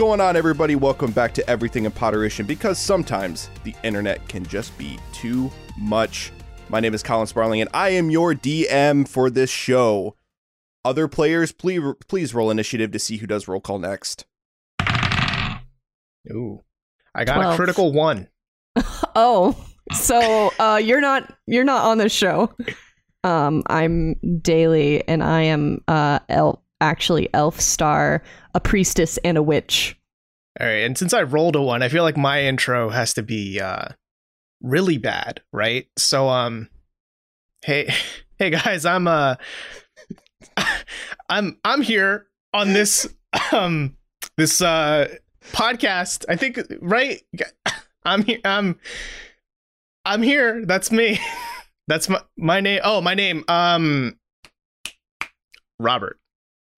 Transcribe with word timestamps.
What's 0.00 0.08
going 0.08 0.20
on, 0.22 0.34
everybody? 0.34 0.76
Welcome 0.76 1.12
back 1.12 1.34
to 1.34 1.46
Everything 1.46 1.84
in 1.84 1.92
Potterition 1.92 2.46
because 2.46 2.78
sometimes 2.78 3.50
the 3.64 3.74
internet 3.82 4.26
can 4.28 4.46
just 4.46 4.76
be 4.78 4.98
too 5.12 5.50
much. 5.76 6.32
My 6.70 6.80
name 6.80 6.94
is 6.94 7.02
Colin 7.02 7.26
Sparling, 7.26 7.60
and 7.60 7.68
I 7.74 7.90
am 7.90 8.08
your 8.08 8.34
DM 8.34 9.06
for 9.06 9.28
this 9.28 9.50
show. 9.50 10.16
Other 10.86 11.06
players, 11.06 11.52
please, 11.52 11.82
please 12.08 12.32
roll 12.32 12.50
initiative 12.50 12.92
to 12.92 12.98
see 12.98 13.18
who 13.18 13.26
does 13.26 13.46
roll 13.46 13.60
call 13.60 13.78
next. 13.78 14.24
Ooh, 16.30 16.64
I 17.14 17.26
got 17.26 17.34
Twelve. 17.34 17.52
a 17.52 17.56
critical 17.56 17.92
one. 17.92 18.28
Oh, 19.14 19.54
so 19.92 20.50
uh, 20.58 20.80
you're 20.82 21.02
not 21.02 21.30
you're 21.46 21.64
not 21.64 21.84
on 21.84 21.98
the 21.98 22.08
show. 22.08 22.50
Um, 23.22 23.62
I'm 23.66 24.14
Daly, 24.40 25.06
and 25.06 25.22
I 25.22 25.42
am 25.42 25.84
uh, 25.88 26.20
elf, 26.30 26.58
actually 26.80 27.28
Elf 27.34 27.60
Star, 27.60 28.22
a 28.54 28.60
priestess 28.60 29.18
and 29.18 29.36
a 29.36 29.42
witch. 29.42 29.99
All 30.60 30.66
right, 30.66 30.84
and 30.84 30.98
since 30.98 31.14
I 31.14 31.22
rolled 31.22 31.56
a 31.56 31.62
one, 31.62 31.82
I 31.82 31.88
feel 31.88 32.02
like 32.02 32.18
my 32.18 32.42
intro 32.42 32.90
has 32.90 33.14
to 33.14 33.22
be 33.22 33.58
uh, 33.60 33.88
really 34.62 34.98
bad, 34.98 35.40
right? 35.54 35.86
So, 35.96 36.28
um, 36.28 36.68
hey, 37.62 37.90
hey 38.38 38.50
guys, 38.50 38.84
I'm 38.84 39.08
uh, 39.08 39.36
I'm 41.30 41.58
I'm 41.64 41.80
here 41.80 42.26
on 42.52 42.74
this 42.74 43.08
um 43.52 43.96
this 44.36 44.60
uh 44.60 45.08
podcast. 45.52 46.26
I 46.28 46.36
think 46.36 46.60
right. 46.82 47.22
I'm 48.04 48.22
here. 48.22 48.40
I'm 48.44 48.78
I'm 50.04 50.20
here. 50.20 50.66
That's 50.66 50.92
me. 50.92 51.18
That's 51.88 52.10
my 52.10 52.20
my 52.36 52.60
name. 52.60 52.80
Oh, 52.84 53.00
my 53.00 53.14
name. 53.14 53.44
Um, 53.48 54.18
Robert. 55.78 56.19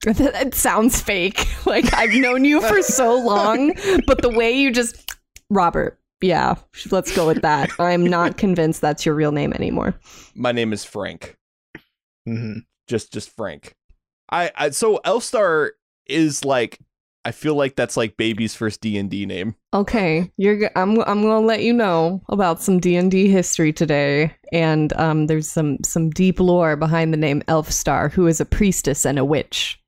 It 0.06 0.55
sounds 0.55 1.00
fake. 1.00 1.47
Like 1.67 1.95
I've 1.95 2.12
known 2.12 2.45
you 2.45 2.61
for 2.61 2.83
so 2.83 3.17
long, 3.19 3.72
but 4.06 4.20
the 4.20 4.28
way 4.28 4.50
you 4.53 4.72
just 4.72 5.12
Robert. 5.48 5.98
Yeah, 6.20 6.55
let's 6.91 7.14
go 7.14 7.27
with 7.27 7.42
that. 7.42 7.70
I'm 7.78 8.05
not 8.05 8.36
convinced 8.36 8.80
that's 8.80 9.06
your 9.06 9.14
real 9.14 9.33
name 9.33 9.53
anymore. 9.53 9.95
My 10.34 10.53
name 10.53 10.73
is 10.73 10.84
Frank. 10.84 11.36
hmm 12.27 12.58
Just, 12.89 13.12
just 13.12 13.30
Frank. 13.34 13.75
I, 14.30 14.50
I 14.56 14.70
so 14.70 15.00
Elfstar 15.05 15.70
is 16.06 16.45
like, 16.45 16.78
I 17.25 17.30
feel 17.30 17.55
like 17.55 17.77
that's 17.77 17.97
like 17.97 18.17
baby's 18.17 18.55
first 18.56 18.80
D 18.80 18.98
and 18.98 19.08
D 19.11 19.25
name. 19.27 19.55
Okay, 19.73 20.30
you're. 20.36 20.58
g- 20.58 20.69
I'm. 20.75 20.98
I'm 21.03 21.23
gonna 21.23 21.41
let 21.41 21.62
you 21.62 21.73
know 21.73 22.20
about 22.28 22.61
some 22.61 22.80
D 22.80 22.97
and 22.97 23.11
D 23.11 23.28
history 23.28 23.73
today, 23.73 24.34
and 24.53 24.92
um, 24.95 25.28
there's 25.28 25.48
some 25.48 25.78
some 25.84 26.11
deep 26.11 26.41
lore 26.41 26.75
behind 26.77 27.12
the 27.12 27.17
name 27.19 27.42
Elfstar, 27.42 28.11
who 28.11 28.27
is 28.27 28.41
a 28.41 28.45
priestess 28.45 29.05
and 29.06 29.19
a 29.20 29.25
witch. 29.25 29.78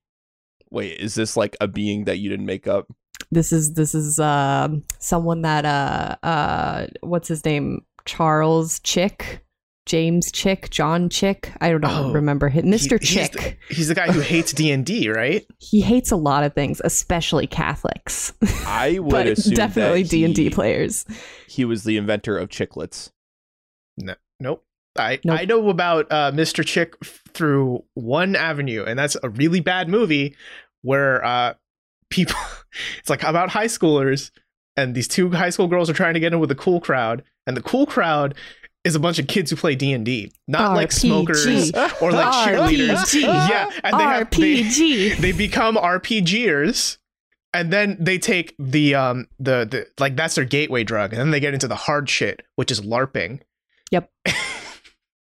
Wait, 0.75 0.98
is 0.98 1.14
this 1.14 1.36
like 1.36 1.56
a 1.61 1.69
being 1.69 2.05
that 2.05 2.19
you 2.19 2.28
didn't 2.28 2.47
make 2.47 2.67
up? 2.67 2.86
This 3.30 3.53
is 3.53 3.75
this 3.75 3.94
is 3.94 4.19
uh, 4.20 4.69
someone 4.98 5.42
that 5.42 5.64
uh 5.64 6.16
uh 6.27 6.86
what's 7.00 7.28
his 7.28 7.44
name 7.44 7.81
Charles 8.05 8.81
Chick, 8.81 9.44
James 9.86 10.31
Chick, 10.33 10.69
John 10.70 11.08
Chick. 11.08 11.53
I 11.61 11.70
don't 11.70 11.81
know, 11.81 12.08
Oh, 12.08 12.12
remember 12.12 12.48
him, 12.48 12.69
Mister 12.69 12.98
He- 13.00 13.06
he's 13.06 13.14
Chick. 13.31 13.33
the- 13.69 13.75
He's 13.75 13.89
the 13.89 13.94
guy 13.94 14.11
who 14.12 14.20
hates 14.20 14.53
D 14.61 14.70
and 14.72 14.84
D, 14.84 15.08
right? 15.08 15.47
he 15.58 15.81
hates 15.81 16.11
a 16.11 16.16
lot 16.16 16.44
of 16.44 16.54
things, 16.54 16.81
especially 16.84 17.47
Catholics, 17.47 18.32
I 18.66 18.98
would 19.00 19.10
but 19.10 19.27
assume 19.28 19.54
definitely 19.54 20.03
that 20.03 20.10
D 20.10 20.25
and 20.25 20.34
D 20.34 20.44
he- 20.44 20.50
players. 20.50 21.06
He 21.48 21.65
was 21.65 21.84
the 21.84 21.97
inventor 21.97 22.37
of 22.37 22.48
chiclets. 22.50 23.10
Nope. 24.41 24.65
I 24.97 25.19
Nope. 25.25 25.41
I 25.41 25.44
know 25.44 25.69
about 25.71 26.06
uh, 26.12 26.31
Mr. 26.32 26.65
Chick 26.65 26.94
through 27.32 27.84
one 27.94 28.37
avenue, 28.37 28.84
and 28.84 28.97
that's 28.98 29.16
a 29.25 29.28
really 29.28 29.60
bad 29.60 29.88
movie 29.88 30.37
where 30.84 31.25
uh, 31.25 31.55
people. 32.11 32.37
It's 32.99 33.09
like 33.09 33.22
about 33.22 33.50
high 33.50 33.67
schoolers, 33.69 34.33
and 34.77 34.97
these 34.97 35.06
two 35.06 35.31
high 35.31 35.50
school 35.50 35.69
girls 35.69 35.89
are 35.89 35.93
trying 35.93 36.15
to 36.15 36.21
get 36.21 36.33
in 36.33 36.41
with 36.41 36.49
the 36.49 36.56
cool 36.56 36.81
crowd, 36.81 37.22
and 37.47 37.56
the 37.56 37.62
cool 37.62 37.87
crowd 37.87 38.34
is 38.83 38.97
a 38.97 38.99
bunch 38.99 39.21
of 39.21 39.28
kids 39.28 39.49
who 39.50 39.55
play 39.56 39.77
D 39.77 39.93
and 39.93 40.05
D, 40.05 40.33
not 40.49 40.75
like 40.75 40.91
smokers 40.91 41.47
or 41.47 42.11
like 42.11 42.33
cheerleaders. 42.49 43.15
Yeah, 43.15 43.71
and 43.84 43.97
they 43.97 44.03
have 44.03 44.28
they, 44.31 45.11
they 45.21 45.31
become 45.31 45.77
RPGers 45.77 46.99
and 47.55 47.72
then 47.72 47.97
they 48.01 48.19
take 48.19 48.55
the 48.59 48.97
um 48.97 49.28
the, 49.39 49.65
the 49.71 49.87
like 50.01 50.16
that's 50.16 50.34
their 50.34 50.45
gateway 50.45 50.83
drug 50.83 51.12
and 51.12 51.21
then 51.21 51.31
they 51.31 51.41
get 51.41 51.55
into 51.55 51.69
the 51.69 51.77
hard 51.77 52.11
shit 52.11 52.43
which 52.56 52.72
is 52.72 52.81
larping 52.81 53.41
Yep. 53.93 54.11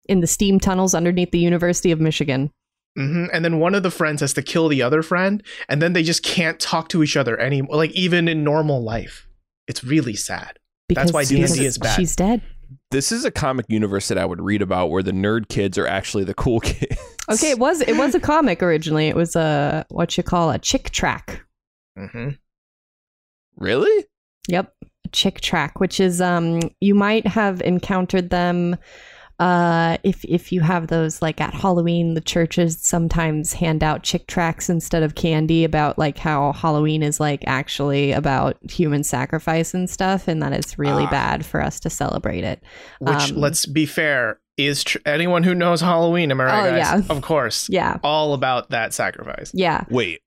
in 0.07 0.21
the 0.21 0.27
steam 0.27 0.59
tunnels 0.59 0.95
underneath 0.95 1.31
the 1.31 1.39
University 1.39 1.91
of 1.91 1.99
Michigan. 1.99 2.51
Hmm 2.95 3.25
and 3.33 3.43
then 3.43 3.59
one 3.59 3.75
of 3.75 3.83
the 3.83 3.91
friends 3.91 4.21
has 4.21 4.33
to 4.33 4.41
kill 4.41 4.69
the 4.69 4.81
other 4.81 5.01
friend 5.01 5.43
and 5.67 5.81
then 5.81 5.93
they 5.93 6.03
just 6.03 6.23
can't 6.23 6.59
talk 6.59 6.87
to 6.89 7.03
each 7.03 7.17
other 7.17 7.37
anymore 7.39 7.75
like 7.75 7.91
even 7.91 8.27
in 8.29 8.43
normal 8.43 8.81
life 8.81 9.27
it's 9.67 9.83
really 9.83 10.15
sad 10.15 10.57
That's 10.87 11.11
why 11.11 11.25
because 11.25 11.53
D&D 11.55 11.65
is 11.65 11.77
bad. 11.77 11.95
She's 11.95 12.15
dead. 12.15 12.41
This 12.91 13.11
is 13.11 13.25
a 13.25 13.31
comic 13.31 13.65
universe 13.67 14.07
that 14.07 14.17
I 14.17 14.25
would 14.25 14.41
read 14.41 14.61
about 14.61 14.91
where 14.91 15.03
the 15.03 15.11
nerd 15.11 15.49
kids 15.49 15.77
are 15.77 15.87
actually 15.87 16.23
the 16.23 16.33
cool 16.33 16.59
kids. 16.61 16.95
Okay, 17.29 17.49
it 17.51 17.59
was 17.59 17.81
it 17.81 17.97
was 17.97 18.15
a 18.15 18.19
comic 18.19 18.63
originally. 18.63 19.07
It 19.07 19.15
was 19.15 19.35
a 19.35 19.85
what 19.89 20.15
you 20.15 20.23
call 20.23 20.51
a 20.51 20.59
Chick 20.59 20.91
tract. 20.91 21.41
hmm 21.97 22.29
really? 23.57 24.05
Yep, 24.47 24.73
a 25.05 25.09
Chick 25.09 25.41
tract, 25.41 25.79
which 25.79 25.99
is 25.99 26.21
um 26.21 26.61
you 26.79 26.95
might 26.95 27.25
have 27.27 27.61
encountered 27.61 28.29
them 28.29 28.77
uh 29.39 29.97
if 30.03 30.23
if 30.25 30.51
you 30.51 30.61
have 30.61 30.87
those 30.87 31.21
like 31.21 31.41
at 31.41 31.53
Halloween 31.53 32.13
the 32.13 32.21
churches 32.21 32.77
sometimes 32.79 33.51
hand 33.53 33.83
out 33.83 34.01
Chick 34.03 34.27
tracts 34.27 34.69
instead 34.69 35.03
of 35.03 35.15
candy 35.15 35.65
about 35.65 35.97
like 35.97 36.17
how 36.17 36.53
Halloween 36.53 37.03
is 37.03 37.19
like 37.19 37.43
actually 37.45 38.13
about 38.13 38.57
human 38.69 39.03
sacrifice 39.03 39.73
and 39.73 39.89
stuff 39.89 40.27
and 40.29 40.41
that 40.41 40.53
it's 40.53 40.79
really 40.79 41.03
Ah. 41.03 41.09
bad 41.11 41.45
for 41.45 41.61
us 41.61 41.79
to 41.81 41.89
celebrate 41.89 42.43
it. 42.45 42.63
which 42.99 43.31
Um, 43.31 43.37
let's 43.37 43.65
be 43.65 43.85
fair 43.85 44.39
is 44.57 44.85
tr- 44.85 44.99
anyone 45.05 45.43
who 45.43 45.53
knows 45.53 45.81
halloween 45.81 46.31
am 46.31 46.39
i 46.39 46.45
right 46.45 46.67
Oh, 46.67 46.71
guys 46.71 46.77
yeah. 46.77 47.01
of 47.13 47.21
course 47.21 47.67
Yeah. 47.69 47.97
all 48.03 48.33
about 48.33 48.69
that 48.69 48.93
sacrifice 48.93 49.51
Yeah, 49.53 49.83
Wait, 49.89 50.21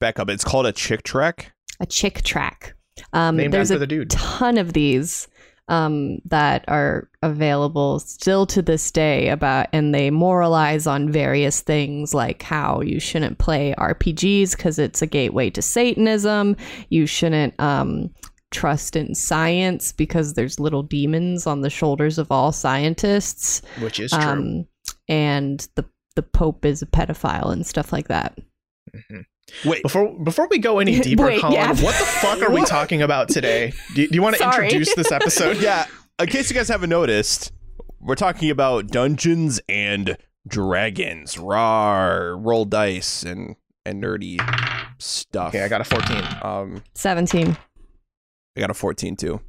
back 0.00 0.18
up. 0.18 0.30
It's 0.30 0.44
called 0.44 0.64
a 0.64 0.72
chick 0.72 1.02
track. 1.02 1.52
a 1.78 1.84
Chick 1.84 2.22
tract. 2.22 2.72
Um 3.12 3.36
named 3.36 3.52
there's 3.52 3.70
after 3.70 3.76
a 3.76 3.80
the 3.80 3.86
dude 3.86 4.08
ton 4.10 4.56
of 4.56 4.72
these 4.72 5.28
um, 5.68 6.18
that 6.26 6.64
are 6.68 7.08
available 7.22 7.98
still 7.98 8.46
to 8.46 8.62
this 8.62 8.90
day 8.90 9.28
about 9.28 9.66
and 9.72 9.94
they 9.94 10.10
moralize 10.10 10.86
on 10.86 11.10
various 11.10 11.60
things 11.60 12.14
like 12.14 12.42
how 12.42 12.80
you 12.80 13.00
shouldn't 13.00 13.38
play 13.38 13.74
rpgs 13.76 14.56
because 14.56 14.78
it's 14.78 15.02
a 15.02 15.06
gateway 15.06 15.50
to 15.50 15.62
satanism. 15.62 16.56
You 16.88 17.06
shouldn't 17.06 17.58
um, 17.60 18.10
trust 18.52 18.94
in 18.96 19.14
science 19.14 19.92
because 19.92 20.34
there's 20.34 20.60
little 20.60 20.82
demons 20.82 21.46
on 21.46 21.62
the 21.62 21.70
shoulders 21.70 22.18
of 22.18 22.30
all 22.30 22.52
scientists. 22.52 23.62
Which 23.80 23.98
is 23.98 24.12
true. 24.12 24.20
Um, 24.20 24.66
and 25.08 25.66
the 25.74 25.84
the 26.14 26.22
pope 26.22 26.64
is 26.64 26.80
a 26.80 26.86
pedophile 26.86 27.52
and 27.52 27.66
stuff 27.66 27.92
like 27.92 28.08
that. 28.08 28.38
Mhm. 28.94 29.24
Wait, 29.64 29.82
Before 29.82 30.12
before 30.18 30.48
we 30.48 30.58
go 30.58 30.78
any 30.80 30.98
deeper, 31.00 31.24
Wait, 31.26 31.40
Colin, 31.40 31.54
yeah. 31.54 31.68
what 31.68 31.78
the 31.98 32.04
fuck 32.04 32.42
are 32.42 32.50
we 32.50 32.64
talking 32.66 33.02
about 33.02 33.28
today? 33.28 33.72
Do, 33.94 34.06
do 34.06 34.14
you 34.14 34.22
want 34.22 34.36
to 34.36 34.44
introduce 34.44 34.94
this 34.94 35.12
episode? 35.12 35.56
yeah. 35.60 35.86
In 36.18 36.26
case 36.26 36.50
you 36.50 36.56
guys 36.56 36.68
haven't 36.68 36.90
noticed, 36.90 37.52
we're 38.00 38.14
talking 38.16 38.50
about 38.50 38.88
Dungeons 38.88 39.60
and 39.68 40.16
Dragons, 40.48 41.38
rar, 41.38 42.36
roll 42.36 42.64
dice, 42.64 43.22
and 43.22 43.56
and 43.84 44.02
nerdy 44.02 44.38
stuff. 44.98 45.48
Okay, 45.54 45.62
I 45.64 45.68
got 45.68 45.80
a 45.80 45.84
14. 45.84 46.24
um, 46.42 46.82
17 46.94 47.56
I 48.56 48.60
got 48.60 48.70
a 48.70 48.74
fourteen 48.74 49.16
too. 49.16 49.40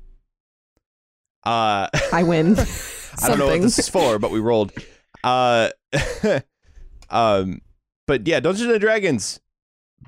Uh, 1.46 1.88
i 2.12 2.24
win 2.24 2.58
I 2.60 3.28
don't 3.30 3.40
know 3.40 3.48
what 3.48 3.62
this 3.62 3.80
is 3.80 3.88
for, 3.90 4.20
but 4.20 4.32
we 4.32 4.40
rolled. 4.40 4.74
Uh, 5.24 5.70
um, 7.10 7.62
but 8.06 8.28
yeah, 8.28 8.40
Dungeons 8.42 8.70
and 8.70 8.82
Dragons, 8.82 9.40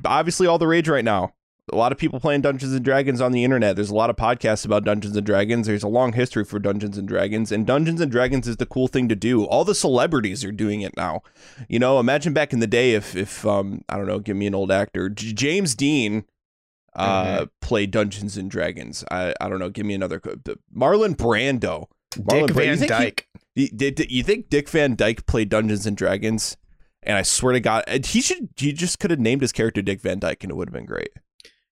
obviously 0.06 0.48
all 0.48 0.58
the 0.58 0.68
rage 0.68 0.88
right 0.90 1.06
now. 1.06 1.34
A 1.72 1.76
lot 1.76 1.92
of 1.92 2.00
people 2.00 2.20
playing 2.20 2.42
Dungeons 2.42 2.74
and 2.74 2.84
Dragons 2.84 3.22
on 3.22 3.32
the 3.32 3.44
internet. 3.44 3.76
There's 3.76 3.92
a 3.92 3.96
lot 3.96 4.10
of 4.10 4.16
podcasts 4.16 4.66
about 4.66 4.84
Dungeons 4.84 5.16
and 5.16 5.26
Dragons. 5.26 5.68
There's 5.68 5.84
a 5.84 5.88
long 5.88 6.14
history 6.14 6.44
for 6.44 6.58
Dungeons 6.58 6.98
and 6.98 7.08
Dragons, 7.08 7.52
and 7.52 7.68
Dungeons 7.68 8.02
and 8.02 8.12
Dragons 8.12 8.48
is 8.48 8.58
the 8.58 8.66
cool 8.66 8.88
thing 8.88 9.08
to 9.08 9.16
do. 9.16 9.44
All 9.44 9.64
the 9.64 9.76
celebrities 9.76 10.44
are 10.44 10.52
doing 10.52 10.82
it 10.82 10.98
now. 10.98 11.22
You 11.68 11.78
know, 11.78 12.00
imagine 12.00 12.34
back 12.34 12.54
in 12.54 12.60
the 12.60 12.66
day 12.66 12.96
if 12.96 13.16
if 13.16 13.46
um 13.46 13.84
I 13.88 13.98
don't 13.98 14.08
know, 14.08 14.20
give 14.20 14.36
me 14.36 14.48
an 14.48 14.56
old 14.56 14.72
actor, 14.72 15.10
J- 15.10 15.34
James 15.34 15.76
Dean 15.76 16.26
uh 16.96 17.46
played 17.62 17.92
Dungeons 17.92 18.36
and 18.36 18.50
Dragons. 18.50 19.04
I 19.12 19.36
I 19.40 19.48
don't 19.48 19.60
know, 19.60 19.70
give 19.70 19.86
me 19.86 19.94
another 19.94 20.20
Marlon 20.20 21.16
Brando. 21.16 21.88
Marlon 22.16 22.48
Dick 22.48 22.56
Brando. 22.56 22.66
You 22.66 22.78
Van 22.78 22.88
Dyke. 22.88 23.28
you, 23.56 23.68
did, 23.70 24.12
you 24.12 24.24
think 24.24 24.50
Dick 24.50 24.70
Van 24.70 24.96
Dyke 24.96 25.28
played 25.28 25.50
Dungeons 25.50 25.86
and 25.86 25.96
Dragons? 25.96 26.58
And 27.04 27.18
I 27.18 27.22
swear 27.22 27.54
to 27.54 27.60
God, 27.60 27.84
he 28.06 28.22
should. 28.22 28.50
He 28.57 28.74
just 28.74 29.00
could 29.00 29.12
have 29.12 29.19
named 29.19 29.42
his 29.42 29.51
character 29.51 29.81
Dick 29.81 30.01
Van 30.01 30.19
Dyke, 30.19 30.44
and 30.44 30.51
it 30.51 30.56
would 30.56 30.68
have 30.68 30.74
been 30.74 30.86
great. 30.86 31.10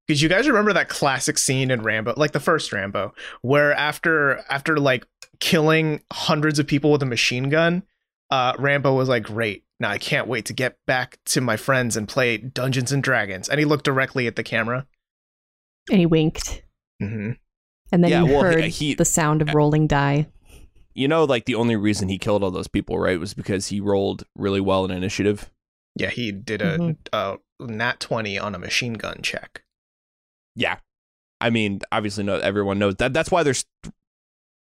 Did 0.07 0.21
you 0.21 0.29
guys 0.29 0.47
remember 0.47 0.71
that 0.71 0.87
classic 0.87 1.37
scene 1.37 1.69
in 1.69 1.81
Rambo, 1.81 2.13
like 2.15 2.31
the 2.31 2.39
first 2.39 2.71
Rambo, 2.71 3.13
where 3.41 3.73
after 3.73 4.37
after 4.49 4.77
like 4.79 5.05
killing 5.41 6.01
hundreds 6.13 6.59
of 6.59 6.67
people 6.67 6.91
with 6.93 7.03
a 7.03 7.05
machine 7.05 7.49
gun, 7.49 7.83
uh, 8.31 8.53
Rambo 8.57 8.93
was 8.93 9.09
like, 9.09 9.23
"Great, 9.23 9.65
now 9.81 9.89
I 9.89 9.97
can't 9.97 10.27
wait 10.29 10.45
to 10.45 10.53
get 10.53 10.77
back 10.87 11.17
to 11.25 11.41
my 11.41 11.57
friends 11.57 11.97
and 11.97 12.07
play 12.07 12.37
Dungeons 12.37 12.93
and 12.93 13.03
Dragons." 13.03 13.49
And 13.49 13.59
he 13.59 13.65
looked 13.65 13.83
directly 13.83 14.27
at 14.27 14.37
the 14.37 14.43
camera. 14.43 14.87
And 15.91 15.99
he 15.99 16.05
winked. 16.05 16.63
hmm 17.01 17.31
And 17.91 18.03
then 18.03 18.09
Yeah, 18.11 18.23
you 18.23 18.27
well, 18.33 18.43
heard 18.43 18.63
he- 18.63 18.69
he- 18.69 18.93
the 18.95 19.03
sound 19.05 19.41
of 19.41 19.53
rolling 19.53 19.87
die. 19.87 20.27
You 20.97 21.07
know, 21.07 21.23
like 21.25 21.45
the 21.45 21.55
only 21.55 21.75
reason 21.75 22.09
he 22.09 22.17
killed 22.17 22.43
all 22.43 22.49
those 22.51 22.67
people, 22.67 22.97
right, 22.97 23.19
was 23.19 23.33
because 23.35 23.67
he 23.67 23.79
rolled 23.79 24.23
really 24.35 24.59
well 24.59 24.83
in 24.83 24.89
initiative. 24.91 25.51
Yeah, 25.95 26.09
he 26.09 26.31
did 26.31 26.61
a, 26.61 26.77
Mhm. 26.79 26.97
a 27.13 27.37
nat 27.59 27.99
twenty 27.99 28.37
on 28.39 28.55
a 28.55 28.59
machine 28.59 28.93
gun 28.93 29.21
check. 29.21 29.63
Yeah, 30.55 30.77
I 31.39 31.51
mean, 31.51 31.81
obviously, 31.91 32.23
no, 32.23 32.37
everyone 32.39 32.79
knows 32.79 32.95
that. 32.95 33.13
That's 33.13 33.29
why 33.29 33.43
there's 33.43 33.63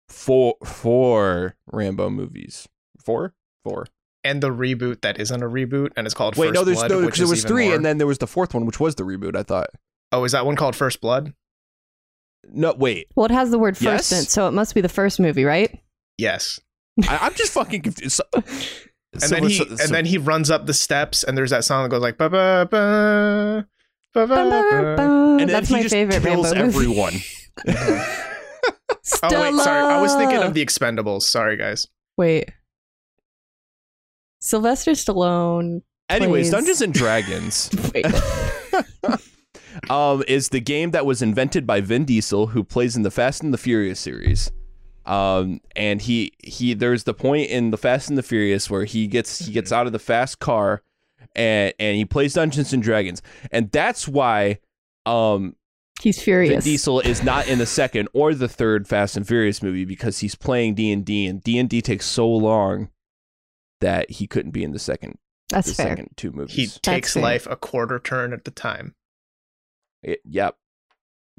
four 0.08 0.56
four 0.64 1.56
Rambo 1.72 2.10
movies. 2.12 2.68
Four, 3.04 3.34
four. 3.64 3.88
And 4.24 4.44
the 4.44 4.50
reboot 4.50 5.02
that 5.02 5.20
isn't 5.20 5.42
a 5.42 5.48
reboot 5.48 5.92
and 5.96 6.06
it's 6.06 6.14
called 6.14 6.36
Wait, 6.36 6.48
First 6.50 6.56
no, 6.56 6.64
there's 6.64 6.78
Blood, 6.78 6.92
no, 6.92 7.02
because 7.06 7.18
there 7.18 7.24
is 7.26 7.30
was 7.32 7.44
three, 7.46 7.66
more- 7.68 7.76
and 7.76 7.86
then 7.86 7.98
there 7.98 8.08
was 8.08 8.18
the 8.20 8.28
fourth 8.28 8.54
one, 8.54 8.66
which 8.66 8.80
was 8.80 8.96
the 8.96 9.04
reboot. 9.04 9.36
I 9.36 9.44
thought. 9.44 9.70
oh, 10.12 10.24
is 10.26 10.32
that 10.34 10.46
one 10.46 10.56
called 10.56 10.76
First 10.76 11.02
Blood? 11.02 11.34
No, 12.52 12.74
wait, 12.74 13.08
Well, 13.16 13.26
it 13.26 13.32
has 13.32 13.52
the 13.52 13.60
word 13.60 13.78
first 13.78 14.12
in 14.12 14.20
it, 14.20 14.30
so 14.30 14.48
it 14.48 14.52
must 14.52 14.74
be 14.76 14.82
the 14.82 14.90
first 14.90 15.20
movie, 15.20 15.44
right? 15.44 15.80
Yes. 16.20 16.60
I, 17.08 17.18
I'm 17.22 17.34
just 17.36 17.54
fucking 17.54 17.82
confused. 17.82 18.16
So- 18.22 18.24
And 19.14 19.24
so- 19.24 19.28
then 19.36 19.44
he 19.50 19.56
so- 19.58 19.66
and 19.66 19.90
then 19.92 20.06
he 20.06 20.20
runs 20.20 20.52
up 20.52 20.68
the 20.68 20.74
steps 20.74 21.24
and 21.24 21.36
there's 21.36 21.50
that 21.50 21.64
song 21.64 21.82
that 21.84 21.90
goes 21.90 22.02
like 22.04 22.18
ba 22.20 22.30
ba 22.30 22.68
ba 22.70 23.66
ba 24.14 24.26
ba 24.28 24.36
ba. 24.96 25.02
and 25.02 25.40
then 25.40 25.48
That's 25.48 25.68
he 25.70 25.74
my 25.76 25.82
just 25.82 25.94
favorite 25.96 26.22
kills 26.22 26.52
Rambo 26.54 26.66
movie. 26.66 26.78
everyone. 26.78 27.14
Oh 29.24 29.42
wait, 29.42 29.56
sorry. 29.64 29.82
I 29.94 30.00
was 30.02 30.14
thinking 30.16 30.38
of 30.44 30.54
the 30.54 30.64
Expendables. 30.64 31.24
Sorry, 31.24 31.58
guys. 31.58 31.88
Wait. 32.18 32.52
Sylvester 34.40 34.92
Stallone. 34.92 35.82
Anyways, 36.10 36.48
Please. 36.48 36.52
Dungeons 36.52 36.82
and 36.82 36.94
Dragons 36.94 37.70
um, 39.90 40.24
is 40.28 40.50
the 40.50 40.60
game 40.60 40.92
that 40.92 41.06
was 41.06 41.22
invented 41.22 41.66
by 41.66 41.82
Vin 41.82 42.06
Diesel, 42.06 42.48
who 42.48 42.64
plays 42.64 42.96
in 42.96 43.02
the 43.04 43.12
Fast 43.12 43.44
and 43.44 43.54
the 43.54 43.58
Furious 43.58 44.00
series. 44.00 44.52
Um, 45.06 45.62
and 45.76 46.02
he 46.02 46.34
he 46.44 46.74
there's 46.74 47.04
the 47.06 47.14
point 47.14 47.50
in 47.50 47.72
the 47.72 47.78
Fast 47.78 48.10
and 48.10 48.18
the 48.18 48.24
Furious 48.24 48.70
where 48.70 48.86
he 48.86 49.08
gets 49.08 49.40
he 49.40 49.52
gets 49.52 49.72
out 49.72 49.88
of 49.88 49.94
the 49.94 50.00
fast 50.00 50.40
car 50.40 50.84
and 51.36 51.74
and 51.80 51.96
he 51.98 52.06
plays 52.06 52.34
Dungeons 52.34 52.74
and 52.74 52.84
Dragons, 52.84 53.22
and 53.52 53.72
that's 53.72 54.08
why 54.08 54.60
um 55.06 55.56
He's 56.02 56.16
Vin 56.18 56.24
furious. 56.24 56.64
Diesel 56.64 57.02
is 57.02 57.24
not 57.24 57.48
in 57.50 57.60
the 57.60 57.66
second 57.66 58.08
or 58.14 58.34
the 58.34 58.48
third 58.48 58.88
Fast 58.88 59.18
and 59.18 59.28
Furious 59.28 59.62
movie 59.62 59.84
because 59.84 60.20
he's 60.20 60.34
playing 60.36 60.76
D 60.76 60.92
and 60.94 61.04
D, 61.04 61.26
and 61.26 61.44
D 61.44 61.58
and 61.60 61.68
D 61.70 61.82
takes 61.82 62.06
so 62.06 62.30
long 62.30 62.90
that 63.82 64.10
he 64.12 64.26
couldn't 64.28 64.52
be 64.52 64.64
in 64.64 64.72
the 64.72 64.80
second 64.80 65.18
That's 65.50 65.68
the 65.68 65.74
fair. 65.74 65.88
second 65.90 66.10
two 66.16 66.32
movies. 66.32 66.56
He 66.56 66.68
takes 66.68 67.14
fair. 67.16 67.24
life 67.24 67.48
a 67.50 67.56
quarter 67.58 68.00
turn 68.00 68.32
at 68.32 68.46
the 68.46 68.52
time. 68.52 68.96
It- 70.04 70.22
yep. 70.24 70.56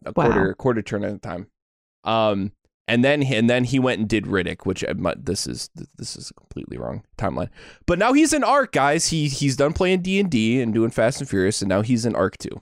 A 0.04 0.12
Wow. 0.14 0.24
quarter 0.30 0.54
quarter 0.54 0.82
turn 0.82 1.04
at 1.04 1.14
a 1.14 1.18
time. 1.18 1.46
Um 2.04 2.52
and 2.90 3.04
then 3.04 3.22
and 3.22 3.48
then 3.48 3.64
he 3.64 3.78
went 3.78 4.00
and 4.00 4.08
did 4.08 4.24
Riddick, 4.24 4.66
which 4.66 4.84
this 5.16 5.46
is 5.46 5.70
this 5.96 6.16
is 6.16 6.30
a 6.30 6.34
completely 6.34 6.76
wrong 6.76 7.04
timeline. 7.16 7.48
But 7.86 7.98
now 7.98 8.12
he's 8.12 8.32
in 8.32 8.42
Arc, 8.44 8.72
guys. 8.72 9.08
He 9.08 9.28
he's 9.28 9.56
done 9.56 9.72
playing 9.72 10.02
D 10.02 10.18
and 10.20 10.30
D 10.30 10.60
and 10.60 10.74
doing 10.74 10.90
Fast 10.90 11.20
and 11.20 11.28
Furious, 11.28 11.62
and 11.62 11.68
now 11.68 11.82
he's 11.82 12.04
in 12.04 12.14
Arc 12.16 12.36
too. 12.38 12.60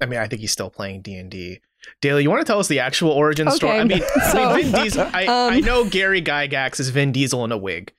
I 0.00 0.06
mean, 0.06 0.20
I 0.20 0.28
think 0.28 0.40
he's 0.40 0.52
still 0.52 0.70
playing 0.70 1.02
D 1.02 1.14
and 1.16 1.30
D. 1.30 1.60
Daly, 2.00 2.22
you 2.22 2.30
want 2.30 2.44
to 2.44 2.50
tell 2.50 2.58
us 2.58 2.68
the 2.68 2.80
actual 2.80 3.10
origin 3.10 3.50
story? 3.50 3.78
I 3.78 3.84
mean, 3.84 4.02
I 4.16 4.56
mean, 4.56 4.66
Vin 4.70 4.82
Diesel. 4.82 5.08
I, 5.12 5.24
Um, 5.26 5.52
I 5.54 5.60
know 5.60 5.84
Gary 5.88 6.20
Gygax 6.20 6.80
is 6.80 6.90
Vin 6.90 7.12
Diesel 7.12 7.44
in 7.44 7.52
a 7.52 7.56
wig, 7.56 7.92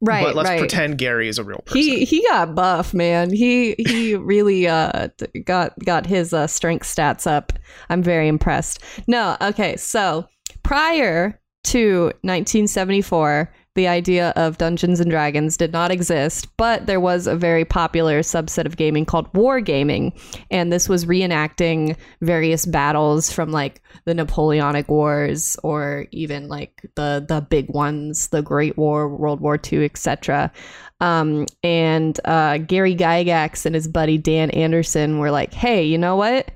right, 0.00 0.22
but 0.22 0.34
let's 0.34 0.48
right. 0.48 0.58
pretend 0.58 0.98
Gary 0.98 1.28
is 1.28 1.38
a 1.38 1.44
real 1.44 1.62
person. 1.64 1.80
he 1.80 2.04
he 2.04 2.22
got 2.28 2.54
buff, 2.54 2.92
man. 2.92 3.30
He 3.32 3.74
he 3.78 4.14
really 4.16 4.68
uh 4.68 5.08
got 5.44 5.78
got 5.84 6.06
his 6.06 6.32
uh 6.32 6.46
strength 6.46 6.84
stats 6.84 7.26
up. 7.26 7.52
I'm 7.88 8.02
very 8.02 8.28
impressed. 8.28 8.80
No, 9.06 9.36
okay. 9.40 9.76
So, 9.76 10.28
prior 10.62 11.40
to 11.64 12.04
1974, 12.22 13.52
the 13.74 13.88
idea 13.88 14.30
of 14.36 14.58
Dungeons 14.58 15.00
and 15.00 15.10
Dragons 15.10 15.56
did 15.56 15.72
not 15.72 15.90
exist, 15.90 16.48
but 16.58 16.86
there 16.86 17.00
was 17.00 17.26
a 17.26 17.36
very 17.36 17.64
popular 17.64 18.20
subset 18.20 18.66
of 18.66 18.76
gaming 18.76 19.06
called 19.06 19.32
wargaming, 19.32 20.12
and 20.50 20.70
this 20.70 20.88
was 20.88 21.06
reenacting 21.06 21.96
various 22.20 22.66
battles 22.66 23.32
from 23.32 23.50
like 23.50 23.80
the 24.04 24.12
Napoleonic 24.12 24.88
Wars 24.88 25.56
or 25.62 26.06
even 26.10 26.48
like 26.48 26.82
the 26.96 27.24
the 27.26 27.40
big 27.40 27.70
ones, 27.70 28.28
the 28.28 28.42
Great 28.42 28.76
War, 28.76 29.08
World 29.08 29.40
War 29.40 29.58
II, 29.72 29.84
etc. 29.86 30.52
Um, 31.00 31.46
and 31.62 32.20
uh, 32.26 32.58
Gary 32.58 32.94
Gygax 32.94 33.64
and 33.64 33.74
his 33.74 33.88
buddy 33.88 34.18
Dave 34.18 34.50
Arneson 34.50 35.18
were 35.18 35.30
like, 35.30 35.54
"Hey, 35.54 35.84
you 35.84 35.96
know 35.96 36.16
what? 36.16 36.50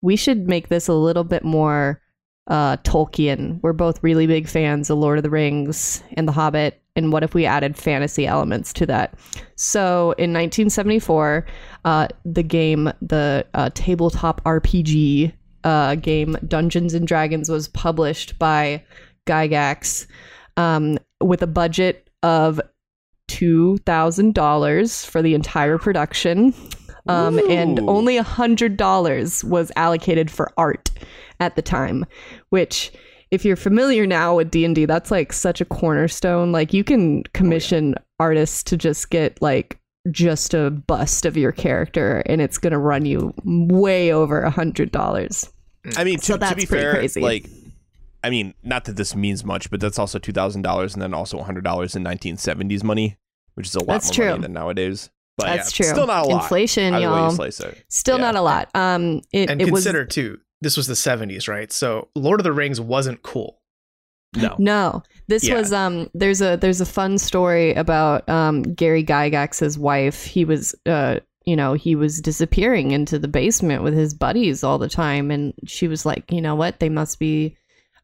We 0.00 0.16
should 0.16 0.48
make 0.48 0.68
this 0.68 0.88
a 0.88 0.94
little 0.94 1.24
bit 1.24 1.44
more 1.44 2.02
uh, 2.48 2.76
Tolkien. 2.78 3.60
We're 3.62 3.72
both 3.72 4.02
really 4.02 4.26
big 4.26 4.48
fans 4.48 4.90
of 4.90 4.98
Lord 4.98 5.18
of 5.18 5.24
the 5.24 5.30
Rings 5.30 6.02
and 6.14 6.26
The 6.26 6.32
Hobbit. 6.32 6.80
And 6.94 7.12
what 7.12 7.22
if 7.22 7.34
we 7.34 7.46
added 7.46 7.76
fantasy 7.76 8.26
elements 8.26 8.72
to 8.74 8.86
that? 8.86 9.14
So 9.56 10.12
in 10.18 10.32
1974, 10.32 11.46
uh, 11.84 12.08
the 12.24 12.42
game, 12.42 12.92
the 13.00 13.46
uh, 13.54 13.70
tabletop 13.74 14.42
RPG 14.44 15.32
uh, 15.64 15.94
game 15.94 16.36
Dungeons 16.46 16.92
and 16.92 17.06
Dragons 17.06 17.48
was 17.48 17.68
published 17.68 18.38
by 18.38 18.84
Gygax 19.26 20.06
um, 20.56 20.98
with 21.20 21.42
a 21.42 21.46
budget 21.46 22.10
of 22.22 22.60
$2,000 23.28 25.06
for 25.06 25.22
the 25.22 25.34
entire 25.34 25.78
production. 25.78 26.52
Um, 27.08 27.38
and 27.50 27.80
only 27.80 28.16
$100 28.16 29.44
was 29.44 29.72
allocated 29.74 30.30
for 30.30 30.52
art 30.56 30.90
at 31.42 31.56
the 31.56 31.62
time, 31.62 32.06
which 32.50 32.92
if 33.32 33.44
you're 33.44 33.56
familiar 33.56 34.06
now 34.06 34.36
with 34.36 34.50
D&D, 34.50 34.84
that's 34.84 35.10
like 35.10 35.32
such 35.32 35.60
a 35.60 35.64
cornerstone. 35.64 36.52
Like 36.52 36.72
you 36.72 36.84
can 36.84 37.24
commission 37.34 37.94
artists 38.20 38.62
to 38.64 38.76
just 38.76 39.10
get 39.10 39.40
like 39.42 39.78
just 40.10 40.54
a 40.54 40.70
bust 40.70 41.24
of 41.26 41.36
your 41.36 41.52
character 41.52 42.22
and 42.26 42.40
it's 42.40 42.58
going 42.58 42.72
to 42.72 42.78
run 42.78 43.04
you 43.06 43.32
way 43.44 44.12
over 44.12 44.42
a 44.42 44.50
$100. 44.52 45.50
I 45.96 46.04
mean, 46.04 46.18
So 46.18 46.34
to, 46.34 46.38
to 46.38 46.38
that's 46.38 46.54
be 46.54 46.66
pretty 46.66 46.82
fair, 46.82 46.92
crazy. 46.94 47.20
like, 47.20 47.46
I 48.22 48.30
mean, 48.30 48.54
not 48.62 48.84
that 48.84 48.96
this 48.96 49.16
means 49.16 49.44
much, 49.44 49.70
but 49.70 49.80
that's 49.80 49.98
also 49.98 50.18
two 50.20 50.32
thousand 50.32 50.62
dollars, 50.62 50.92
and 50.94 51.02
then 51.02 51.12
also 51.12 51.42
hundred 51.42 51.64
dollars 51.64 51.96
in 51.96 52.04
nineteen 52.04 52.36
seventies 52.36 52.84
money, 52.84 53.16
which 53.54 53.66
is 53.66 53.74
a 53.74 53.80
lot 53.80 53.86
That's 53.88 54.16
more 54.16 54.26
money 54.28 54.36
true. 54.38 54.42
than 54.42 54.52
nowadays. 54.52 55.10
But 55.36 55.46
That's 55.46 55.72
yeah, 55.80 55.86
true. 55.86 55.92
Still 55.94 56.06
not 56.06 56.26
a 56.26 56.28
lot. 56.28 56.42
Inflation, 56.44 56.94
Either 56.94 57.06
way 57.10 57.16
you 57.16 57.22
y'all. 57.22 57.30
slice 57.32 57.58
it. 57.58 57.84
Still 57.88 58.18
Yeah. 58.18 58.24
not 58.30 58.36
a 58.36 58.40
lot. 58.42 58.68
Um 58.76 59.22
it, 59.32 59.50
and 59.50 59.60
it 59.60 59.72
was 59.72 59.82
consider 59.82 60.04
too, 60.04 60.38
this 60.62 60.76
was 60.76 60.86
the 60.86 60.94
'70s, 60.94 61.48
right? 61.48 61.70
So 61.70 62.08
Lord 62.14 62.40
of 62.40 62.44
the 62.44 62.52
Rings 62.52 62.80
wasn't 62.80 63.22
cool. 63.22 63.60
No. 64.34 64.56
No, 64.58 65.02
this 65.28 65.44
Yeah. 65.44 65.56
was 65.58 65.72
um. 65.72 66.08
There's 66.14 66.40
a 66.40 66.56
there's 66.56 66.80
a 66.80 66.86
fun 66.86 67.18
story 67.18 67.74
about 67.74 68.26
um 68.28 68.62
Gary 68.62 69.04
Gygax's 69.04 69.78
wife. 69.78 70.24
He 70.24 70.44
was 70.46 70.74
uh 70.86 71.20
you 71.44 71.56
know 71.56 71.74
he 71.74 71.94
was 71.96 72.20
disappearing 72.22 72.92
into 72.92 73.18
the 73.18 73.28
basement 73.28 73.82
with 73.82 73.92
his 73.94 74.14
buddies 74.14 74.64
all 74.64 74.78
the 74.78 74.88
time, 74.88 75.30
and 75.30 75.52
she 75.66 75.86
was 75.88 76.06
like, 76.06 76.32
you 76.32 76.40
know 76.40 76.54
what, 76.54 76.80
they 76.80 76.88
must 76.88 77.18
be. 77.18 77.56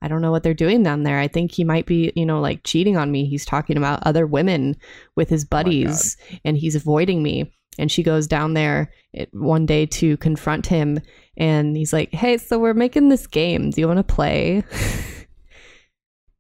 I 0.02 0.06
don't 0.06 0.22
know 0.22 0.30
what 0.30 0.44
they're 0.44 0.54
doing 0.54 0.84
down 0.84 1.02
there. 1.02 1.18
I 1.18 1.26
think 1.26 1.50
he 1.50 1.64
might 1.64 1.84
be, 1.86 2.12
you 2.14 2.24
know, 2.24 2.40
like 2.40 2.62
cheating 2.62 2.96
on 2.96 3.10
me. 3.10 3.24
He's 3.24 3.44
talking 3.44 3.76
about 3.76 4.06
other 4.06 4.28
women 4.28 4.76
with 5.16 5.28
his 5.28 5.44
buddies 5.44 6.16
and 6.44 6.56
he's 6.56 6.76
avoiding 6.76 7.20
me. 7.20 7.52
And 7.78 7.90
she 7.90 8.02
goes 8.02 8.26
down 8.26 8.54
there 8.54 8.92
it, 9.12 9.28
one 9.32 9.64
day 9.66 9.87
to 9.87 10.16
confront 10.18 10.66
him. 10.66 11.00
And 11.37 11.76
he's 11.76 11.92
like, 11.92 12.12
Hey, 12.12 12.37
so 12.38 12.58
we're 12.58 12.75
making 12.75 13.08
this 13.08 13.26
game. 13.26 13.70
Do 13.70 13.80
you 13.80 13.87
want 13.87 13.99
to 13.99 14.14
play? 14.14 14.64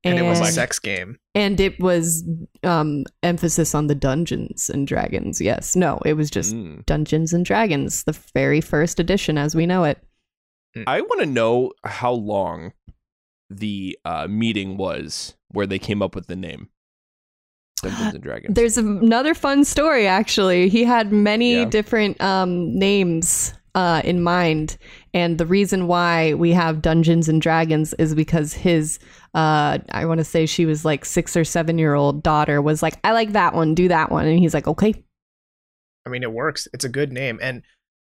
And, 0.04 0.18
it 0.18 0.22
was 0.22 0.40
a 0.40 0.46
sex 0.46 0.78
game. 0.78 1.18
and 1.34 1.60
it 1.60 1.78
was 1.80 2.24
um 2.62 3.04
emphasis 3.22 3.74
on 3.74 3.88
the 3.88 3.94
dungeons 3.94 4.70
and 4.70 4.86
dragons 4.86 5.38
yes 5.40 5.76
no 5.76 6.00
it 6.06 6.14
was 6.14 6.30
just 6.30 6.54
Mm. 6.54 6.86
dungeons 6.86 7.32
and 7.34 7.44
dragons 7.44 8.04
the 8.04 8.12
very 8.32 8.60
first 8.62 9.00
edition 9.00 9.36
as 9.36 9.54
we 9.54 9.66
know 9.66 9.84
it 9.84 9.98
I 10.86 11.00
want 11.02 11.20
to 11.20 11.26
know 11.26 11.72
how 11.84 12.12
long 12.12 12.72
the 13.50 13.98
uh, 14.04 14.28
meeting 14.28 14.76
was 14.76 15.34
where 15.48 15.66
they 15.66 15.78
came 15.80 16.00
up 16.00 16.14
with 16.14 16.26
the 16.28 16.36
name 16.36 16.68
Dungeons 17.80 18.14
and 18.14 18.22
Dragons. 18.22 18.54
there's 18.54 18.76
another 18.78 19.34
fun 19.34 19.64
story 19.64 20.06
actually 20.06 20.68
he 20.68 20.84
had 20.84 21.12
many 21.12 21.54
Yeah. 21.60 21.64
different 21.66 22.20
um 22.20 22.78
names 22.78 23.54
uh 23.74 24.00
in 24.04 24.22
mind 24.22 24.78
and 25.14 25.38
the 25.38 25.46
reason 25.46 25.86
why 25.86 26.34
we 26.34 26.52
have 26.52 26.80
dungeons 26.82 27.28
and 27.28 27.40
dragons 27.42 27.94
is 27.98 28.14
because 28.14 28.52
his 28.54 28.98
uh 29.34 29.78
i 29.92 30.04
want 30.06 30.18
to 30.18 30.24
say 30.24 30.46
she 30.46 30.64
was 30.66 30.84
like 30.84 31.04
six 31.04 31.36
or 31.36 31.44
seven 31.44 31.78
year 31.78 31.94
old 31.94 32.22
daughter 32.22 32.62
was 32.62 32.82
like 32.82 32.98
i 33.04 33.12
like 33.12 33.32
that 33.32 33.54
one 33.54 33.74
do 33.74 33.86
that 33.88 34.10
one 34.10 34.26
and 34.26 34.38
he's 34.38 34.54
like 34.54 34.66
okay 34.66 34.94
I 36.06 36.10
mean, 36.10 36.22
it 36.22 36.32
works. 36.32 36.66
It's 36.72 36.86
a 36.86 36.88
good 36.88 37.12
name, 37.12 37.38
and 37.42 37.62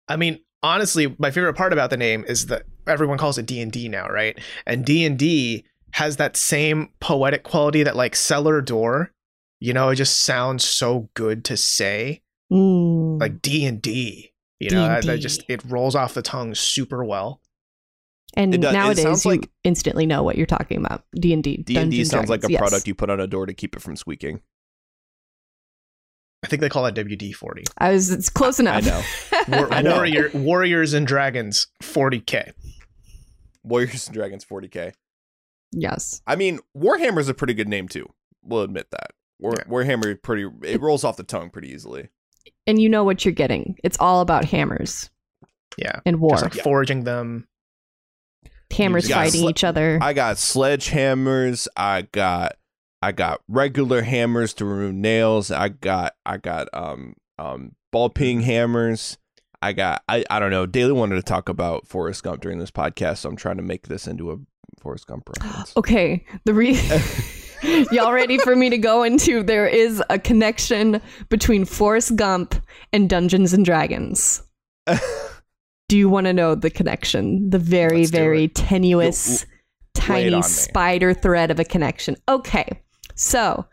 I 0.08 0.16
mean, 0.16 0.38
honestly, 0.62 1.14
my 1.18 1.30
favorite 1.30 1.52
part 1.52 1.74
about 1.74 1.90
the 1.90 1.98
name 1.98 2.24
is 2.26 2.46
that 2.46 2.62
everyone 2.86 3.18
calls 3.18 3.36
it 3.36 3.44
D 3.44 3.60
and 3.60 3.70
D 3.70 3.88
now, 3.90 4.08
right? 4.08 4.38
And 4.66 4.86
D 4.86 5.04
and 5.04 5.18
D 5.18 5.66
has 5.92 6.16
that 6.16 6.34
same 6.34 6.88
poetic 7.00 7.42
quality 7.42 7.82
that 7.82 7.96
like 7.96 8.16
cellar 8.16 8.62
door. 8.62 9.12
You 9.60 9.72
know, 9.74 9.90
it 9.90 9.96
just 9.96 10.20
sounds 10.22 10.64
so 10.64 11.10
good 11.14 11.44
to 11.46 11.56
say, 11.56 12.22
Mm. 12.52 13.20
like 13.20 13.40
D 13.42 13.64
and 13.66 13.80
D. 13.80 14.32
You 14.58 14.70
know, 14.70 14.82
that, 14.88 15.02
that 15.04 15.12
D&D. 15.12 15.22
just 15.22 15.42
it 15.48 15.62
rolls 15.64 15.94
off 15.94 16.14
the 16.14 16.22
tongue 16.22 16.54
super 16.54 17.04
well. 17.04 17.40
And 18.34 18.54
It 18.54 18.60
does- 18.60 18.72
it 18.72 18.76
nowadays, 18.76 19.02
sounds 19.04 19.24
you 19.24 19.30
like- 19.32 19.50
instantly 19.64 20.04
know 20.06 20.22
what 20.22 20.36
you're 20.36 20.46
talking 20.46 20.78
about. 20.78 21.04
D 21.14 21.32
and 21.32 21.42
D. 21.44 21.58
D 21.58 21.76
and 21.76 21.90
D 21.90 22.04
sounds 22.04 22.28
like 22.28 22.44
a 22.44 22.48
product 22.56 22.86
you 22.86 22.94
put 22.94 23.08
on 23.10 23.20
a 23.20 23.26
door 23.26 23.46
to 23.46 23.54
keep 23.54 23.74
it 23.76 23.82
from 23.82 23.96
squeaking. 23.96 24.40
I 26.42 26.46
think 26.46 26.60
they 26.60 26.68
call 26.68 26.86
it 26.86 26.94
WD 26.94 27.32
forty. 27.34 27.64
I 27.78 27.92
was. 27.92 28.10
It's 28.10 28.30
close 28.30 28.58
enough. 28.58 28.86
I 28.86 28.88
know. 28.88 29.02
War- 29.58 29.72
I 29.74 29.82
know. 29.82 29.96
Warrior 29.96 30.30
Warriors 30.34 30.94
and 30.94 31.06
Dragons 31.06 31.66
forty 31.82 32.20
k. 32.20 32.52
Warriors 33.62 34.06
and 34.06 34.14
Dragons 34.14 34.44
40k. 34.44 34.94
yes. 35.72 36.22
I 36.26 36.34
mean, 36.36 36.60
Warhammer's 36.76 37.28
a 37.28 37.34
pretty 37.34 37.52
good 37.52 37.68
name 37.68 37.88
too. 37.88 38.06
We'll 38.42 38.62
admit 38.62 38.86
that. 38.90 39.10
War, 39.40 39.54
Yeah. 39.56 39.64
Warhammer 39.64 40.22
pretty 40.22 40.46
it 40.62 40.80
rolls 40.80 41.02
off 41.04 41.16
the 41.16 41.22
tongue 41.24 41.50
pretty 41.50 41.70
easily. 41.72 42.08
And 42.66 42.80
you 42.80 42.88
know 42.88 43.04
what 43.04 43.24
you're 43.24 43.32
getting. 43.34 43.76
It's 43.82 43.96
all 43.98 44.20
about 44.20 44.44
hammers 44.44 45.10
Yeah, 45.76 46.00
and 46.06 46.20
war. 46.20 46.36
just 46.36 46.44
like 46.54 46.64
forging 46.64 47.04
them. 47.04 47.48
hammers 48.70 49.10
fighting 49.10 49.42
sle- 49.44 49.50
each 49.50 49.64
other. 49.64 49.98
I 50.00 50.12
got 50.12 50.36
sledgehammers. 50.36 51.66
I 51.76 52.02
got 52.12 52.52
I 53.02 53.12
got 53.12 53.40
regular 53.48 54.02
hammers 54.02 54.54
to 54.54 54.64
remove 54.64 54.94
nails. 54.94 55.50
I 55.50 55.68
got 55.70 56.14
I 56.26 56.36
got 56.36 56.68
um 56.72 57.14
um 57.38 57.72
ball 57.92 58.10
peen 58.10 58.40
hammers. 58.42 59.16
I 59.62 59.72
got 59.72 60.02
I, 60.08 60.24
I 60.30 60.38
don't 60.38 60.50
know. 60.50 60.66
Daly 60.66 60.92
wanted 60.92 61.16
to 61.16 61.22
talk 61.22 61.48
about 61.48 61.86
Forrest 61.86 62.22
Gump 62.22 62.40
during 62.40 62.58
this 62.58 62.70
podcast, 62.70 63.18
so 63.18 63.28
I'm 63.28 63.36
trying 63.36 63.56
to 63.58 63.62
make 63.62 63.88
this 63.88 64.06
into 64.06 64.30
a 64.32 64.36
Forrest 64.80 65.06
Gump 65.06 65.28
reference. 65.28 65.74
Okay, 65.76 66.24
the 66.44 66.54
re 66.54 66.74
y'all 67.92 68.12
ready 68.12 68.38
for 68.38 68.56
me 68.56 68.70
to 68.70 68.78
go 68.78 69.02
into? 69.02 69.42
There 69.42 69.66
is 69.66 70.02
a 70.10 70.18
connection 70.18 71.00
between 71.28 71.64
Forrest 71.64 72.16
Gump 72.16 72.54
and 72.92 73.08
Dungeons 73.08 73.52
and 73.52 73.64
Dragons. 73.64 74.42
Do 75.88 75.98
you 75.98 76.08
want 76.08 76.26
to 76.26 76.32
know 76.32 76.54
the 76.54 76.70
connection? 76.70 77.50
The 77.50 77.58
very, 77.58 78.06
very 78.06 78.48
tenuous, 78.48 79.44
tiny 79.94 80.40
spider 80.42 81.12
thread 81.12 81.50
of 81.50 81.58
a 81.58 81.64
connection. 81.64 82.16
Okay, 82.28 82.80
so 83.14 83.66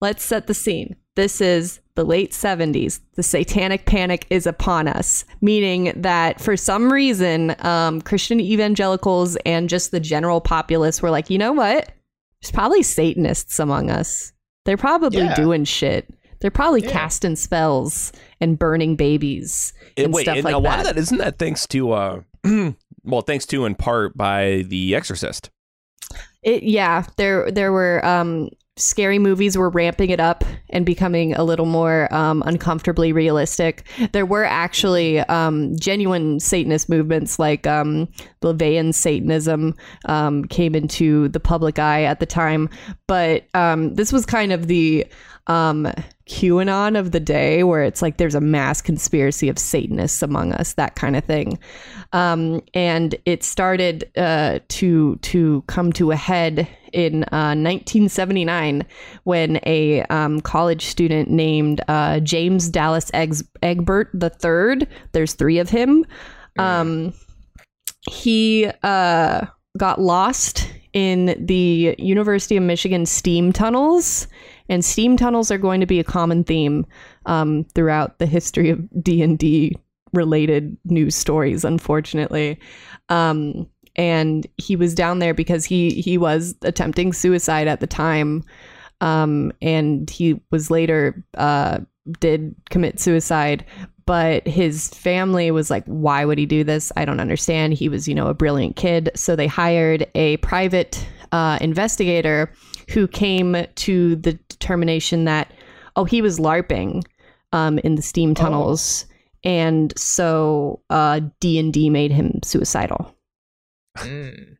let's 0.00 0.22
set 0.22 0.46
the 0.46 0.54
scene. 0.54 0.96
This 1.16 1.40
is 1.40 1.80
the 1.94 2.04
late 2.04 2.32
70s. 2.32 3.00
The 3.14 3.22
satanic 3.22 3.86
panic 3.86 4.26
is 4.30 4.46
upon 4.46 4.88
us, 4.88 5.24
meaning 5.40 5.92
that 5.96 6.40
for 6.40 6.56
some 6.56 6.92
reason, 6.92 7.54
um, 7.60 8.02
Christian 8.02 8.40
evangelicals 8.40 9.36
and 9.46 9.68
just 9.68 9.90
the 9.90 10.00
general 10.00 10.40
populace 10.40 11.00
were 11.00 11.10
like, 11.10 11.30
you 11.30 11.38
know 11.38 11.52
what? 11.52 11.92
There's 12.44 12.52
probably 12.52 12.82
Satanists 12.82 13.58
among 13.58 13.88
us. 13.90 14.34
They're 14.66 14.76
probably 14.76 15.22
Yeah. 15.22 15.34
doing 15.34 15.64
shit. 15.64 16.12
They're 16.40 16.50
probably 16.50 16.82
Yeah. 16.82 16.90
casting 16.90 17.36
spells 17.36 18.12
and 18.38 18.58
burning 18.58 18.96
babies 18.96 19.72
And 19.96 20.06
and 20.06 20.14
wait, 20.14 20.24
stuff 20.24 20.36
and 20.36 20.44
like 20.44 20.54
a 20.54 20.58
lot 20.58 20.76
that. 20.76 20.80
of 20.80 20.94
that 20.94 21.00
isn't 21.00 21.16
that 21.18 21.38
thanks 21.38 21.66
to 21.68 21.92
uh 21.92 22.20
well, 23.02 23.22
thanks 23.22 23.46
to 23.46 23.64
in 23.64 23.74
part 23.76 24.14
by 24.14 24.64
The 24.68 24.94
Exorcist. 24.94 25.48
It 26.42 26.64
yeah, 26.64 27.06
there 27.16 27.50
there 27.50 27.72
were 27.72 28.04
um 28.04 28.50
scary 28.76 29.20
movies 29.20 29.56
were 29.56 29.70
ramping 29.70 30.10
it 30.10 30.18
up 30.18 30.42
and 30.70 30.84
becoming 30.84 31.32
a 31.34 31.44
little 31.44 31.66
more 31.66 32.12
um, 32.12 32.42
uncomfortably 32.44 33.12
realistic. 33.12 33.86
There 34.12 34.26
were 34.26 34.44
actually 34.44 35.20
um, 35.20 35.76
genuine 35.76 36.40
Satanist 36.40 36.88
movements 36.88 37.38
like 37.38 37.66
um, 37.68 38.08
LaVeyan 38.42 38.92
Satanism 38.92 39.74
um, 40.06 40.44
came 40.46 40.74
into 40.74 41.28
the 41.28 41.38
public 41.38 41.78
eye 41.78 42.02
at 42.02 42.18
the 42.18 42.26
time, 42.26 42.68
but 43.06 43.46
um, 43.54 43.94
this 43.94 44.12
was 44.12 44.26
kind 44.26 44.52
of 44.52 44.66
the 44.66 45.06
um, 45.46 45.86
QAnon 46.26 46.98
of 46.98 47.12
the 47.12 47.20
day, 47.20 47.62
where 47.62 47.84
it's 47.84 48.02
like 48.02 48.16
there's 48.16 48.34
a 48.34 48.40
mass 48.40 48.80
conspiracy 48.80 49.48
of 49.48 49.58
Satanists 49.58 50.22
among 50.22 50.52
us, 50.52 50.72
that 50.74 50.96
kind 50.96 51.16
of 51.16 51.24
thing. 51.24 51.58
And 52.12 53.14
it 53.26 53.44
started 53.44 54.10
uh, 54.16 54.60
to 54.68 55.16
to 55.16 55.62
come 55.66 55.92
to 55.94 56.12
a 56.12 56.16
head 56.16 56.66
in 56.94 57.24
uh, 57.24 57.52
1979 57.54 58.86
when 59.24 59.60
a 59.66 60.02
um, 60.04 60.40
college 60.40 60.86
student 60.86 61.28
named 61.28 61.82
uh, 61.88 62.20
James 62.20 62.68
Dallas 62.68 63.10
Eggs- 63.12 63.44
Egbert 63.62 64.10
III, 64.14 64.86
there's 65.12 65.34
three 65.34 65.58
of 65.58 65.68
him, 65.68 66.06
um, 66.58 67.12
he 68.08 68.70
uh, 68.82 69.46
got 69.76 70.00
lost 70.00 70.70
in 70.92 71.34
the 71.44 71.94
University 71.98 72.56
of 72.56 72.62
Michigan 72.62 73.04
steam 73.04 73.52
tunnels. 73.52 74.28
And 74.68 74.84
steam 74.84 75.16
tunnels 75.16 75.50
are 75.50 75.58
going 75.58 75.80
to 75.80 75.86
be 75.86 76.00
a 76.00 76.04
common 76.04 76.44
theme 76.44 76.86
um, 77.26 77.64
throughout 77.74 78.18
the 78.18 78.26
history 78.26 78.70
of 78.70 78.80
D 79.02 79.20
and 79.20 79.38
D 79.38 79.76
related 80.14 80.76
news 80.84 81.14
stories, 81.14 81.64
unfortunately. 81.64 82.58
Um, 83.08 83.68
and 83.96 84.46
he 84.56 84.76
was 84.76 84.94
down 84.94 85.18
there 85.18 85.34
because 85.34 85.64
he 85.64 85.90
he 85.90 86.18
was 86.18 86.54
attempting 86.62 87.12
suicide 87.12 87.68
at 87.68 87.80
the 87.80 87.86
time, 87.86 88.44
um, 89.00 89.52
and 89.62 90.10
he 90.10 90.40
was 90.50 90.70
later 90.70 91.24
uh, 91.36 91.78
did 92.20 92.54
commit 92.70 93.00
suicide. 93.00 93.64
But 94.06 94.46
his 94.46 94.88
family 94.90 95.50
was 95.50 95.70
like, 95.70 95.84
"Why 95.86 96.24
would 96.24 96.38
he 96.38 96.46
do 96.46 96.62
this? 96.62 96.92
I 96.96 97.04
don't 97.04 97.20
understand." 97.20 97.72
He 97.72 97.88
was, 97.88 98.06
you 98.06 98.14
know, 98.14 98.26
a 98.26 98.34
brilliant 98.34 98.76
kid, 98.76 99.10
so 99.14 99.34
they 99.34 99.46
hired 99.46 100.06
a 100.14 100.36
private 100.38 101.06
uh, 101.32 101.58
investigator 101.60 102.52
who 102.90 103.08
came 103.08 103.66
to 103.76 104.16
the 104.16 104.34
determination 104.48 105.24
that, 105.24 105.52
oh, 105.96 106.04
he 106.04 106.20
was 106.20 106.38
larping 106.38 107.02
um, 107.52 107.78
in 107.78 107.94
the 107.94 108.02
steam 108.02 108.34
tunnels, 108.34 109.06
and 109.42 109.98
so 109.98 110.82
uh, 110.90 111.20
D 111.40 111.58
and 111.58 111.72
D 111.72 111.88
made 111.88 112.12
him 112.12 112.40
suicidal. 112.44 113.14
Mm. 113.98 114.56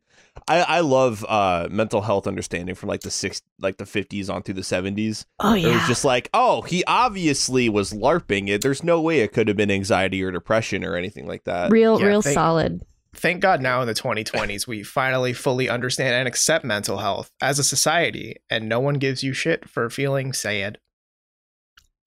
I, 0.47 0.59
I 0.61 0.79
love 0.81 1.25
uh 1.27 1.67
mental 1.71 2.01
health 2.01 2.27
understanding 2.27 2.75
from 2.75 2.89
like 2.89 3.01
the 3.01 3.09
six 3.11 3.41
like 3.59 3.77
the 3.77 3.85
fifties 3.85 4.29
on 4.29 4.43
through 4.43 4.55
the 4.55 4.63
seventies. 4.63 5.25
Oh 5.39 5.53
yeah, 5.53 5.69
It 5.69 5.73
was 5.73 5.87
just 5.87 6.05
like, 6.05 6.29
oh, 6.33 6.61
he 6.63 6.83
obviously 6.85 7.69
was 7.69 7.93
LARPing 7.93 8.49
it. 8.49 8.61
There's 8.61 8.83
no 8.83 9.01
way 9.01 9.21
it 9.21 9.31
could 9.33 9.47
have 9.47 9.57
been 9.57 9.71
anxiety 9.71 10.21
or 10.23 10.31
depression 10.31 10.83
or 10.83 10.95
anything 10.95 11.25
like 11.27 11.45
that. 11.45 11.71
real, 11.71 11.99
Yeah, 11.99 12.05
real 12.07 12.21
they- 12.21 12.33
solid. 12.33 12.81
Thank 13.17 13.39
God 13.39 13.61
now 13.61 13.79
in 13.81 13.87
the 13.87 13.93
2020s 13.93 14.67
we 14.67 14.83
finally 14.83 15.31
fully 15.31 15.69
understand 15.69 16.13
and 16.15 16.27
accept 16.27 16.65
mental 16.65 16.97
health 16.97 17.31
as 17.41 17.57
a 17.59 17.63
society, 17.63 18.35
and 18.49 18.67
no 18.67 18.81
one 18.81 18.95
gives 18.95 19.23
you 19.23 19.31
shit 19.31 19.69
for 19.69 19.89
feeling 19.89 20.33
sad. 20.33 20.79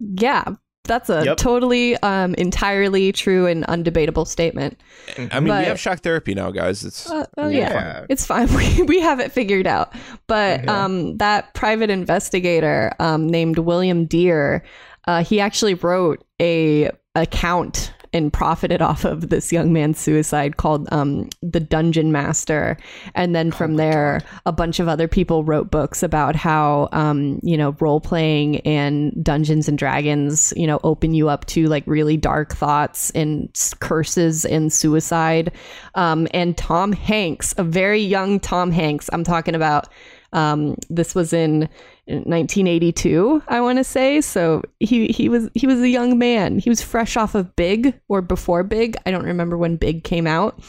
Yeah, 0.00 0.54
that's 0.84 1.10
a 1.10 1.22
Yep. 1.24 1.36
totally, 1.36 1.96
um, 1.98 2.34
entirely 2.34 3.12
true 3.12 3.46
and 3.46 3.66
undebatable 3.66 4.26
statement. 4.26 4.80
I 5.18 5.40
mean, 5.40 5.48
But- 5.48 5.60
we 5.60 5.66
have 5.66 5.78
shock 5.78 6.00
therapy 6.00 6.34
now, 6.34 6.50
guys. 6.50 6.84
It's 6.84 7.10
Uh, 7.10 7.26
oh 7.36 7.48
Yeah. 7.48 7.72
yeah. 7.72 8.06
it's 8.08 8.24
fine. 8.24 8.48
We, 8.56 8.82
we 8.84 9.00
have 9.00 9.20
it 9.20 9.30
figured 9.32 9.66
out. 9.66 9.92
But 10.26 10.62
Mhm. 10.62 10.68
um, 10.68 11.16
that 11.18 11.52
private 11.54 11.90
investigator 11.90 12.92
um, 12.98 13.26
named 13.26 13.58
William 13.58 14.06
Dear, 14.06 14.62
uh, 15.06 15.22
he 15.22 15.40
actually 15.40 15.74
wrote 15.74 16.24
a 16.40 16.90
account 17.14 17.92
and 18.12 18.32
profited 18.32 18.82
off 18.82 19.04
of 19.04 19.28
this 19.28 19.52
young 19.52 19.72
man's 19.72 19.98
suicide 19.98 20.56
called 20.56 20.88
um, 20.92 21.28
the 21.42 21.60
Dungeon 21.60 22.12
Master. 22.12 22.76
And 23.14 23.34
then 23.34 23.50
from 23.50 23.76
there, 23.76 24.20
a 24.46 24.52
bunch 24.52 24.80
of 24.80 24.88
other 24.88 25.08
people 25.08 25.44
wrote 25.44 25.70
books 25.70 26.02
about 26.02 26.36
how 26.36 26.88
um, 26.92 27.40
you 27.42 27.56
know 27.56 27.76
role 27.80 28.00
playing 28.00 28.60
and 28.60 29.12
Dungeons 29.22 29.68
and 29.68 29.78
Dragons, 29.78 30.52
you 30.56 30.66
know, 30.66 30.80
open 30.84 31.14
you 31.14 31.28
up 31.28 31.46
to 31.46 31.66
like 31.66 31.84
really 31.86 32.16
dark 32.16 32.54
thoughts 32.54 33.10
and 33.10 33.48
curses 33.80 34.44
and 34.44 34.72
suicide. 34.72 35.52
Um, 35.94 36.28
and 36.32 36.56
Tom 36.56 36.92
Hanks, 36.92 37.54
a 37.58 37.64
very 37.64 38.00
young 38.00 38.40
Tom 38.40 38.70
Hanks, 38.70 39.08
I'm 39.12 39.24
talking 39.24 39.54
about. 39.54 39.88
Um, 40.32 40.76
this 40.90 41.14
was 41.14 41.32
in 41.32 41.70
1982, 42.08 43.42
I 43.48 43.60
want 43.60 43.78
to 43.78 43.84
say. 43.84 44.20
So 44.20 44.62
he 44.80 45.08
he 45.08 45.28
was 45.28 45.48
he 45.54 45.66
was 45.66 45.80
a 45.80 45.88
young 45.88 46.18
man. 46.18 46.58
He 46.58 46.70
was 46.70 46.82
fresh 46.82 47.16
off 47.16 47.34
of 47.34 47.54
Big 47.56 47.98
or 48.08 48.22
before 48.22 48.62
Big. 48.64 48.96
I 49.06 49.10
don't 49.10 49.24
remember 49.24 49.56
when 49.58 49.76
Big 49.76 50.04
came 50.04 50.26
out, 50.26 50.60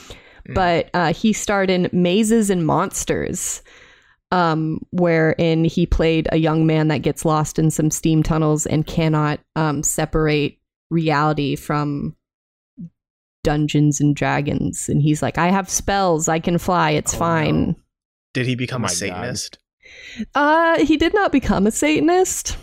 but 0.54 0.90
uh, 0.94 1.14
he 1.14 1.34
starred 1.34 1.70
in 1.70 1.90
Mazes 1.94 2.50
and 2.50 2.66
Monsters, 2.66 3.62
um, 4.32 4.80
wherein 4.92 5.64
he 5.66 5.86
played 5.86 6.28
a 6.32 6.38
young 6.38 6.66
man 6.68 6.88
that 6.90 7.00
gets 7.04 7.24
lost 7.26 7.58
in 7.60 7.72
some 7.72 7.90
steam 7.92 8.22
tunnels 8.24 8.66
and 8.66 8.86
cannot 8.86 9.40
um, 9.56 9.82
separate 9.84 10.58
reality 10.90 11.56
from 11.56 12.16
Dungeons 13.44 14.02
and 14.02 14.16
Dragons. 14.16 14.90
And 14.90 15.02
he's 15.02 15.22
like, 15.22 15.38
I 15.38 15.48
have 15.50 15.70
spells. 15.70 16.28
I 16.28 16.40
can 16.40 16.58
fly. 16.58 16.92
It's 16.92 17.14
Oh, 17.14 17.20
fine. 17.20 17.68
no. 17.68 17.76
Did 18.34 18.46
he 18.48 18.56
become 18.56 18.84
Oh 18.84 18.88
a 18.88 18.90
Satanist? 18.90 19.58
God. 19.58 19.64
Uh, 20.36 20.84
he 20.84 20.98
did 20.98 21.14
not 21.14 21.32
become 21.32 21.68
a 21.68 21.72
Satanist, 21.72 22.58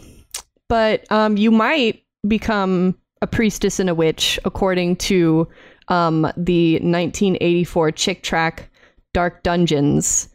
but 0.69 1.11
um, 1.11 1.37
you 1.37 1.51
might 1.51 2.03
become 2.27 2.97
a 3.23 3.27
priestess 3.27 3.79
and 3.81 3.89
a 3.89 3.95
witch, 3.95 4.39
according 4.45 4.97
to 4.97 5.49
um, 5.89 6.23
the 6.37 6.75
1984 6.75 7.93
Chick 7.93 8.23
tract 8.23 8.69
Dark 9.13 9.43
Dungeons. 9.43 10.29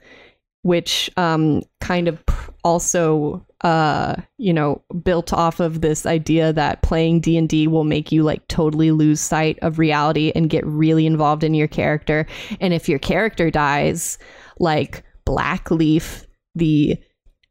which 0.64 1.10
um, 1.18 1.62
kind 1.80 2.08
of 2.08 2.24
also 2.64 3.44
uh, 3.62 4.16
you 4.38 4.54
know 4.54 4.82
built 5.04 5.34
off 5.34 5.60
of 5.60 5.82
this 5.82 6.06
idea 6.06 6.52
that 6.54 6.82
playing 6.82 7.20
d&d 7.20 7.68
will 7.68 7.84
make 7.84 8.12
you 8.12 8.24
like 8.24 8.48
totally 8.48 8.92
lose 8.92 9.22
sight 9.22 9.58
of 9.62 9.80
reality 9.80 10.32
and 10.36 10.50
get 10.50 10.66
really 10.66 11.06
involved 11.06 11.44
in 11.44 11.54
your 11.54 11.68
character 11.68 12.26
and 12.60 12.74
if 12.74 12.90
your 12.90 13.00
character 13.00 13.52
dies 13.52 14.18
like 14.60 15.04
blackleaf 15.26 16.26
the 16.56 16.98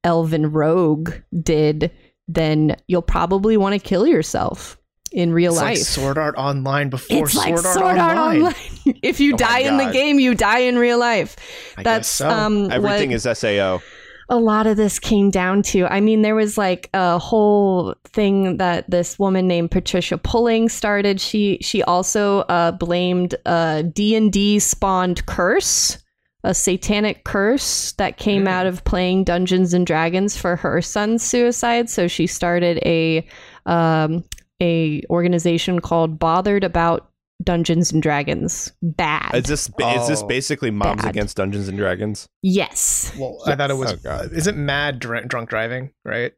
elven 0.04 0.50
rogue 0.50 1.12
did 1.42 1.90
then 2.28 2.76
you'll 2.86 3.02
probably 3.02 3.56
want 3.56 3.72
to 3.74 3.78
kill 3.78 4.06
yourself 4.06 4.78
in 5.12 5.32
real 5.32 5.52
It's 5.52 5.60
life 5.60 5.78
like 5.78 5.86
Sword 5.86 6.18
Art 6.18 6.34
Online 6.38 6.88
before 6.88 7.24
it's 7.24 7.32
Sword, 7.32 7.44
like 7.44 7.64
Art, 7.64 7.74
Sword 7.74 7.98
Art 7.98 8.16
Online. 8.16 8.42
Online. 8.42 8.54
if 9.02 9.20
you 9.20 9.34
Oh 9.34 9.36
die 9.36 9.60
in 9.60 9.76
the 9.76 9.90
game, 9.92 10.20
you 10.20 10.34
die 10.34 10.60
in 10.60 10.78
real 10.78 10.98
life. 10.98 11.36
I 11.76 11.82
That's 11.82 12.08
guess 12.08 12.28
so. 12.28 12.28
um 12.28 12.70
Everything 12.70 13.10
what 13.10 13.16
is 13.16 13.38
SAO. 13.38 13.80
a 14.28 14.36
lot 14.36 14.68
of 14.68 14.76
this 14.76 15.00
came 15.00 15.30
down 15.30 15.62
to. 15.64 15.86
I 15.86 16.00
mean, 16.00 16.22
there 16.22 16.36
was 16.36 16.56
like 16.56 16.88
a 16.94 17.18
whole 17.18 17.94
thing 18.04 18.58
that 18.58 18.88
this 18.88 19.18
woman 19.18 19.48
named 19.48 19.72
Patricia 19.72 20.16
Pulling 20.16 20.68
started. 20.68 21.20
She 21.20 21.58
she 21.60 21.82
also 21.82 22.40
uh, 22.42 22.70
blamed 22.72 23.34
a 23.46 23.82
D 23.82 24.14
and 24.14 24.32
D 24.32 24.60
spawned 24.60 25.26
curse. 25.26 25.98
A 26.42 26.54
satanic 26.54 27.24
curse 27.24 27.92
that 27.92 28.16
came 28.16 28.44
Mm. 28.44 28.48
out 28.48 28.66
of 28.66 28.82
playing 28.84 29.24
Dungeons 29.24 29.74
and 29.74 29.86
Dragons 29.86 30.36
for 30.36 30.56
her 30.56 30.80
son's 30.80 31.22
suicide. 31.22 31.90
So 31.90 32.08
she 32.08 32.26
started 32.26 32.78
a 32.84 33.26
um, 33.66 34.24
a 34.62 35.02
organization 35.10 35.80
called 35.80 36.18
Bothered 36.18 36.64
About 36.64 37.08
Dungeons 37.42 37.92
and 37.92 38.02
Dragons. 38.02 38.72
Bad. 38.82 39.34
Is 39.34 39.44
this 39.44 39.68
is 39.68 40.08
this 40.08 40.22
Oh. 40.22 40.26
basically 40.26 40.70
Moms 40.70 41.02
Bad. 41.02 41.10
Against 41.10 41.36
Dungeons 41.36 41.68
and 41.68 41.76
Dragons? 41.78 42.26
yes. 42.42 43.12
well, 43.18 43.38
I 43.46 43.54
thought 43.56 43.70
it 43.70 43.74
was. 43.76 43.92
Oh, 43.92 43.96
God. 43.96 44.32
Isn't 44.32 44.56
Mad 44.58 44.98
dr- 44.98 45.28
drunk 45.28 45.50
driving? 45.50 45.90
Right? 46.04 46.32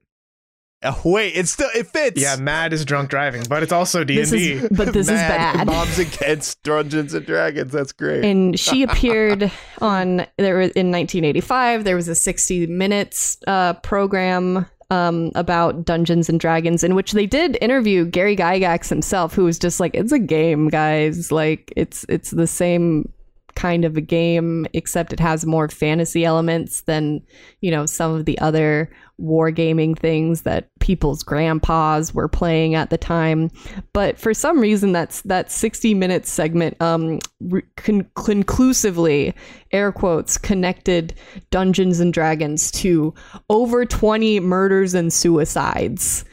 Oh, 0.84 1.00
wait, 1.04 1.30
it's 1.36 1.50
still 1.52 1.68
it 1.74 1.86
fits. 1.86 2.20
Yeah, 2.20 2.36
Mad 2.36 2.72
is 2.72 2.84
drunk 2.84 3.10
driving, 3.10 3.44
but 3.48 3.62
it's 3.62 3.72
also 3.72 4.04
D 4.04 4.20
and 4.20 4.30
D. 4.30 4.60
but 4.70 4.92
this 4.92 5.06
is 5.08 5.12
Mad 5.12 5.56
bad. 5.58 5.66
Moms 5.66 5.98
Against 5.98 6.62
Dungeons 6.62 7.14
and 7.14 7.24
Dragons. 7.24 7.72
That's 7.72 7.92
great. 7.92 8.24
and 8.24 8.58
she 8.58 8.82
appeared 8.88 9.50
on 9.80 10.26
there 10.38 10.56
was 10.58 10.70
in 10.72 10.90
1985 10.90 11.84
there 11.84 11.96
was 11.96 12.08
a 12.08 12.14
60 12.14 12.66
minutes 12.66 13.38
uh, 13.46 13.74
program 13.74 14.66
um, 14.90 15.30
about 15.34 15.84
dungeons 15.84 16.28
and 16.28 16.38
dragons 16.38 16.84
in 16.84 16.94
which 16.94 17.12
they 17.12 17.24
did 17.26 17.56
interview 17.62 18.04
gary 18.04 18.36
gygax 18.36 18.88
himself 18.88 19.32
who 19.34 19.44
was 19.44 19.58
just 19.58 19.80
like 19.80 19.94
it's 19.94 20.12
a 20.12 20.18
game 20.18 20.68
guys 20.68 21.32
like 21.32 21.72
it's 21.76 22.04
it's 22.08 22.30
the 22.30 22.46
same 22.46 23.10
kind 23.54 23.84
of 23.84 23.96
a 23.96 24.00
game 24.00 24.66
except 24.72 25.12
it 25.12 25.20
has 25.20 25.44
more 25.46 25.68
fantasy 25.68 26.24
elements 26.24 26.82
than 26.82 27.22
you 27.60 27.70
know 27.70 27.86
some 27.86 28.12
of 28.14 28.24
the 28.24 28.38
other 28.38 28.90
wargaming 29.20 29.96
things 29.96 30.42
that 30.42 30.68
people's 30.80 31.22
grandpas 31.22 32.12
were 32.12 32.28
playing 32.28 32.74
at 32.74 32.90
the 32.90 32.98
time. 32.98 33.50
But 33.92 34.18
for 34.18 34.34
some 34.34 34.58
reason 34.58 34.92
that's 34.92 35.22
that 35.22 35.50
60 35.50 35.94
minute 35.94 36.26
segment 36.26 36.80
um 36.80 37.18
re- 37.40 37.62
con- 37.76 38.08
conclusively 38.14 39.34
air 39.70 39.92
quotes 39.92 40.36
connected 40.38 41.14
dungeons 41.50 42.00
and 42.00 42.12
dragons 42.12 42.70
to 42.72 43.14
over 43.48 43.84
20 43.84 44.40
murders 44.40 44.94
and 44.94 45.12
suicides 45.12 46.24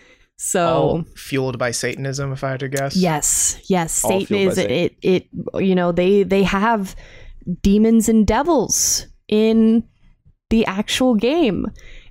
so 0.42 0.66
All 0.68 1.04
fueled 1.18 1.58
by 1.60 1.72
Satanism, 1.72 2.32
if 2.32 2.44
I 2.46 2.52
had 2.52 2.62
to 2.62 2.70
guess. 2.70 2.96
yes 2.96 3.60
yes 3.70 4.04
All 4.06 4.12
satan 4.12 4.38
is 4.38 4.56
Satan. 4.56 4.72
it 4.72 4.96
it 5.02 5.28
you 5.56 5.76
know 5.76 5.92
they 5.92 6.24
they 6.24 6.44
have 6.44 6.96
demons 7.62 8.08
and 8.08 8.26
devils 8.26 9.06
in 9.28 9.84
the 10.50 10.66
actual 10.66 11.16
game 11.16 11.66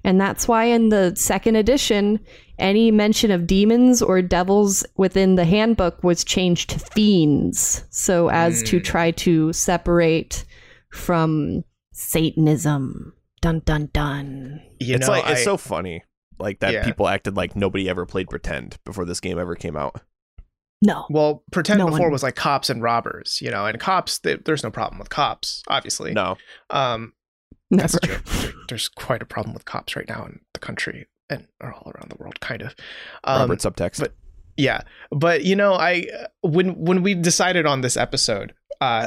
and 0.05 0.21
that's 0.21 0.47
why 0.47 0.65
in 0.67 0.91
the 0.91 1.15
second 1.17 1.57
edition 1.57 2.21
any 2.59 2.91
mention 2.91 3.31
of 3.31 3.47
demons 3.47 4.03
or 4.03 4.21
devils 4.23 4.85
within 4.97 5.35
the 5.37 5.45
handbook 5.45 6.03
was 6.05 6.23
changed 6.25 6.71
to 6.71 6.79
fiends 6.79 7.85
so 7.91 8.29
as 8.31 8.63
to 8.65 8.79
Mm. 8.81 8.85
try 8.85 9.11
to 9.13 9.53
separate 9.53 10.45
from 10.93 11.63
satanism 11.93 13.13
dun 13.41 13.61
dun 13.65 13.89
dun 13.93 14.61
You 14.81 14.97
it's 14.97 15.07
know, 15.07 15.13
like 15.15 15.29
it's 15.29 15.45
so 15.45 15.57
funny, 15.57 16.03
like 16.39 16.61
that 16.61 16.73
Yeah. 16.73 16.85
people 16.85 17.09
acted 17.09 17.37
like 17.37 17.55
nobody 17.57 17.89
ever 17.89 18.07
played 18.07 18.29
pretend 18.31 18.79
before 18.85 19.05
this 19.05 19.21
game 19.21 19.39
ever 19.39 19.55
came 19.55 19.77
out. 19.77 20.01
no 20.83 21.07
Well, 21.11 21.43
pretend 21.51 21.79
No 21.81 21.87
before 21.87 22.03
one- 22.07 22.13
was 22.13 22.23
like 22.23 22.37
cops 22.37 22.71
and 22.71 22.83
robbers, 22.83 23.41
you 23.43 23.51
know, 23.51 23.67
and 23.67 23.79
cops. 23.81 24.19
They, 24.19 24.37
there's 24.37 24.63
no 24.63 24.71
problem 24.71 24.99
with 24.99 25.11
cops, 25.11 25.63
obviously. 25.69 26.13
No, 26.13 26.37
Um, 26.71 27.15
that's 27.71 27.95
never 28.03 28.15
a 28.15 28.17
joke. 28.19 28.25
There- 28.27 28.53
There's 28.69 28.89
quite 28.89 29.23
a 29.23 29.27
problem 29.27 29.55
with 29.55 29.65
cops 29.65 29.97
right 29.97 30.09
now 30.09 30.25
in 30.27 30.41
the 30.55 30.61
country 30.61 31.07
and 31.31 31.47
or 31.61 31.73
all 31.73 31.91
around 31.95 32.11
the 32.11 32.17
world, 32.17 32.39
kind 32.41 32.63
of. 32.63 32.75
Um, 33.25 33.41
Robert 33.51 33.59
subtext. 33.61 33.99
but- 34.01 34.15
Yeah, 34.57 34.83
but 35.11 35.43
you 35.45 35.55
know, 35.57 35.75
I 35.75 36.07
when 36.43 36.75
when 36.85 37.03
we 37.03 37.15
decided 37.15 37.65
on 37.67 37.81
this 37.81 37.97
episode, 37.97 38.55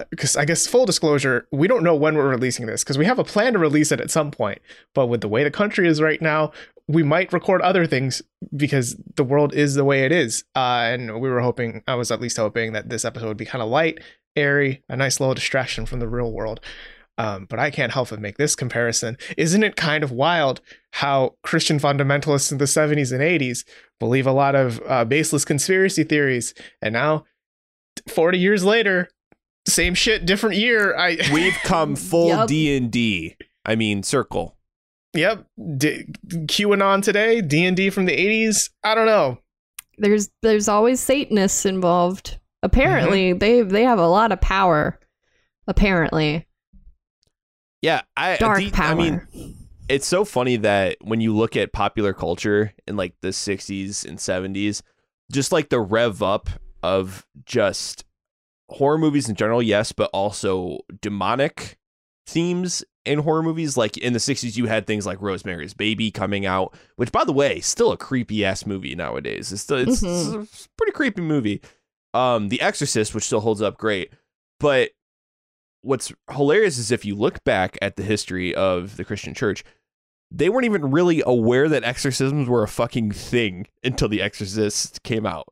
because 0.10 0.36
I 0.38 0.46
guess 0.46 0.66
full 0.68 0.86
disclosure, 0.86 1.48
we 1.52 1.68
don't 1.68 1.84
know 1.84 1.94
when 1.96 2.16
we're 2.16 2.30
releasing 2.30 2.66
this 2.68 2.84
because 2.84 2.98
we 2.98 3.06
have 3.06 3.20
a 3.20 3.24
plan 3.24 3.54
to 3.54 3.60
release 3.60 3.92
it 3.92 4.00
at 4.02 4.10
some 4.12 4.32
point. 4.32 4.62
But 4.96 5.08
with 5.08 5.22
the 5.22 5.28
way 5.28 5.44
the 5.44 5.52
country 5.52 5.88
is 5.88 6.02
right 6.02 6.22
now, 6.22 6.52
we 6.92 7.04
might 7.04 7.32
record 7.32 7.62
other 7.62 7.86
things 7.86 8.22
because 8.56 8.96
the 9.16 9.24
world 9.24 9.54
is 9.54 9.76
the 9.76 9.86
way 9.86 10.04
it 10.04 10.12
is. 10.12 10.44
Uh, 10.56 10.90
and 10.92 11.22
we 11.22 11.30
were 11.30 11.42
hoping, 11.42 11.84
I 11.88 11.96
was 11.96 12.12
at 12.12 12.22
least 12.22 12.38
hoping 12.38 12.74
that 12.74 12.90
this 12.90 13.06
episode 13.06 13.28
would 13.28 13.38
be 13.38 13.46
kind 13.46 13.62
of 13.62 13.70
light, 13.70 14.00
airy, 14.36 14.84
a 14.90 14.96
nice 14.96 15.20
little 15.20 15.36
distraction 15.36 15.86
from 15.86 16.00
the 16.00 16.08
real 16.08 16.32
world. 16.32 16.60
Um, 17.18 17.46
but 17.46 17.60
I 17.60 17.70
can't 17.72 17.92
help 17.92 18.10
but 18.10 18.20
make 18.20 18.38
this 18.38 18.56
comparison. 18.56 19.18
Isn't 19.38 19.64
it 19.64 19.76
kind 19.76 20.04
of 20.04 20.12
wild 20.12 20.62
how 20.94 21.36
Christian 21.44 21.80
fundamentalists 21.80 22.52
in 22.52 22.58
the 22.58 22.66
70s 22.66 23.12
and 23.12 23.22
80s 23.22 23.64
believe 24.00 24.26
a 24.26 24.32
lot 24.32 24.56
of 24.56 24.82
uh, 24.88 25.06
baseless 25.06 25.46
conspiracy 25.46 26.04
theories, 26.04 26.54
and 26.82 26.94
now, 26.94 27.26
40 28.08 28.40
years 28.40 28.64
later, 28.64 29.10
same 29.68 29.94
shit, 29.94 30.26
different 30.26 30.56
year. 30.56 30.98
I 30.98 31.18
We've 31.32 31.58
come 31.64 31.96
full 31.96 32.30
Yup. 32.30 32.48
D 32.48 32.76
and 32.76 32.92
D. 32.92 33.36
I 33.66 33.76
mean, 33.76 34.02
circle. 34.02 34.56
Yep, 35.14 35.46
D- 35.78 36.06
QAnon 36.28 37.04
today, 37.04 37.42
D 37.42 37.66
and 37.66 37.76
D 37.76 37.90
from 37.90 38.06
the 38.06 38.16
80s. 38.16 38.70
I 38.84 38.96
don't 38.96 39.06
know. 39.06 39.40
there's 39.98 40.30
there's 40.42 40.68
always 40.68 41.00
satanists 41.00 41.66
involved. 41.66 42.40
Apparently 42.64 43.32
mm-hmm. 43.32 43.40
they 43.40 43.62
they 43.62 43.84
have 43.84 44.00
a 44.00 44.08
lot 44.08 44.32
of 44.32 44.42
power 44.42 45.00
apparently. 45.68 46.48
Yeah, 47.82 48.02
I 48.16 48.38
dark 48.38 48.60
D- 48.60 48.72
power. 48.72 48.92
I 48.92 48.96
mean, 48.96 49.58
it's 49.90 50.08
so 50.08 50.24
funny 50.24 50.58
that 50.58 50.98
when 51.02 51.22
you 51.22 51.36
look 51.36 51.56
at 51.56 51.74
popular 51.74 52.14
culture 52.14 52.74
in 52.88 52.96
like 52.96 53.16
the 53.22 53.30
60s 53.30 54.06
and 54.06 54.20
70s, 54.20 54.82
just 55.32 55.52
like 55.52 55.70
the 55.70 55.80
rev 55.80 56.22
up 56.22 56.50
of 56.84 57.26
just 57.46 58.06
horror 58.70 58.98
movies 58.98 59.28
in 59.28 59.36
general, 59.36 59.62
yes, 59.62 59.92
but 59.92 60.10
also 60.14 60.80
demonic 61.02 61.80
themes 62.28 62.84
in 63.06 63.20
horror 63.20 63.44
movies. 63.44 63.78
Like 63.78 63.98
in 63.98 64.14
the 64.14 64.20
60s, 64.20 64.56
you 64.58 64.68
had 64.68 64.86
things 64.88 65.06
like 65.06 65.22
Rosemary's 65.22 65.74
Baby 65.74 66.12
coming 66.12 66.46
out, 66.46 66.74
which, 66.96 67.12
by 67.12 67.24
the 67.24 67.34
way, 67.34 67.60
still 67.60 67.92
a 67.92 67.98
creepy 67.98 68.46
ass 68.46 68.66
movie 68.66 68.96
nowadays. 68.96 69.52
It's 69.52 69.62
still 69.64 69.78
it's, 69.78 70.02
Mhm. 70.02 70.44
it's 70.44 70.66
a 70.66 70.70
pretty 70.78 70.92
creepy 70.94 71.22
movie. 71.22 71.62
Um, 72.14 72.50
The 72.50 72.62
Exorcist, 72.62 73.16
which 73.16 73.24
still 73.24 73.40
holds 73.40 73.62
up 73.62 73.78
great, 73.78 74.12
but 74.60 74.92
what's 75.82 76.12
hilarious 76.30 76.78
is 76.78 76.92
if 76.92 77.06
you 77.06 77.16
look 77.16 77.44
back 77.44 77.78
at 77.82 77.96
the 77.96 78.04
history 78.04 78.54
of 78.54 78.98
the 78.98 79.04
Christian 79.06 79.34
church, 79.34 79.64
they 80.30 80.48
weren't 80.50 80.66
even 80.66 80.92
really 80.92 81.24
aware 81.26 81.68
that 81.68 81.84
exorcisms 81.84 82.48
were 82.48 82.64
a 82.64 82.68
fucking 82.68 83.12
thing 83.12 83.68
until 83.84 84.08
The 84.08 84.22
Exorcist 84.22 85.04
came 85.04 85.26
out. 85.26 85.48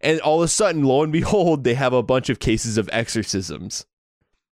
And 0.00 0.20
all 0.20 0.38
of 0.40 0.44
a 0.44 0.48
sudden, 0.48 0.84
lo 0.84 1.02
and 1.02 1.12
behold, 1.12 1.64
they 1.64 1.74
have 1.74 1.92
a 1.92 2.02
bunch 2.02 2.28
of 2.30 2.38
cases 2.38 2.76
of 2.78 2.88
exorcisms, 2.92 3.86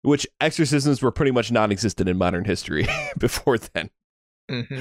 which 0.03 0.27
exorcisms 0.41 1.01
were 1.03 1.11
pretty 1.11 1.31
much 1.31 1.51
non 1.51 1.71
existent 1.73 2.09
in 2.09 2.19
modern 2.19 2.45
history 2.45 2.87
before 3.19 3.59
then. 3.59 3.91
Mm-hmm. 4.51 4.75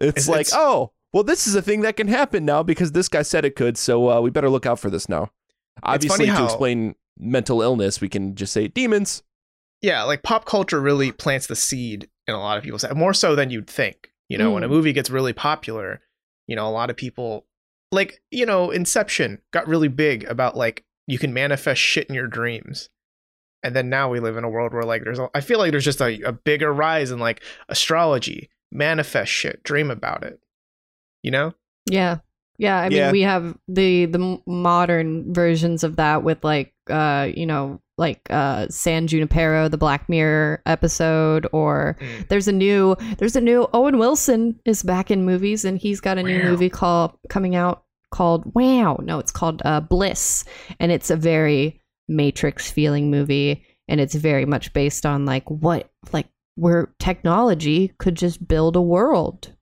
It's 0.00 0.26
It's- 0.26 0.28
like, 0.28 0.40
it's- 0.48 0.54
oh, 0.54 0.92
well, 1.12 1.22
this 1.22 1.46
is 1.46 1.54
a 1.54 1.62
thing 1.62 1.82
that 1.82 1.96
can 1.96 2.08
happen 2.08 2.44
now 2.44 2.62
because 2.64 2.92
this 2.92 3.08
guy 3.08 3.22
said 3.22 3.44
it 3.44 3.54
could, 3.54 3.78
so 3.78 4.10
uh, 4.10 4.20
we 4.20 4.30
better 4.30 4.50
look 4.50 4.66
out 4.66 4.80
for 4.80 4.90
this 4.90 5.08
now. 5.08 5.30
Obviously, 5.82 6.26
to 6.26 6.32
how- 6.32 6.44
explain 6.44 6.94
mental 7.18 7.62
illness, 7.62 8.00
we 8.00 8.08
can 8.08 8.34
just 8.34 8.52
say 8.52 8.66
demons. 8.68 9.22
Yeah, 9.80 10.02
like 10.02 10.22
pop 10.22 10.44
culture 10.46 10.80
really 10.80 11.12
plants 11.12 11.46
the 11.46 11.54
seed 11.56 12.08
in 12.26 12.34
a 12.34 12.38
lot 12.40 12.56
of 12.58 12.64
people's 12.64 12.82
head, 12.82 12.96
more 12.96 13.14
so 13.14 13.36
than 13.36 13.50
you'd 13.50 13.68
think. 13.68 14.10
You 14.28 14.38
know, 14.38 14.50
when 14.52 14.64
a 14.64 14.66
Mm. 14.66 14.70
movie 14.70 14.92
gets 14.94 15.10
really 15.10 15.34
popular, 15.34 16.00
you 16.48 16.56
know, 16.56 16.66
a 16.66 16.70
lot 16.72 16.88
of 16.90 16.96
people 16.96 17.46
like, 17.92 18.20
you 18.30 18.46
know, 18.46 18.70
Inception 18.70 19.40
got 19.52 19.68
really 19.68 19.88
big 19.88 20.24
about 20.24 20.56
like 20.56 20.84
you 21.06 21.18
can 21.18 21.34
manifest 21.34 21.80
shit 21.80 22.08
in 22.08 22.14
your 22.14 22.26
dreams. 22.26 22.88
And 23.64 23.74
then 23.74 23.88
now 23.88 24.08
we 24.10 24.20
live 24.20 24.36
in 24.36 24.44
a 24.44 24.48
world 24.48 24.72
where 24.72 24.84
like 24.84 25.02
there's 25.02 25.18
a, 25.18 25.28
I 25.34 25.40
feel 25.40 25.58
like 25.58 25.72
there's 25.72 25.84
just 25.84 26.00
a, 26.00 26.20
a 26.22 26.32
bigger 26.32 26.72
rise 26.72 27.10
in 27.10 27.18
like 27.18 27.42
astrology, 27.68 28.50
manifest 28.70 29.32
shit, 29.32 29.62
dream 29.64 29.90
about 29.90 30.22
it. 30.22 30.38
You 31.22 31.30
know? 31.32 31.54
yeah 31.90 32.18
yeah 32.56 32.78
i 32.80 32.88
mean 32.88 32.98
Yeah. 32.98 33.12
we 33.12 33.20
have 33.22 33.58
the 33.68 34.06
the 34.06 34.40
modern 34.46 35.34
versions 35.34 35.82
of 35.84 35.96
that 35.96 36.22
with 36.22 36.42
like 36.44 36.72
uh 36.88 37.28
you 37.34 37.44
know 37.46 37.80
like 37.98 38.20
uh 38.30 38.66
San 38.70 39.06
Junipero, 39.06 39.68
the 39.68 39.76
Black 39.78 40.08
Mirror 40.08 40.62
episode, 40.66 41.46
or 41.52 41.96
Mm. 42.00 42.28
there's 42.28 42.48
a 42.48 42.52
new 42.52 42.96
there's 43.18 43.36
a 43.36 43.40
new 43.40 43.68
Owen 43.72 43.98
Wilson 43.98 44.58
is 44.64 44.82
back 44.82 45.10
in 45.10 45.24
movies 45.24 45.64
and 45.64 45.78
he's 45.78 46.00
got 46.00 46.16
a 46.18 46.22
new 46.22 46.42
movie 46.42 46.70
called 46.70 47.12
coming 47.28 47.54
out 47.54 47.84
called 48.10 48.52
Wow. 48.54 48.98
No, 49.02 49.18
it's 49.18 49.30
called 49.32 49.60
uh 49.64 49.80
Bliss. 49.80 50.44
And 50.80 50.90
it's 50.90 51.10
a 51.10 51.16
very 51.16 51.80
Matrix 52.08 52.70
feeling 52.70 53.10
movie. 53.10 53.64
And 53.88 54.00
it's 54.00 54.14
very 54.14 54.46
much 54.46 54.72
based 54.72 55.04
on 55.04 55.26
like 55.26 55.48
what 55.50 55.90
like 56.12 56.28
where 56.56 56.92
technology 56.98 57.92
could 57.98 58.14
just 58.14 58.46
build 58.46 58.76
a 58.76 58.82
world. 58.82 59.52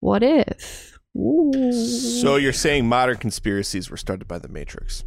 What 0.00 0.22
if? 0.22 0.98
Ooh. 1.16 1.72
So 1.72 2.36
you're 2.36 2.52
saying 2.52 2.88
modern 2.88 3.16
conspiracies 3.16 3.90
were 3.90 3.96
started 3.96 4.28
by 4.28 4.38
the 4.38 4.48
Matrix? 4.48 5.04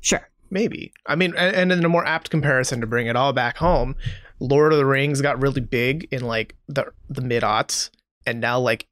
sure. 0.00 0.28
Maybe. 0.50 0.92
I 1.06 1.16
mean, 1.16 1.34
and, 1.36 1.56
and 1.56 1.72
in 1.72 1.84
a 1.84 1.88
more 1.88 2.06
apt 2.06 2.30
comparison 2.30 2.80
to 2.80 2.86
bring 2.86 3.06
it 3.06 3.16
all 3.16 3.32
back 3.32 3.56
home, 3.56 3.96
Lord 4.38 4.72
of 4.72 4.78
the 4.78 4.86
Rings 4.86 5.20
got 5.20 5.40
really 5.40 5.60
big 5.60 6.06
in 6.12 6.22
like 6.22 6.54
the 6.68 6.92
the 7.08 7.22
mid 7.22 7.42
aughts, 7.42 7.90
and 8.26 8.40
now 8.40 8.60
like 8.60 8.86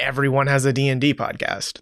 everyone 0.00 0.46
has 0.46 0.64
a 0.64 0.72
D 0.72 0.88
and 0.88 1.00
D 1.00 1.14
podcast. 1.14 1.80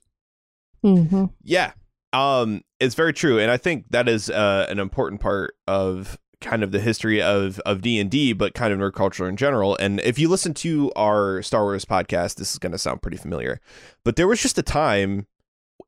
Mm-hmm. 0.85 1.27
Yeah, 1.43 1.73
um, 2.17 2.63
it's 2.81 2.95
very 2.95 3.13
true, 3.13 3.39
and 3.39 3.51
I 3.51 3.59
think 3.59 3.87
that 3.91 4.09
is 4.09 4.31
uh, 4.31 4.67
an 4.71 4.79
important 4.79 5.21
part 5.21 5.55
of 5.67 6.19
kind 6.41 6.63
of 6.63 6.73
the 6.73 6.81
history 6.81 7.21
of 7.21 7.59
of 7.61 7.83
D 7.83 8.01
and 8.01 8.11
D, 8.11 8.33
but 8.33 8.55
kind 8.55 8.73
of 8.73 8.79
nerd 8.79 8.95
culture 8.95 9.29
in 9.29 9.37
general. 9.37 9.77
And 9.81 10.01
if 10.01 10.19
you 10.19 10.29
listen 10.29 10.55
to 10.55 10.91
our 10.97 11.43
Star 11.43 11.65
Wars 11.65 11.85
podcast, 11.85 12.37
this 12.37 12.53
is 12.53 12.59
going 12.59 12.73
to 12.73 12.79
sound 12.79 13.03
pretty 13.03 13.19
familiar. 13.19 13.61
But 14.03 14.17
there 14.17 14.27
was 14.27 14.41
just 14.41 14.57
a 14.57 14.63
time 14.63 15.27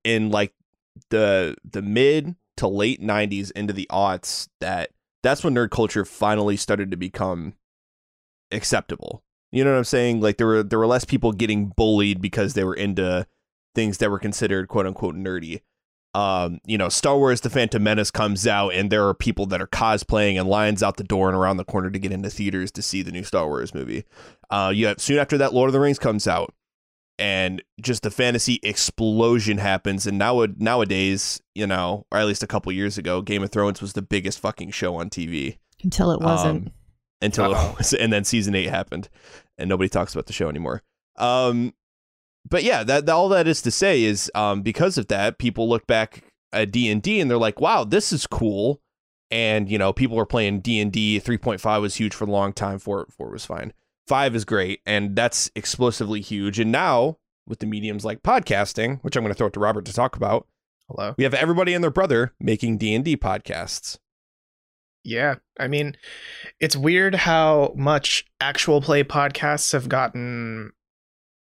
in 0.04 0.30
like 0.30 0.52
the 1.08 1.56
the 1.64 1.80
mid 1.82 2.36
to 2.58 2.68
late 2.68 3.00
'90s 3.00 3.50
into 3.52 3.72
the 3.72 3.86
aughts 3.90 4.48
that 4.60 4.90
that's 5.22 5.42
when 5.42 5.54
nerd 5.54 5.70
culture 5.70 6.04
finally 6.04 6.56
started 6.56 6.90
to 6.90 6.96
become 6.98 7.54
acceptable. 8.52 9.22
You 9.50 9.64
know 9.64 9.70
what 9.70 9.78
I'm 9.78 9.84
saying? 9.84 10.20
Like 10.20 10.36
there 10.36 10.46
were 10.46 10.62
there 10.62 10.78
were 10.78 10.86
less 10.86 11.06
people 11.06 11.32
getting 11.32 11.68
bullied 11.68 12.20
because 12.20 12.52
they 12.52 12.64
were 12.64 12.74
into 12.74 13.26
things 13.74 13.96
that 13.98 14.10
were 14.10 14.18
considered 14.18 14.68
quote 14.68 14.86
unquote 14.86 15.14
nerdy. 15.14 15.62
Um, 16.14 16.61
you 16.66 16.79
know, 16.79 16.88
Star 16.88 17.16
Wars 17.18 17.42
The 17.42 17.51
Phantom 17.51 17.83
Menace 17.83 18.11
comes 18.11 18.47
out 18.47 18.71
and 18.75 18.90
there 18.90 19.07
are 19.07 19.14
people 19.14 19.47
that 19.47 19.61
are 19.61 19.66
cosplaying 19.66 20.40
and 20.40 20.49
lines 20.49 20.83
out 20.83 20.97
the 20.97 21.05
door 21.05 21.29
and 21.29 21.37
around 21.37 21.59
the 21.59 21.64
corner 21.64 21.90
to 21.90 21.99
get 21.99 22.12
into 22.12 22.31
theaters 22.31 22.71
to 22.73 22.83
see 22.83 23.03
the 23.03 23.12
new 23.12 23.23
Star 23.23 23.47
Wars 23.47 23.75
movie. 23.75 24.05
Uh 24.51 24.73
you 24.75 24.87
have 24.87 25.01
soon 25.01 25.18
after 25.18 25.37
that 25.38 25.53
Lord 25.53 25.68
of 25.68 25.73
the 25.75 25.81
Rings 25.81 25.99
comes 25.99 26.27
out 26.27 26.55
and 27.18 27.62
just 27.81 28.03
the 28.03 28.11
fantasy 28.11 28.59
explosion 28.62 29.59
happens 29.59 30.07
and 30.07 30.18
now 30.18 30.47
nowadays, 30.57 31.40
you 31.55 31.66
know, 31.66 32.07
or 32.11 32.18
at 32.18 32.27
least 32.27 32.42
a 32.42 32.47
couple 32.47 32.73
years 32.73 32.97
ago, 32.97 33.21
Game 33.23 33.42
of 33.42 33.51
Thrones 33.51 33.81
was 33.83 33.92
the 33.92 34.03
biggest 34.03 34.38
fucking 34.40 34.71
show 34.71 34.97
on 34.97 35.11
TV 35.11 35.59
Until 35.85 36.11
it 36.12 36.21
wasn't. 36.21 36.68
um, 36.68 36.73
until 37.21 37.55
Uh-oh. 37.55 37.71
it 37.73 37.79
was, 37.79 37.92
and 37.92 38.12
then 38.12 38.25
season 38.25 38.55
eight 38.55 38.71
happened, 38.71 39.09
and 39.59 39.68
nobody 39.68 39.88
talks 39.88 40.14
about 40.14 40.27
the 40.27 40.33
show 40.33 40.49
anymore. 40.49 40.83
Um, 41.16 41.75
but 42.48 42.62
yeah, 42.64 42.85
that, 42.85 43.07
that 43.07 43.12
all 43.12 43.29
that 43.31 43.48
is 43.48 43.62
to 43.62 43.70
say 43.70 44.03
is, 44.03 44.31
um, 44.35 44.62
because 44.62 44.98
of 44.98 45.09
that, 45.09 45.38
people 45.38 45.68
look 45.68 45.87
back 45.87 46.24
at 46.53 46.70
D 46.70 46.90
and 46.90 47.03
D 47.03 47.20
and 47.20 47.31
they're 47.31 47.38
like, 47.38 47.61
"Wow, 47.61 47.85
this 47.85 48.12
is 48.12 48.27
cool." 48.27 48.81
And 49.31 49.70
you 49.70 49.79
know, 49.79 49.92
people 49.92 50.18
are 50.18 50.27
playing 50.27 50.61
D 50.61 50.81
and 50.81 50.92
D. 50.92 51.18
Three 51.18 51.38
point 51.38 51.61
five 51.61 51.83
was 51.83 51.96
huge 51.96 52.14
for 52.14 52.24
a 52.24 52.31
long 52.31 52.53
time. 52.53 52.79
Four 52.79 53.07
four 53.11 53.31
was 53.31 53.44
fine. 53.44 53.72
Five 54.07 54.35
is 54.35 54.44
great, 54.44 54.81
and 54.87 55.14
that's 55.14 55.51
explosively 55.55 56.20
huge. 56.20 56.59
And 56.59 56.72
now 56.72 57.18
with 57.46 57.59
the 57.59 57.66
mediums 57.66 58.05
like 58.05 58.22
podcasting, 58.22 59.01
which 59.03 59.16
I'm 59.16 59.22
going 59.22 59.33
to 59.33 59.37
throw 59.37 59.46
it 59.48 59.53
to 59.55 59.61
Robert 59.61 59.85
to 59.87 59.92
talk 59.92 60.16
about, 60.16 60.46
Hello. 60.88 61.14
we 61.16 61.24
have 61.24 61.35
everybody 61.35 61.74
and 61.74 61.83
their 61.83 61.90
brother 61.90 62.35
making 62.38 62.79
D 62.79 62.94
and 62.94 63.05
D 63.05 63.16
podcasts. 63.16 63.98
Yeah, 65.05 65.37
I 65.59 65.68
mean, 65.68 65.96
it's 66.61 66.77
weird 66.77 67.14
how 67.14 67.72
much 67.77 68.27
actual 68.40 68.83
play 68.83 69.05
podcasts 69.05 69.72
have 69.72 69.88
gotten. 69.88 70.72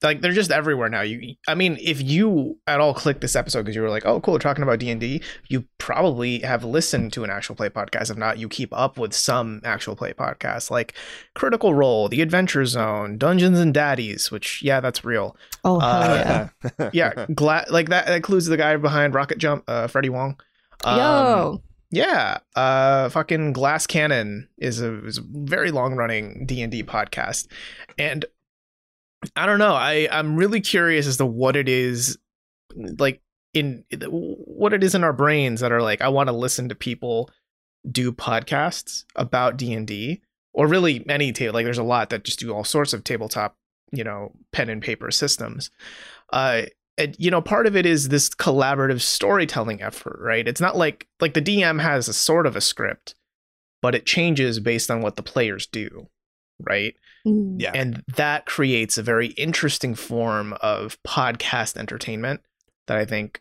Like 0.02 0.20
they're 0.20 0.32
just 0.32 0.50
everywhere 0.50 0.88
now. 0.88 1.02
You, 1.02 1.34
I 1.46 1.54
mean, 1.54 1.78
if 1.80 2.02
you 2.02 2.58
at 2.66 2.80
all 2.80 2.94
clicked 2.94 3.20
this 3.20 3.36
episode 3.36 3.62
because 3.62 3.76
you 3.76 3.82
were 3.82 3.90
like, 3.90 4.04
"Oh, 4.06 4.20
cool, 4.20 4.34
we're 4.34 4.38
talking 4.40 4.62
about 4.62 4.78
D 4.78 4.90
and 4.90 5.00
D," 5.00 5.22
you 5.48 5.64
probably 5.78 6.40
have 6.40 6.64
listened 6.64 7.12
to 7.14 7.24
an 7.24 7.30
actual 7.30 7.54
play 7.54 7.68
podcast. 7.68 8.10
If 8.10 8.16
not, 8.16 8.38
you 8.38 8.48
keep 8.48 8.72
up 8.72 8.98
with 8.98 9.14
some 9.14 9.60
actual 9.64 9.96
play 9.96 10.12
podcasts 10.12 10.70
like 10.70 10.94
Critical 11.34 11.74
Role, 11.74 12.08
The 12.08 12.20
Adventure 12.22 12.64
Zone, 12.66 13.18
Dungeons 13.18 13.58
and 13.58 13.72
Daddies. 13.72 14.30
Which, 14.30 14.62
yeah, 14.62 14.80
that's 14.80 15.04
real. 15.04 15.36
oh 15.64 15.78
hell 15.78 16.02
uh, 16.02 16.48
yeah. 16.78 16.90
Yeah, 16.92 17.26
glad 17.34 17.70
like 17.70 17.88
that. 17.90 18.06
That 18.06 18.16
includes 18.16 18.46
the 18.46 18.56
guy 18.56 18.76
behind 18.76 19.14
Rocket 19.14 19.38
Jump, 19.38 19.64
uh, 19.68 19.86
Freddie 19.86 20.08
Wong. 20.10 20.40
Um, 20.84 20.98
Yo. 20.98 21.62
yeah, 21.90 22.38
uh, 22.56 23.08
fucking 23.10 23.52
Glass 23.52 23.86
Cannon 23.86 24.48
is 24.58 24.80
a, 24.80 25.04
is 25.06 25.18
a 25.18 25.22
very 25.24 25.70
long 25.70 25.94
running 25.94 26.44
D 26.46 26.60
and 26.62 26.72
D 26.72 26.82
podcast, 26.82 27.46
and 27.98 28.24
I 29.36 29.46
don't 29.46 29.58
know. 29.58 29.74
I 29.74 30.08
I'm 30.10 30.36
really 30.36 30.60
curious 30.60 31.06
as 31.06 31.16
to 31.18 31.26
what 31.26 31.56
it 31.56 31.68
is 31.68 32.18
like 32.74 33.22
in 33.54 33.84
what 34.08 34.72
it 34.72 34.82
is 34.82 34.94
in 34.94 35.04
our 35.04 35.12
brains 35.12 35.60
that 35.60 35.72
are 35.72 35.82
like 35.82 36.00
I 36.00 36.08
want 36.08 36.28
to 36.28 36.32
listen 36.32 36.68
to 36.68 36.74
people 36.74 37.30
do 37.90 38.12
podcasts 38.12 39.04
about 39.16 39.56
D 39.56 39.72
and 39.72 39.86
D 39.86 40.22
or 40.52 40.66
really 40.66 41.04
any 41.08 41.32
table. 41.32 41.54
Like 41.54 41.64
there's 41.64 41.78
a 41.78 41.82
lot 41.82 42.10
that 42.10 42.24
just 42.24 42.38
do 42.38 42.52
all 42.52 42.64
sorts 42.64 42.92
of 42.92 43.04
tabletop, 43.04 43.56
you 43.92 44.04
know, 44.04 44.32
pen 44.52 44.68
and 44.68 44.82
paper 44.82 45.10
systems. 45.10 45.70
Uh, 46.32 46.62
and 46.98 47.16
you 47.18 47.30
know 47.30 47.40
part 47.40 47.66
of 47.66 47.74
it 47.74 47.86
is 47.86 48.08
this 48.08 48.28
collaborative 48.28 49.00
storytelling 49.00 49.80
effort 49.80 50.18
right 50.20 50.46
it's 50.46 50.60
not 50.60 50.76
like 50.76 51.08
like 51.20 51.32
the 51.32 51.40
dm 51.40 51.80
has 51.80 52.06
a 52.06 52.12
sort 52.12 52.46
of 52.46 52.54
a 52.54 52.60
script 52.60 53.14
but 53.80 53.94
it 53.94 54.04
changes 54.04 54.60
based 54.60 54.90
on 54.90 55.00
what 55.00 55.16
the 55.16 55.22
players 55.22 55.66
do 55.66 56.08
right. 56.62 56.94
Yeah. 57.24 57.70
and 57.74 58.02
that 58.16 58.46
creates 58.46 58.98
a 58.98 59.02
very 59.02 59.28
interesting 59.28 59.94
form 59.94 60.54
of 60.60 60.96
podcast 61.06 61.76
entertainment 61.76 62.40
that 62.88 62.96
i 62.98 63.04
think 63.04 63.40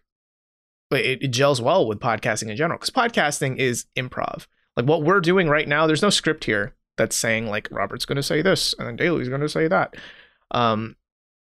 it, 0.92 1.24
it 1.24 1.28
gels 1.30 1.62
well 1.62 1.88
with 1.88 2.00
podcasting 2.00 2.50
in 2.50 2.58
general 2.58 2.78
because 2.78 2.90
podcasting 2.92 3.58
is 3.58 3.86
improv 3.98 4.46
like 4.78 4.86
what 4.86 5.04
we're 5.04 5.20
doing 5.22 5.48
right 5.50 5.68
now 5.68 5.88
there's 5.88 6.02
no 6.02 6.10
script 6.10 6.44
here 6.46 6.76
that's 6.98 7.16
saying 7.16 7.48
like 7.48 7.68
robert's 7.72 8.06
going 8.06 8.18
to 8.18 8.24
say 8.24 8.42
this 8.42 8.76
and 8.78 8.88
then 8.88 8.96
daly's 8.98 9.30
going 9.30 9.42
to 9.42 9.50
say 9.50 9.68
that 9.68 9.96
um 10.52 10.96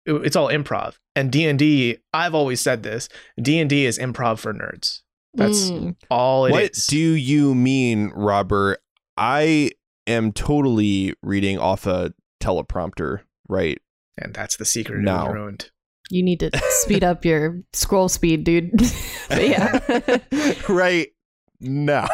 it- 0.06 0.14
it's 0.26 0.36
all 0.36 0.48
improv 0.48 0.96
and 1.16 1.32
d&d 1.32 1.98
i've 2.14 2.36
always 2.36 2.62
said 2.62 2.84
this 2.84 3.10
d&d 3.42 3.86
is 3.86 3.98
improv 4.00 4.40
for 4.40 4.54
nerds 4.54 5.02
that's 5.36 5.70
Mm. 5.72 5.96
all 6.10 6.46
it 6.46 6.50
is. 6.50 6.54
what 6.54 6.74
do 6.88 6.98
you 6.98 7.54
mean, 7.54 8.08
Robert? 8.16 8.80
I 9.16 9.70
am 10.08 10.32
totally 10.32 11.14
reading 11.22 11.60
off 11.60 11.86
a 11.86 12.16
teleprompter, 12.40 13.22
right? 13.48 13.80
and 14.22 14.34
that's 14.34 14.58
the 14.58 14.66
secret 14.66 15.06
it 15.08 15.32
ruined 15.32 15.72
You 16.10 16.24
need 16.24 16.42
to 16.42 16.52
speed 16.70 17.04
up 17.06 17.24
your 17.24 17.62
scroll 17.74 18.10
speed, 18.10 18.44
dude. 18.44 18.72
yeah. 19.32 19.80
right 20.70 21.08
now. 21.62 22.08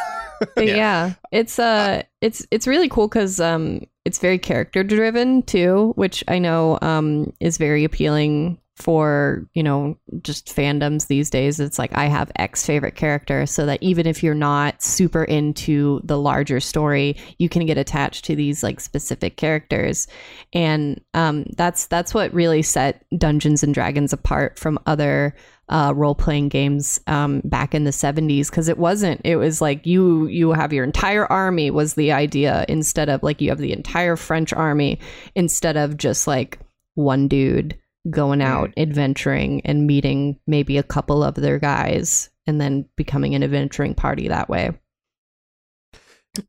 But 0.56 0.68
Yeah. 0.68 0.76
yeah. 0.76 1.14
it's 1.32 1.58
uh 1.58 2.04
it's 2.22 2.46
it's 2.52 2.68
really 2.68 2.90
cool 2.90 3.10
cuz 3.10 3.40
um 3.40 3.82
it's 4.04 4.20
very 4.20 4.38
character 4.38 4.84
driven 4.84 5.42
too, 5.44 5.94
which 5.96 6.24
I 6.28 6.38
know 6.40 6.78
um 6.82 7.34
is 7.40 7.58
very 7.58 7.84
appealing 7.84 8.60
for, 8.76 9.48
you 9.54 9.64
know, 9.64 9.98
just 10.22 10.48
fandoms 10.48 11.08
these 11.08 11.30
days. 11.30 11.60
It's 11.60 11.80
like 11.80 11.96
I 11.98 12.06
have 12.06 12.32
X 12.36 12.66
favorite 12.66 12.96
character 12.96 13.46
so 13.46 13.66
that 13.66 13.82
even 13.82 14.06
if 14.06 14.22
you're 14.22 14.36
not 14.36 14.82
super 14.84 15.24
into 15.24 16.02
the 16.04 16.20
larger 16.20 16.60
story, 16.60 17.16
you 17.38 17.48
can 17.48 17.66
get 17.66 17.78
attached 17.78 18.26
to 18.26 18.36
these 18.36 18.64
like 18.64 18.80
specific 18.80 19.38
characters. 19.38 20.08
And 20.54 21.00
um 21.14 21.46
that's 21.56 21.88
that's 21.88 22.14
what 22.14 22.34
really 22.34 22.62
set 22.62 23.06
Dungeons 23.18 23.64
and 23.64 23.74
Dragons 23.74 24.12
apart 24.12 24.60
from 24.60 24.80
other 24.86 25.36
uh, 25.68 25.94
role 25.96 26.14
playing 26.14 26.50
games 26.50 27.00
um, 27.08 27.42
back 27.44 27.74
in 27.74 27.86
the 27.86 27.92
70s 27.92 28.52
because 28.52 28.68
it 28.68 28.78
wasn't 28.78 29.20
it 29.24 29.36
was 29.38 29.62
like 29.62 29.84
you 29.86 30.28
you 30.28 30.52
have 30.52 30.72
your 30.72 30.84
entire 30.84 31.26
army 31.26 31.72
was 31.72 31.96
the 31.96 32.12
idea 32.12 32.66
instead 32.70 33.10
of 33.10 33.24
like 33.24 33.42
you 33.42 33.50
have 33.50 33.58
the 33.58 33.74
entire 33.74 34.16
French 34.16 34.54
army 34.54 35.00
instead 35.34 35.76
of 35.76 35.98
just 35.98 36.28
like 36.28 36.60
one 36.94 37.28
dude 37.28 37.76
going 38.10 38.42
out 38.42 38.72
adventuring 38.78 39.62
and 39.66 39.88
meeting 39.88 40.40
maybe 40.48 40.78
a 40.78 40.84
couple 40.84 41.24
of 41.24 41.36
their 41.36 41.58
guys 41.60 42.30
and 42.48 42.62
then 42.62 42.88
becoming 42.96 43.34
an 43.36 43.44
adventuring 43.44 43.96
party 43.96 44.28
that 44.28 44.48
way. 44.50 44.72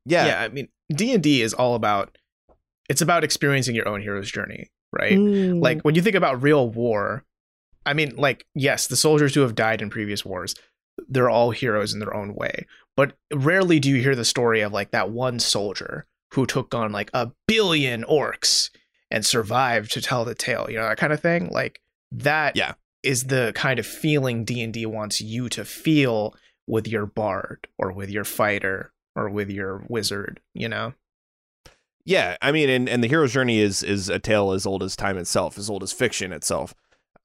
Yeah. 0.05 0.27
yeah 0.27 0.41
i 0.43 0.49
mean 0.49 0.69
d&d 0.95 1.43
is 1.43 1.55
all 1.55 1.77
about 1.77 2.19
it's 2.89 3.01
about 3.01 3.23
experiencing 3.23 3.75
your 3.77 3.89
own 3.89 4.01
hero's 4.03 4.31
journey 4.31 4.69
right 4.93 5.13
Mm. 5.17 5.63
like 5.63 5.81
when 5.83 5.95
you 5.95 6.03
think 6.03 6.17
about 6.17 6.43
real 6.43 6.69
war 6.69 7.25
i 7.85 7.93
mean 7.95 8.15
like 8.17 8.47
yes 8.55 8.89
the 8.89 8.97
soldiers 8.97 9.33
who 9.35 9.43
have 9.43 9.55
died 9.55 9.81
in 9.81 9.89
previous 9.91 10.25
wars 10.25 10.57
they're 11.09 11.31
all 11.31 11.53
heroes 11.53 11.93
in 11.95 12.01
their 12.01 12.15
own 12.15 12.35
way 12.35 12.67
but 12.97 13.13
rarely 13.33 13.79
do 13.79 13.89
you 13.91 14.03
hear 14.03 14.17
the 14.17 14.25
story 14.25 14.61
of 14.61 14.73
like 14.73 14.91
that 14.91 15.11
one 15.11 15.39
soldier 15.39 16.05
who 16.35 16.47
took 16.47 16.75
on 16.75 16.91
like 16.91 17.11
a 17.15 17.31
billion 17.47 18.03
orcs 18.05 18.71
and 19.11 19.25
survive 19.25 19.89
to 19.91 20.01
tell 20.01 20.25
the 20.25 20.35
tale 20.35 20.67
you 20.69 20.77
know 20.77 20.89
that 20.89 20.99
kind 20.99 21.13
of 21.13 21.21
thing 21.21 21.49
like 21.51 21.81
that 22.13 22.57
Yeah. 22.57 22.75
is 23.03 23.25
the 23.25 23.53
kind 23.55 23.79
of 23.79 23.87
feeling 23.87 24.45
d&d 24.45 24.85
wants 24.87 25.21
you 25.21 25.49
to 25.51 25.65
feel 25.65 26.35
with 26.67 26.89
your 26.89 27.07
bard 27.07 27.69
or 27.79 27.93
with 27.93 28.11
your 28.11 28.25
fighter 28.25 28.93
or 29.15 29.29
with 29.31 29.49
your 29.49 29.85
wizard, 29.89 30.41
you 30.53 30.69
know? 30.69 30.93
Yeah, 32.05 32.37
I 32.43 32.53
mean, 32.53 32.69
and, 32.69 32.89
and 32.89 33.03
the 33.03 33.09
hero's 33.09 33.33
journey 33.33 33.59
is 33.59 33.83
is 33.83 34.09
a 34.09 34.19
tale 34.19 34.53
as 34.53 34.65
old 34.67 34.83
as 34.83 34.95
time 34.95 35.17
itself, 35.19 35.59
as 35.59 35.69
old 35.71 35.83
as 35.83 35.93
fiction 35.93 36.33
itself. 36.33 36.75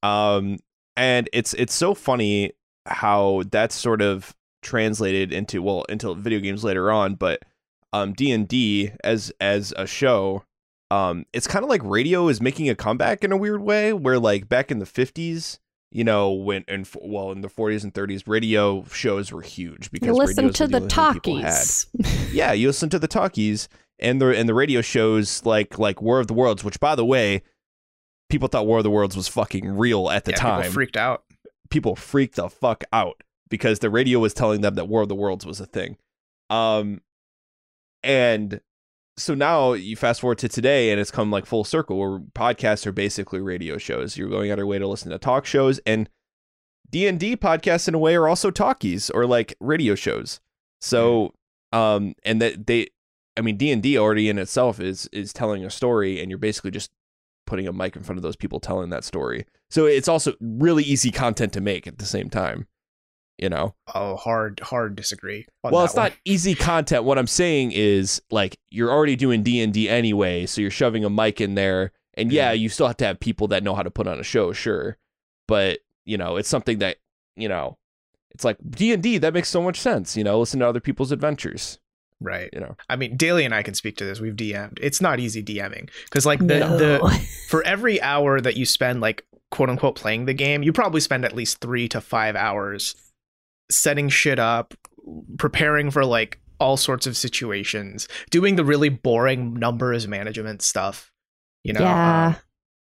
Um, 0.01 0.57
and 0.95 1.29
it's 1.33 1.53
it's 1.55 1.73
so 1.73 1.93
funny 1.93 2.53
how 2.87 3.43
that's 3.51 3.75
sort 3.75 4.01
of 4.01 4.35
translated 4.63 5.31
into 5.33 5.61
well 5.61 5.83
into 5.83 6.13
video 6.15 6.39
games 6.39 6.63
later 6.63 6.91
on, 6.91 7.15
but 7.15 7.41
um 7.93 8.13
D 8.13 8.31
and 8.31 8.47
D 8.47 8.91
as 9.03 9.31
as 9.39 9.73
a 9.77 9.85
show, 9.85 10.43
um, 10.91 11.25
it's 11.31 11.47
kind 11.47 11.63
of 11.63 11.69
like 11.69 11.81
radio 11.85 12.27
is 12.27 12.41
making 12.41 12.69
a 12.69 12.75
comeback 12.75 13.23
in 13.23 13.31
a 13.31 13.37
weird 13.37 13.61
way, 13.61 13.93
where 13.93 14.19
like 14.19 14.49
back 14.49 14.71
in 14.71 14.79
the 14.79 14.85
fifties, 14.85 15.57
you 15.89 16.03
know, 16.03 16.31
when 16.31 16.65
and 16.67 16.85
well 17.01 17.31
in 17.31 17.39
the 17.39 17.47
forties 17.47 17.85
and 17.85 17.93
thirties, 17.93 18.27
radio 18.27 18.83
shows 18.91 19.31
were 19.31 19.41
huge 19.41 19.89
because 19.89 20.07
you 20.07 20.13
listen 20.13 20.51
to 20.51 20.63
were 20.63 20.67
the 20.67 20.77
only 20.77 20.89
thing 20.89 21.13
people 21.13 21.37
had 21.37 21.53
talkies. 21.53 21.87
yeah, 22.33 22.51
you 22.51 22.67
listen 22.67 22.89
to 22.89 22.99
the 22.99 23.07
talkies 23.07 23.69
and 23.99 24.21
the 24.21 24.37
and 24.37 24.49
the 24.49 24.53
radio 24.53 24.81
shows 24.81 25.45
like 25.45 25.79
like 25.79 26.01
War 26.01 26.19
of 26.19 26.27
the 26.27 26.33
Worlds, 26.33 26.61
which 26.61 26.79
by 26.81 26.95
the 26.95 27.05
way, 27.05 27.41
people 28.29 28.49
thought 28.49 28.67
War 28.67 28.79
of 28.79 28.83
the 28.83 28.91
Worlds 28.91 29.15
was 29.15 29.29
fucking 29.29 29.77
real 29.77 30.09
at 30.09 30.25
the 30.25 30.31
yeah, 30.31 30.37
time. 30.37 30.61
people 30.63 30.73
freaked 30.73 30.97
out. 30.97 31.23
people 31.69 31.95
freaked 31.95 32.35
the 32.35 32.49
fuck 32.49 32.83
out 32.91 33.23
because 33.49 33.79
the 33.79 33.89
radio 33.89 34.19
was 34.19 34.33
telling 34.33 34.59
them 34.59 34.75
that 34.75 34.89
War 34.89 35.03
of 35.03 35.07
the 35.07 35.15
Worlds 35.15 35.45
was 35.45 35.61
a 35.61 35.65
thing. 35.65 35.95
Um 36.49 36.99
and 38.03 38.59
so 39.17 39.33
now 39.33 39.73
you 39.73 39.95
fast 39.95 40.21
forward 40.21 40.37
to 40.39 40.49
today 40.49 40.91
and 40.91 40.99
it's 40.99 41.11
come 41.11 41.31
like 41.31 41.45
full 41.45 41.63
circle 41.63 41.97
where 41.97 42.19
podcasts 42.19 42.85
are 42.85 42.91
basically 42.91 43.41
radio 43.41 43.77
shows. 43.77 44.17
You're 44.17 44.29
going 44.29 44.51
out 44.51 44.53
of 44.53 44.59
your 44.59 44.67
way 44.67 44.79
to 44.79 44.87
listen 44.87 45.11
to 45.11 45.19
talk 45.19 45.45
shows 45.45 45.79
and 45.85 46.09
D&D 46.89 47.37
podcasts 47.37 47.87
in 47.87 47.93
a 47.93 47.99
way 47.99 48.15
are 48.15 48.27
also 48.27 48.51
talkies 48.51 49.09
or 49.09 49.25
like 49.25 49.55
radio 49.59 49.95
shows. 49.95 50.39
So 50.79 51.33
um 51.71 52.15
and 52.23 52.41
that 52.41 52.67
they 52.67 52.87
I 53.37 53.41
mean 53.41 53.57
D&D 53.57 53.97
already 53.97 54.29
in 54.29 54.39
itself 54.39 54.79
is 54.79 55.07
is 55.11 55.33
telling 55.33 55.65
a 55.65 55.69
story 55.69 56.19
and 56.19 56.29
you're 56.29 56.37
basically 56.37 56.71
just 56.71 56.91
putting 57.45 57.67
a 57.67 57.73
mic 57.73 57.95
in 57.95 58.03
front 58.03 58.17
of 58.17 58.23
those 58.23 58.35
people 58.35 58.59
telling 58.59 58.89
that 58.89 59.03
story. 59.03 59.45
So 59.69 59.85
it's 59.85 60.07
also 60.07 60.33
really 60.39 60.83
easy 60.83 61.11
content 61.11 61.53
to 61.53 61.61
make 61.61 61.85
at 61.85 61.97
the 61.97 62.05
same 62.05 62.29
time. 62.29 62.67
You 63.41 63.49
know? 63.49 63.73
Oh, 63.95 64.15
hard, 64.15 64.59
hard 64.61 64.95
disagree. 64.95 65.47
on 65.63 65.71
well, 65.71 65.81
that 65.81 65.85
it's 65.85 65.95
one. 65.95 66.05
not 66.05 66.13
easy 66.25 66.55
content. 66.55 67.03
What 67.03 67.17
I'm 67.17 67.27
saying 67.27 67.71
is 67.73 68.21
like 68.29 68.57
you're 68.69 68.91
already 68.91 69.15
doing 69.15 69.41
D&D 69.43 69.89
anyway, 69.89 70.45
so 70.45 70.61
you're 70.61 70.71
shoving 70.71 71.03
a 71.03 71.09
mic 71.09 71.41
in 71.41 71.55
there 71.55 71.91
and 72.15 72.31
yeah, 72.31 72.53
mm-hmm. 72.53 72.63
you 72.63 72.69
still 72.69 72.87
have 72.87 72.97
to 72.97 73.05
have 73.05 73.19
people 73.19 73.47
that 73.49 73.63
know 73.63 73.75
how 73.75 73.83
to 73.83 73.91
put 73.91 74.07
on 74.07 74.19
a 74.19 74.23
show, 74.23 74.51
sure. 74.51 74.97
But, 75.47 75.79
you 76.05 76.17
know, 76.17 76.37
it's 76.37 76.49
something 76.49 76.79
that, 76.79 76.97
you 77.35 77.47
know, 77.47 77.77
it's 78.31 78.43
like 78.43 78.57
D&D 78.69 79.19
that 79.19 79.33
makes 79.33 79.49
so 79.49 79.61
much 79.61 79.79
sense, 79.79 80.15
you 80.17 80.23
know, 80.23 80.39
listen 80.39 80.59
to 80.59 80.67
other 80.67 80.79
people's 80.79 81.11
adventures, 81.11 81.79
right. 82.19 82.49
you 82.53 82.59
know. 82.59 82.75
I 82.89 82.95
mean, 82.95 83.17
Daly 83.17 83.45
and 83.45 83.53
I 83.53 83.63
can 83.63 83.73
speak 83.73 83.97
to 83.97 84.05
this. 84.05 84.19
We've 84.19 84.35
DM'd. 84.35 84.79
It's 84.81 85.01
not 85.01 85.19
easy 85.19 85.43
DMing 85.43 85.89
because, 86.05 86.25
like, 86.25 86.39
the 86.39 86.45
the 86.45 87.27
for 87.47 87.63
every 87.63 88.01
hour 88.01 88.39
that 88.39 88.55
you 88.55 88.65
spend, 88.65 89.01
like, 89.01 89.25
quote 89.49 89.69
unquote, 89.69 89.95
playing 89.95 90.25
the 90.25 90.33
game, 90.33 90.63
you 90.63 90.71
probably 90.71 91.01
spend 91.01 91.25
at 91.25 91.35
least 91.35 91.59
three 91.59 91.87
to 91.89 91.99
five 91.99 92.35
hours 92.35 92.95
setting 93.71 94.09
shit 94.09 94.37
up, 94.39 94.73
preparing 95.37 95.89
for 95.91 96.05
like 96.05 96.39
all 96.59 96.77
sorts 96.77 97.07
of 97.07 97.17
situations, 97.17 98.07
doing 98.29 98.55
the 98.55 98.63
really 98.65 98.89
boring 98.89 99.53
numbers 99.55 100.07
management 100.07 100.61
stuff. 100.61 101.11
You 101.63 101.73
know, 101.73 101.81
Yeah. 101.81 102.27
um, 102.27 102.35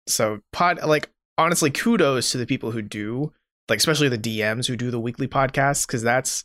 so 0.06 0.40
pod 0.52 0.78
like 0.86 1.10
honestly, 1.38 1.70
kudos 1.70 2.30
to 2.32 2.38
the 2.38 2.46
people 2.46 2.70
who 2.70 2.82
do 2.82 3.32
like, 3.68 3.78
especially 3.78 4.08
the 4.08 4.18
DMs 4.18 4.66
who 4.66 4.76
do 4.76 4.90
the 4.90 5.00
weekly 5.00 5.26
podcasts 5.26 5.86
because 5.86 6.02
that's 6.02 6.44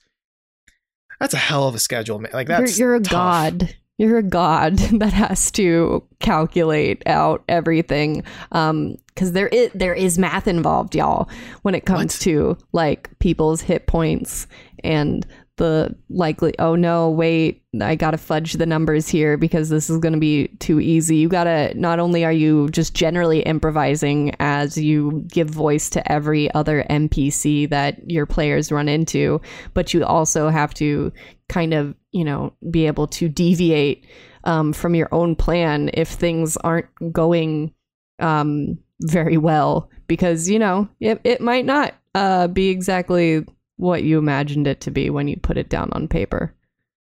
that's 1.19 1.33
a 1.33 1.37
hell 1.37 1.67
of 1.67 1.75
a 1.75 1.79
schedule. 1.79 2.17
man. 2.19 2.31
Like 2.33 2.47
that's 2.47 2.79
you're, 2.79 2.89
you're 2.91 2.95
a 2.97 3.01
tough. 3.01 3.11
god. 3.11 3.75
You're 3.99 4.17
a 4.17 4.23
god 4.23 4.77
that 4.93 5.11
has 5.13 5.51
to 5.51 6.03
calculate 6.19 7.03
out 7.05 7.43
everything. 7.49 8.23
Um, 8.53 8.95
because 9.07 9.33
there 9.33 9.49
is 9.49 9.69
there 9.75 9.93
is 9.93 10.17
math 10.17 10.47
involved, 10.47 10.95
y'all, 10.95 11.29
when 11.63 11.75
it 11.75 11.85
comes 11.85 12.15
What? 12.15 12.21
to 12.21 12.57
like 12.71 13.09
people's 13.19 13.59
hit 13.59 13.85
points 13.85 14.47
and 14.81 15.27
the 15.59 15.93
likely 16.09 16.57
oh 16.57 16.73
no 16.73 17.09
wait 17.09 17.61
i 17.81 17.93
gotta 17.93 18.17
fudge 18.17 18.53
the 18.53 18.65
numbers 18.65 19.09
here 19.09 19.37
because 19.37 19.67
this 19.69 19.89
is 19.89 19.99
gonna 19.99 20.17
be 20.17 20.47
too 20.59 20.79
easy. 20.79 21.17
You 21.17 21.27
gotta 21.27 21.73
not 21.75 21.99
only 21.99 22.25
are 22.25 22.31
you 22.31 22.69
just 22.69 22.95
generally 22.95 23.41
improvising 23.41 24.33
as 24.39 24.77
you 24.77 25.25
give 25.27 25.49
voice 25.49 25.89
to 25.91 26.11
every 26.11 26.51
other 26.55 26.85
npc 26.89 27.69
that 27.69 28.09
your 28.09 28.25
players 28.25 28.71
run 28.71 28.87
into 28.87 29.41
but 29.73 29.93
you 29.93 30.03
also 30.05 30.49
have 30.49 30.73
to 30.75 31.11
kind 31.49 31.73
of 31.73 31.93
you 32.11 32.23
know 32.23 32.53
be 32.71 32.87
able 32.87 33.07
to 33.07 33.27
deviate 33.27 34.07
um, 34.45 34.71
from 34.71 34.95
your 34.95 35.09
own 35.11 35.35
plan 35.35 35.91
if 35.93 36.07
things 36.07 36.55
aren't 36.57 36.87
going 37.11 37.73
um, 38.19 38.77
very 39.01 39.37
well 39.37 39.89
because 40.07 40.49
you 40.49 40.57
know 40.57 40.87
it, 41.01 41.19
it 41.25 41.41
might 41.41 41.65
not 41.65 41.95
uh, 42.15 42.47
be 42.47 42.69
exactly 42.69 43.45
what 43.79 44.03
you 44.03 44.17
imagined 44.17 44.67
it 44.67 44.81
to 44.81 44.91
be 44.91 45.09
when 45.09 45.27
you 45.27 45.37
put 45.37 45.57
it 45.57 45.69
down 45.69 45.89
on 45.93 46.07
paper 46.07 46.53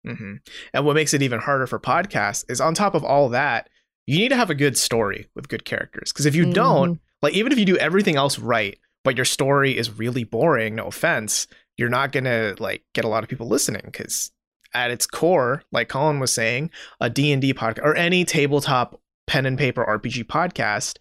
hmm 0.05 0.37
And 0.73 0.87
what 0.87 0.95
makes 0.95 1.13
it 1.13 1.23
even 1.23 1.41
harder 1.41 1.67
for 1.67 1.79
podcasts 1.79 2.45
is 2.49 2.61
on 2.61 2.75
top 2.75 2.95
of 2.95 3.05
all 3.05 3.29
that, 3.31 3.69
you 4.07 4.19
need 4.19 4.31
to 4.31 4.37
have 4.37 4.51
a 4.51 4.55
good 4.55 4.79
story 4.79 5.29
with 5.35 5.49
good 5.49 5.65
characters. 5.65 6.13
Because 6.13 6.27
if 6.27 6.35
you 6.35 6.53
don't, 6.53 7.01
like 7.23 7.35
even 7.35 7.53
if 7.53 7.59
you 7.59 7.67
do 7.67 7.77
everything 7.77 8.17
else 8.17 8.39
right, 8.39 8.79
but 9.05 9.17
your 9.17 9.25
story 9.25 9.77
is 9.77 9.99
really 9.99 10.25
boring, 10.25 10.75
no 10.77 10.87
offense, 10.87 11.47
you're 11.77 11.89
not 11.89 12.13
gonna 12.13 12.55
like 12.59 12.83
get 12.95 13.05
a 13.05 13.09
lot 13.09 13.23
of 13.23 13.29
people 13.29 13.47
listening. 13.49 13.83
Because 13.85 14.31
at 14.73 14.91
its 14.91 15.07
core, 15.07 15.63
like 15.73 15.89
Colin 15.89 16.21
was 16.21 16.33
saying, 16.33 16.71
a 17.01 17.11
D 17.11 17.33
and 17.33 17.43
D 17.43 17.53
podcast 17.53 17.85
or 17.85 17.95
any 17.97 18.25
tabletop 18.25 19.01
pen 19.27 19.45
and 19.47 19.59
paper 19.59 19.85
RPG 19.85 20.25
podcast 20.25 20.97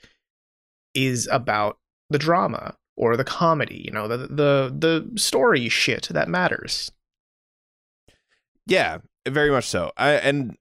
is 0.94 1.28
about 1.32 1.78
the 2.10 2.20
drama 2.20 2.76
or 3.00 3.16
the 3.16 3.24
comedy. 3.24 3.82
You 3.86 3.92
know, 3.92 4.08
the 4.08 4.18
the 4.18 4.76
the 4.78 5.20
story 5.20 5.70
shit 5.70 6.10
that 6.12 6.28
matters. 6.28 6.92
Yeah, 8.68 9.00
very 9.28 9.50
much 9.50 9.66
so. 9.68 9.92
I 9.98 10.12
and 10.12 10.58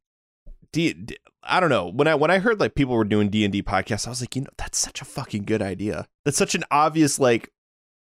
D, 0.72 0.94
D 0.94 1.16
I 1.42 1.61
don't 1.61 1.68
know. 1.70 1.88
When 1.88 2.09
I 2.09 2.14
when 2.14 2.31
I 2.31 2.38
heard 2.38 2.61
like 2.61 2.74
people 2.74 2.94
were 2.94 3.05
doing 3.05 3.29
D&D 3.29 3.62
podcasts, 3.62 4.07
I 4.07 4.11
was 4.11 4.20
like, 4.20 4.35
you 4.37 4.42
know, 4.42 4.51
that's 4.57 4.79
such 4.79 5.03
a 5.03 5.05
fucking 5.05 5.44
good 5.44 5.61
idea. 5.62 6.07
That's 6.24 6.38
such 6.38 6.55
an 6.55 6.64
obvious 6.70 7.18
like 7.18 7.51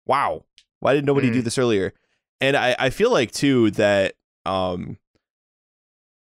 wow. 0.07 0.45
Why 0.81 0.95
didn't 0.95 1.07
nobody 1.07 1.31
do 1.31 1.41
Mm. 1.41 1.45
this 1.45 1.59
earlier? 1.59 1.93
And 2.41 2.57
I 2.57 2.75
I 2.79 2.91
feel 2.91 3.11
like 3.11 3.33
too 3.33 3.71
that 3.73 4.15
um 4.47 4.99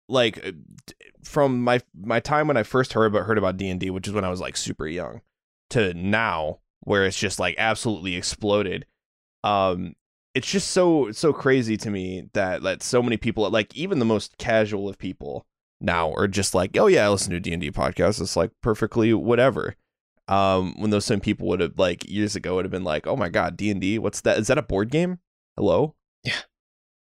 like 0.07 0.45
uh, 0.45 0.51
from 1.23 1.61
my 1.61 1.79
my 1.99 2.19
time 2.19 2.47
when 2.47 2.57
I 2.57 2.63
first 2.63 2.93
heard 2.93 3.07
about 3.07 3.25
heard 3.25 3.37
about 3.37 3.57
D&D, 3.57 3.89
which 3.89 4.07
is 4.07 4.13
when 4.13 4.23
I 4.23 4.29
was 4.29 4.39
like 4.39 4.55
super 4.55 4.87
young, 4.87 5.21
to 5.71 5.93
now 5.93 6.59
where 6.87 7.05
it's 7.05 7.19
just 7.19 7.37
like 7.37 7.53
absolutely 7.57 8.15
exploded. 8.15 8.85
Um 9.43 9.93
it's 10.33 10.49
just 10.49 10.71
so 10.71 11.11
so 11.11 11.33
crazy 11.33 11.75
to 11.75 11.89
me 11.89 12.29
that 12.33 12.63
that 12.63 12.81
so 12.81 13.03
many 13.03 13.17
people 13.17 13.49
like 13.49 13.75
even 13.75 13.99
the 13.99 14.05
most 14.05 14.37
casual 14.37 14.87
of 14.87 14.97
people 14.97 15.45
now 15.81 16.13
are 16.13 16.27
just 16.27 16.55
like 16.55 16.77
oh 16.77 16.87
yeah 16.87 17.05
i 17.05 17.09
listen 17.09 17.31
to 17.31 17.39
d&d 17.39 17.71
podcasts 17.71 18.21
it's 18.21 18.35
like 18.37 18.51
perfectly 18.61 19.13
whatever. 19.13 19.75
Um 20.29 20.75
when 20.79 20.91
those 20.91 21.05
same 21.05 21.19
people 21.19 21.47
would 21.47 21.59
have 21.59 21.77
like 21.77 22.09
years 22.09 22.35
ago 22.37 22.55
would 22.55 22.65
have 22.65 22.71
been 22.71 22.85
like 22.85 23.05
oh 23.05 23.17
my 23.17 23.27
god 23.27 23.57
d&d 23.57 23.99
what's 23.99 24.21
that? 24.21 24.37
Is 24.37 24.47
that 24.47 24.57
a 24.57 24.61
board 24.63 24.89
game? 24.89 25.19
Hello 25.57 25.95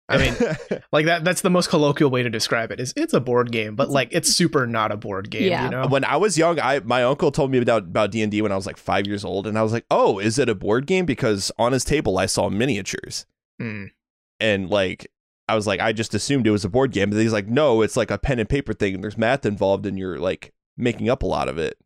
I 0.09 0.19
mean, 0.19 0.35
like 0.93 1.07
that 1.07 1.25
that's 1.25 1.41
the 1.41 1.51
most 1.51 1.69
colloquial 1.69 2.11
way 2.11 2.23
to 2.23 2.31
describe 2.31 2.71
it 2.71 2.79
is 2.79 2.93
it's 2.97 3.13
a 3.13 3.21
board 3.21 3.51
game 3.51 3.75
but 3.75 3.91
like 3.91 4.09
it's 4.13 4.33
super 4.33 4.67
not 4.67 4.93
a 4.93 4.97
board 4.97 5.31
game 5.31 5.49
Yeah. 5.51 5.65
you 5.65 5.71
know 5.71 5.87
when 5.89 6.05
i 6.05 6.17
was 6.17 6.39
young 6.39 6.61
i 6.61 6.79
my 6.81 7.03
uncle 7.03 7.33
told 7.33 7.51
me 7.51 7.59
about 7.59 7.83
about 7.83 8.13
d&d 8.13 8.41
when 8.41 8.53
i 8.53 8.57
was 8.57 8.67
like 8.67 8.77
five 8.77 9.07
years 9.09 9.25
old 9.25 9.49
and 9.49 9.59
i 9.59 9.63
was 9.65 9.73
like 9.73 9.85
oh 9.91 10.21
is 10.21 10.39
it 10.39 10.49
a 10.49 10.55
board 10.55 10.87
game 10.87 11.07
because 11.07 11.51
on 11.59 11.73
his 11.73 11.85
table 11.85 12.19
i 12.19 12.27
saw 12.27 12.49
miniatures 12.49 13.27
Mm. 13.61 13.91
and 14.39 14.71
like 14.71 15.11
I 15.49 15.55
was 15.55 15.65
like, 15.67 15.79
I 15.79 15.93
just 15.93 16.13
assumed 16.13 16.45
it 16.47 16.51
was 16.51 16.65
a 16.65 16.69
board 16.69 16.91
game. 16.91 17.09
But 17.09 17.21
he's 17.21 17.33
like, 17.33 17.47
no, 17.47 17.81
it's 17.83 17.97
like 17.97 18.11
a 18.11 18.19
pen 18.19 18.41
and 18.41 18.49
paper 18.49 18.73
thing. 18.75 18.97
And 18.97 19.05
there's 19.05 19.17
math 19.17 19.47
involved, 19.47 19.87
and 19.87 19.97
you're 19.97 20.19
like 20.19 20.53
making 20.77 21.09
up 21.09 21.23
a 21.23 21.27
lot 21.27 21.49
of 21.49 21.57
it. 21.57 21.79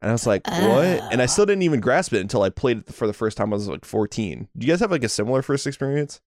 And 0.00 0.08
I 0.10 0.12
was 0.14 0.26
like, 0.26 0.46
what? 0.48 1.12
And 1.12 1.20
I 1.20 1.26
still 1.26 1.44
didn't 1.44 1.60
even 1.60 1.80
grasp 1.80 2.14
it 2.14 2.22
until 2.22 2.42
I 2.42 2.48
played 2.48 2.78
it 2.78 2.94
for 2.94 3.06
the 3.06 3.12
first 3.12 3.36
time. 3.36 3.52
I 3.52 3.56
was 3.56 3.68
like 3.68 3.84
14. 3.84 4.48
Do 4.56 4.66
you 4.66 4.72
guys 4.72 4.80
have 4.80 4.90
like 4.90 5.04
a 5.04 5.10
similar 5.10 5.42
first 5.42 5.66
experience? 5.66 6.22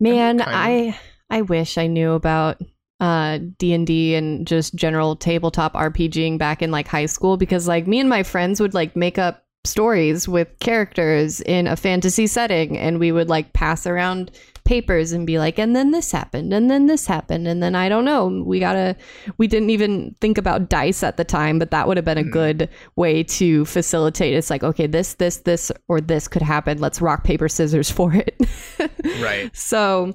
Man 0.00 0.40
i 0.40 0.98
i 1.30 1.42
wish 1.42 1.78
i 1.78 1.86
knew 1.86 2.12
about 2.12 2.60
uh 3.00 3.38
d&d 3.58 4.14
and 4.14 4.46
just 4.46 4.74
general 4.74 5.16
tabletop 5.16 5.74
rpging 5.74 6.38
back 6.38 6.62
in 6.62 6.70
like 6.70 6.88
high 6.88 7.06
school 7.06 7.36
because 7.36 7.66
like 7.68 7.86
me 7.86 8.00
and 8.00 8.08
my 8.08 8.22
friends 8.22 8.60
would 8.60 8.74
like 8.74 8.94
make 8.96 9.18
up 9.18 9.44
stories 9.64 10.28
with 10.28 10.48
characters 10.60 11.40
in 11.42 11.66
a 11.66 11.76
fantasy 11.76 12.26
setting 12.26 12.76
and 12.76 13.00
we 13.00 13.10
would 13.10 13.28
like 13.28 13.52
pass 13.52 13.86
around 13.86 14.30
papers 14.64 15.12
and 15.12 15.26
be 15.26 15.38
like 15.38 15.58
and 15.58 15.76
then 15.76 15.90
this 15.90 16.10
happened 16.10 16.52
and 16.52 16.70
then 16.70 16.86
this 16.86 17.06
happened 17.06 17.46
and 17.46 17.62
then 17.62 17.74
I 17.74 17.88
don't 17.88 18.04
know. 18.04 18.42
We 18.44 18.60
got 18.60 18.72
to 18.74 18.96
we 19.36 19.46
didn't 19.46 19.70
even 19.70 20.14
think 20.20 20.38
about 20.38 20.68
dice 20.68 21.02
at 21.02 21.16
the 21.16 21.24
time 21.24 21.58
but 21.58 21.70
that 21.70 21.86
would 21.86 21.96
have 21.98 22.04
been 22.04 22.18
a 22.18 22.24
Mm. 22.24 22.32
good 22.32 22.68
way 22.96 23.22
to 23.24 23.64
facilitate. 23.66 24.34
It's 24.34 24.50
like 24.50 24.64
okay 24.64 24.86
this 24.86 25.14
this 25.14 25.38
this 25.38 25.70
or 25.88 26.00
this 26.00 26.28
could 26.28 26.42
happen. 26.42 26.78
Let's 26.78 27.00
rock 27.02 27.24
paper 27.24 27.48
scissors 27.48 27.90
for 27.90 28.12
it. 28.14 28.36
Right. 29.20 29.54
so 29.54 30.14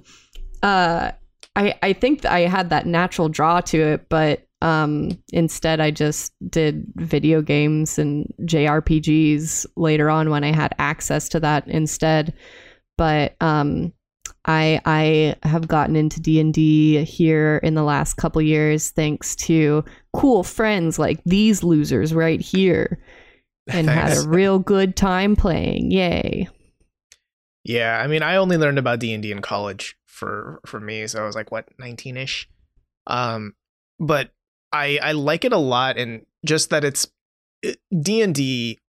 uh 0.63 1.12
I 1.55 1.75
I 1.83 1.93
think 1.93 2.25
I 2.25 2.41
had 2.41 2.69
that 2.71 2.85
natural 2.85 3.29
draw 3.29 3.62
to 3.62 3.77
it 3.79 4.09
but 4.09 4.45
um 4.62 5.12
instead 5.31 5.79
I 5.79 5.91
just 5.91 6.33
did 6.49 6.85
video 6.95 7.41
games 7.41 7.97
and 7.99 8.25
JRPGs 8.41 9.65
later 9.77 10.09
on 10.09 10.29
when 10.29 10.43
I 10.43 10.51
had 10.51 10.73
access 10.79 11.29
to 11.29 11.39
that 11.41 11.67
instead. 11.67 12.33
But 12.97 13.35
um 13.41 13.93
I 14.45 14.81
I 14.85 15.35
have 15.47 15.67
gotten 15.67 15.95
into 15.95 16.19
D&D 16.19 17.03
here 17.03 17.59
in 17.63 17.75
the 17.75 17.83
last 17.83 18.15
couple 18.15 18.41
years 18.41 18.89
thanks 18.91 19.35
to 19.37 19.83
cool 20.13 20.43
friends 20.43 20.97
like 20.99 21.19
these 21.25 21.63
losers 21.63 22.13
right 22.13 22.41
here 22.41 22.99
and 23.67 23.89
had 23.89 24.17
a 24.17 24.27
real 24.27 24.59
good 24.59 24.95
time 24.95 25.35
playing. 25.35 25.91
Yay. 25.91 26.47
Yeah, 27.63 27.99
I 28.01 28.07
mean, 28.07 28.23
I 28.23 28.37
only 28.37 28.57
learned 28.57 28.79
about 28.79 28.99
D 28.99 29.13
and 29.13 29.21
D 29.21 29.31
in 29.31 29.41
college 29.41 29.95
for 30.05 30.59
for 30.65 30.79
me, 30.79 31.05
so 31.07 31.21
I 31.21 31.25
was 31.25 31.35
like 31.35 31.51
what 31.51 31.67
nineteen 31.77 32.17
ish. 32.17 32.49
Um, 33.05 33.53
but 33.99 34.31
I 34.71 34.99
I 35.01 35.11
like 35.11 35.45
it 35.45 35.53
a 35.53 35.57
lot, 35.57 35.97
and 35.97 36.25
just 36.45 36.69
that 36.69 36.83
it's 36.83 37.07
D 37.61 38.21
and 38.21 38.33
D 38.33 38.79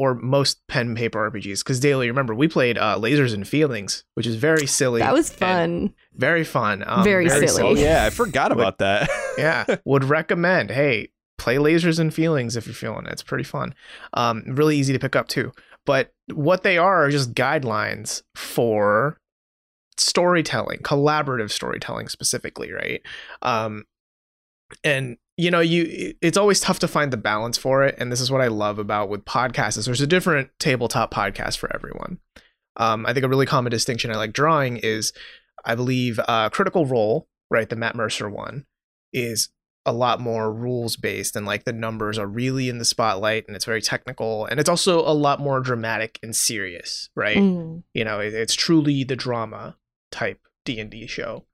or 0.00 0.14
most 0.14 0.66
pen 0.66 0.88
and 0.88 0.96
paper 0.96 1.30
RPGs. 1.30 1.58
Because 1.58 1.78
Daly, 1.78 2.08
remember 2.08 2.34
we 2.34 2.48
played 2.48 2.78
uh, 2.78 2.96
Lasers 2.98 3.34
and 3.34 3.46
Feelings, 3.46 4.04
which 4.14 4.26
is 4.26 4.36
very 4.36 4.66
silly. 4.66 5.00
That 5.00 5.12
was 5.12 5.30
fun. 5.30 5.94
very 6.14 6.44
fun. 6.44 6.82
Um, 6.86 7.04
Very 7.04 7.28
silly. 7.28 7.62
Oh 7.62 7.74
yeah, 7.74 8.06
I 8.06 8.10
forgot 8.10 8.50
about 8.50 8.78
that. 8.78 9.10
yeah 9.38 9.64
would 9.84 10.04
recommend 10.04 10.70
hey 10.70 11.08
play 11.38 11.56
lasers 11.56 11.98
and 11.98 12.12
feelings 12.12 12.56
if 12.56 12.66
you're 12.66 12.74
feeling 12.74 13.06
it 13.06 13.12
it's 13.12 13.22
pretty 13.22 13.44
fun 13.44 13.74
um 14.14 14.42
really 14.46 14.76
easy 14.76 14.92
to 14.92 14.98
pick 14.98 15.16
up 15.16 15.28
too 15.28 15.52
but 15.86 16.12
what 16.34 16.62
they 16.62 16.76
are 16.76 17.04
are 17.04 17.10
just 17.10 17.34
guidelines 17.34 18.22
for 18.34 19.18
storytelling 19.96 20.78
collaborative 20.78 21.50
storytelling 21.50 22.08
specifically 22.08 22.72
right 22.72 23.02
um 23.42 23.84
and 24.84 25.16
you 25.40 25.50
know 25.50 25.60
you 25.60 26.14
it's 26.20 26.36
always 26.36 26.60
tough 26.60 26.78
to 26.78 26.88
find 26.88 27.12
the 27.12 27.16
balance 27.16 27.56
for 27.56 27.82
it 27.82 27.94
and 27.98 28.12
this 28.12 28.20
is 28.20 28.30
what 28.30 28.42
i 28.42 28.48
love 28.48 28.78
about 28.78 29.08
with 29.08 29.24
podcasts 29.24 29.78
is 29.78 29.86
there's 29.86 30.00
a 30.00 30.06
different 30.06 30.50
tabletop 30.58 31.12
podcast 31.12 31.56
for 31.56 31.74
everyone. 31.74 32.18
Um 32.76 33.06
i 33.06 33.12
think 33.12 33.24
a 33.24 33.28
really 33.28 33.46
common 33.46 33.70
distinction 33.70 34.10
i 34.10 34.16
like 34.16 34.32
drawing 34.32 34.76
is 34.76 35.12
i 35.64 35.74
believe 35.74 36.20
uh 36.28 36.50
critical 36.50 36.84
role 36.84 37.26
right 37.50 37.68
the 37.68 37.76
matt 37.76 37.94
mercer 37.94 38.28
one 38.28 38.66
is 39.12 39.48
a 39.86 39.92
lot 39.92 40.20
more 40.20 40.52
rules 40.52 40.96
based 40.96 41.34
and 41.34 41.46
like 41.46 41.64
the 41.64 41.72
numbers 41.72 42.18
are 42.18 42.26
really 42.26 42.68
in 42.68 42.76
the 42.76 42.84
spotlight 42.84 43.46
and 43.46 43.56
it's 43.56 43.64
very 43.64 43.80
technical 43.80 44.44
and 44.44 44.60
it's 44.60 44.68
also 44.68 45.00
a 45.00 45.14
lot 45.14 45.40
more 45.40 45.60
dramatic 45.60 46.18
and 46.22 46.36
serious 46.36 47.08
right? 47.16 47.38
Mm. 47.38 47.82
you 47.94 48.04
know 48.04 48.20
it, 48.20 48.34
it's 48.34 48.54
truly 48.54 49.04
the 49.04 49.16
drama 49.16 49.76
type 50.12 50.40
d&d 50.66 51.06
show 51.06 51.46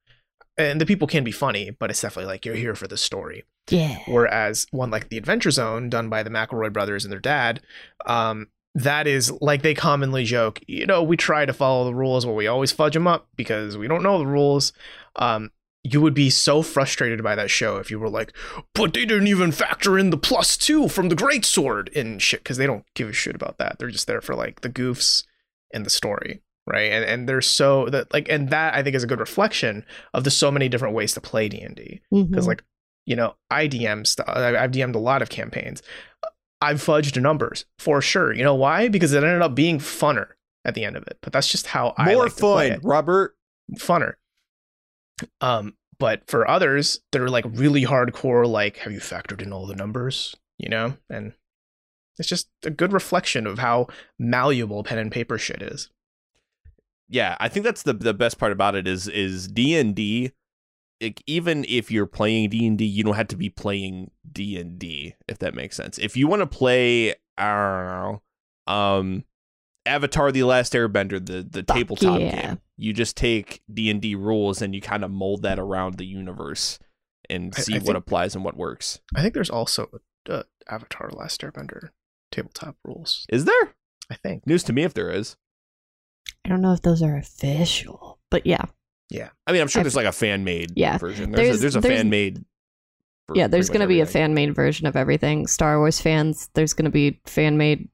and 0.58 0.80
the 0.80 0.86
people 0.86 1.06
can 1.08 1.24
be 1.24 1.32
funny 1.32 1.70
but 1.70 1.90
it's 1.90 2.00
definitely 2.00 2.30
like 2.30 2.44
you're 2.44 2.54
here 2.54 2.74
for 2.74 2.86
the 2.88 2.96
story. 2.96 3.44
Yeah. 3.70 3.98
whereas 4.06 4.66
one 4.70 4.90
like 4.90 5.08
the 5.08 5.18
adventure 5.18 5.50
zone 5.50 5.88
done 5.90 6.08
by 6.08 6.22
the 6.22 6.30
mcelroy 6.30 6.72
brothers 6.72 7.04
and 7.04 7.10
their 7.12 7.18
dad 7.20 7.60
um 8.06 8.46
that 8.76 9.06
is 9.06 9.32
like 9.40 9.62
they 9.62 9.74
commonly 9.74 10.22
joke 10.24 10.60
you 10.68 10.86
know 10.86 11.02
we 11.02 11.16
try 11.16 11.44
to 11.46 11.52
follow 11.52 11.84
the 11.84 11.94
rules 11.94 12.24
but 12.24 12.34
we 12.34 12.46
always 12.46 12.70
fudge 12.72 12.94
them 12.94 13.06
up 13.06 13.28
because 13.36 13.76
we 13.76 13.88
don't 13.88 14.02
know 14.02 14.18
the 14.18 14.26
rules. 14.26 14.72
Um 15.16 15.50
you 15.82 16.00
would 16.00 16.14
be 16.14 16.30
so 16.30 16.62
frustrated 16.62 17.22
by 17.22 17.36
that 17.36 17.48
show 17.48 17.76
if 17.76 17.90
you 17.92 17.98
were 18.00 18.10
like 18.10 18.32
but 18.74 18.92
they 18.92 19.04
didn't 19.04 19.28
even 19.28 19.50
factor 19.52 19.96
in 19.98 20.10
the 20.10 20.16
plus 20.16 20.56
two 20.56 20.88
from 20.88 21.08
the 21.08 21.14
great 21.14 21.44
sword 21.44 21.90
and 21.94 22.20
shit 22.20 22.40
because 22.40 22.56
they 22.56 22.66
don't 22.66 22.84
give 22.94 23.08
a 23.08 23.12
shit 23.12 23.34
about 23.36 23.58
that. 23.58 23.78
They're 23.78 23.88
just 23.90 24.06
there 24.06 24.20
for 24.20 24.34
like 24.34 24.60
the 24.62 24.68
goofs 24.70 25.24
and 25.72 25.86
the 25.86 25.90
story 25.90 26.40
right? 26.66 26.90
And 26.92 27.04
and 27.04 27.28
they're 27.28 27.40
so 27.40 27.88
that 27.90 28.12
like 28.12 28.28
and 28.28 28.50
that 28.50 28.74
i 28.74 28.82
think 28.82 28.96
is 28.96 29.04
a 29.04 29.06
good 29.06 29.20
reflection 29.20 29.84
of 30.14 30.24
the 30.24 30.30
so 30.30 30.50
many 30.50 30.68
different 30.68 30.94
ways 30.94 31.14
to 31.14 31.20
play 31.20 31.48
d&d 31.48 32.00
because 32.10 32.46
like 32.48 32.64
you 33.04 33.14
know 33.14 33.36
i 33.50 33.68
dm 33.68 34.04
stuff 34.06 34.26
i've 34.28 34.72
dm'd 34.72 34.94
a 34.96 34.98
lot 34.98 35.22
of 35.22 35.28
campaigns. 35.28 35.82
I've 36.60 36.78
fudged 36.78 37.20
numbers 37.20 37.66
for 37.78 38.00
sure. 38.00 38.32
You 38.32 38.42
know 38.42 38.54
why? 38.54 38.88
Because 38.88 39.12
it 39.12 39.22
ended 39.22 39.42
up 39.42 39.54
being 39.54 39.78
funner 39.78 40.28
at 40.64 40.74
the 40.74 40.84
end 40.84 40.96
of 40.96 41.06
it 41.06 41.18
but 41.22 41.32
that's 41.32 41.48
just 41.48 41.66
how 41.68 41.94
i 41.96 42.12
More 42.14 42.24
like 42.24 42.32
fun. 42.32 42.80
Robert. 42.82 43.36
funner. 43.76 44.14
Um 45.40 45.76
but 45.98 46.28
for 46.28 46.48
others 46.48 47.00
they're 47.12 47.28
like 47.28 47.44
really 47.48 47.84
hardcore 47.84 48.46
like 48.46 48.78
have 48.78 48.92
you 48.92 49.00
factored 49.00 49.40
in 49.42 49.52
all 49.52 49.66
the 49.66 49.76
numbers? 49.76 50.34
You 50.58 50.68
know? 50.68 50.96
And 51.10 51.32
it's 52.18 52.28
just 52.28 52.48
a 52.64 52.70
good 52.70 52.92
reflection 52.94 53.46
of 53.46 53.58
how 53.58 53.88
malleable 54.18 54.82
pen 54.82 54.98
and 54.98 55.12
paper 55.12 55.36
shit 55.38 55.60
is 55.62 55.90
yeah, 57.08 57.36
I 57.40 57.48
think 57.48 57.64
that's 57.64 57.82
the 57.82 57.92
the 57.92 58.14
best 58.14 58.38
part 58.38 58.52
about 58.52 58.74
it 58.74 58.86
is 58.86 59.08
is 59.08 59.48
D 59.48 59.76
and 59.76 59.94
D. 59.94 60.32
Even 61.26 61.66
if 61.68 61.90
you're 61.90 62.06
playing 62.06 62.48
D 62.50 62.66
and 62.66 62.78
D, 62.78 62.84
you 62.86 63.04
don't 63.04 63.16
have 63.16 63.28
to 63.28 63.36
be 63.36 63.50
playing 63.50 64.10
D 64.30 64.56
and 64.56 64.78
D. 64.78 65.14
If 65.28 65.38
that 65.40 65.54
makes 65.54 65.76
sense. 65.76 65.98
If 65.98 66.16
you 66.16 66.26
want 66.26 66.40
to 66.40 66.46
play, 66.46 67.10
I 67.36 67.54
don't 67.54 67.86
know, 68.66 68.72
um, 68.72 69.24
Avatar: 69.84 70.32
The 70.32 70.44
Last 70.44 70.72
Airbender, 70.72 71.24
the 71.24 71.42
the 71.42 71.62
Fuck 71.66 71.76
tabletop 71.76 72.20
yeah. 72.20 72.46
game, 72.48 72.60
you 72.78 72.92
just 72.94 73.14
take 73.16 73.60
D 73.72 73.90
and 73.90 74.00
D 74.00 74.14
rules 74.14 74.62
and 74.62 74.74
you 74.74 74.80
kind 74.80 75.04
of 75.04 75.10
mold 75.10 75.42
that 75.42 75.58
around 75.58 75.98
the 75.98 76.06
universe 76.06 76.78
and 77.28 77.52
I- 77.56 77.60
see 77.60 77.74
I 77.74 77.78
what 77.78 77.84
think- 77.86 77.96
applies 77.98 78.34
and 78.34 78.44
what 78.44 78.56
works. 78.56 79.00
i 79.14 79.20
think 79.20 79.34
there's 79.34 79.50
also 79.50 79.90
uh, 80.30 80.44
avatar 80.68 81.10
last 81.12 81.40
airbender 81.40 81.88
tabletop 82.30 82.76
rules 82.84 83.26
Is 83.28 83.44
there 83.46 83.74
i 84.10 84.14
think 84.14 84.46
news 84.46 84.62
to 84.64 84.72
me 84.72 84.82
if 84.84 84.94
there 84.94 85.10
is? 85.10 85.36
I 86.46 86.48
don't 86.48 86.60
know 86.60 86.72
if 86.72 86.82
those 86.82 87.02
are 87.02 87.16
official, 87.16 88.18
but 88.30 88.46
yeah. 88.46 88.62
Yeah. 89.10 89.30
I 89.46 89.52
mean, 89.52 89.60
I'm 89.62 89.68
sure 89.68 89.80
I've- 89.80 89.84
there's 89.84 89.96
like 89.96 90.06
a 90.06 90.12
fan 90.12 90.44
made 90.44 90.72
Yeah. 90.76 90.96
version. 90.98 91.32
There's, 91.32 91.40
There's- 91.46 91.56
a, 91.56 91.60
there's 91.60 91.76
a 91.76 91.80
there's- 91.80 91.98
fan 91.98 92.08
made. 92.10 92.44
yeah, 93.34 93.48
there's 93.48 93.68
going 93.68 93.80
to 93.80 93.86
be 93.88 94.00
a 94.00 94.06
fan 94.06 94.32
made 94.34 94.54
version 94.54 94.86
of 94.86 94.94
everything. 94.96 95.46
Star 95.48 95.78
Wars 95.78 96.00
fans, 96.00 96.48
there's 96.54 96.72
going 96.72 96.84
to 96.84 96.90
be 96.92 97.20
fan 97.26 97.56
made. 97.56 97.88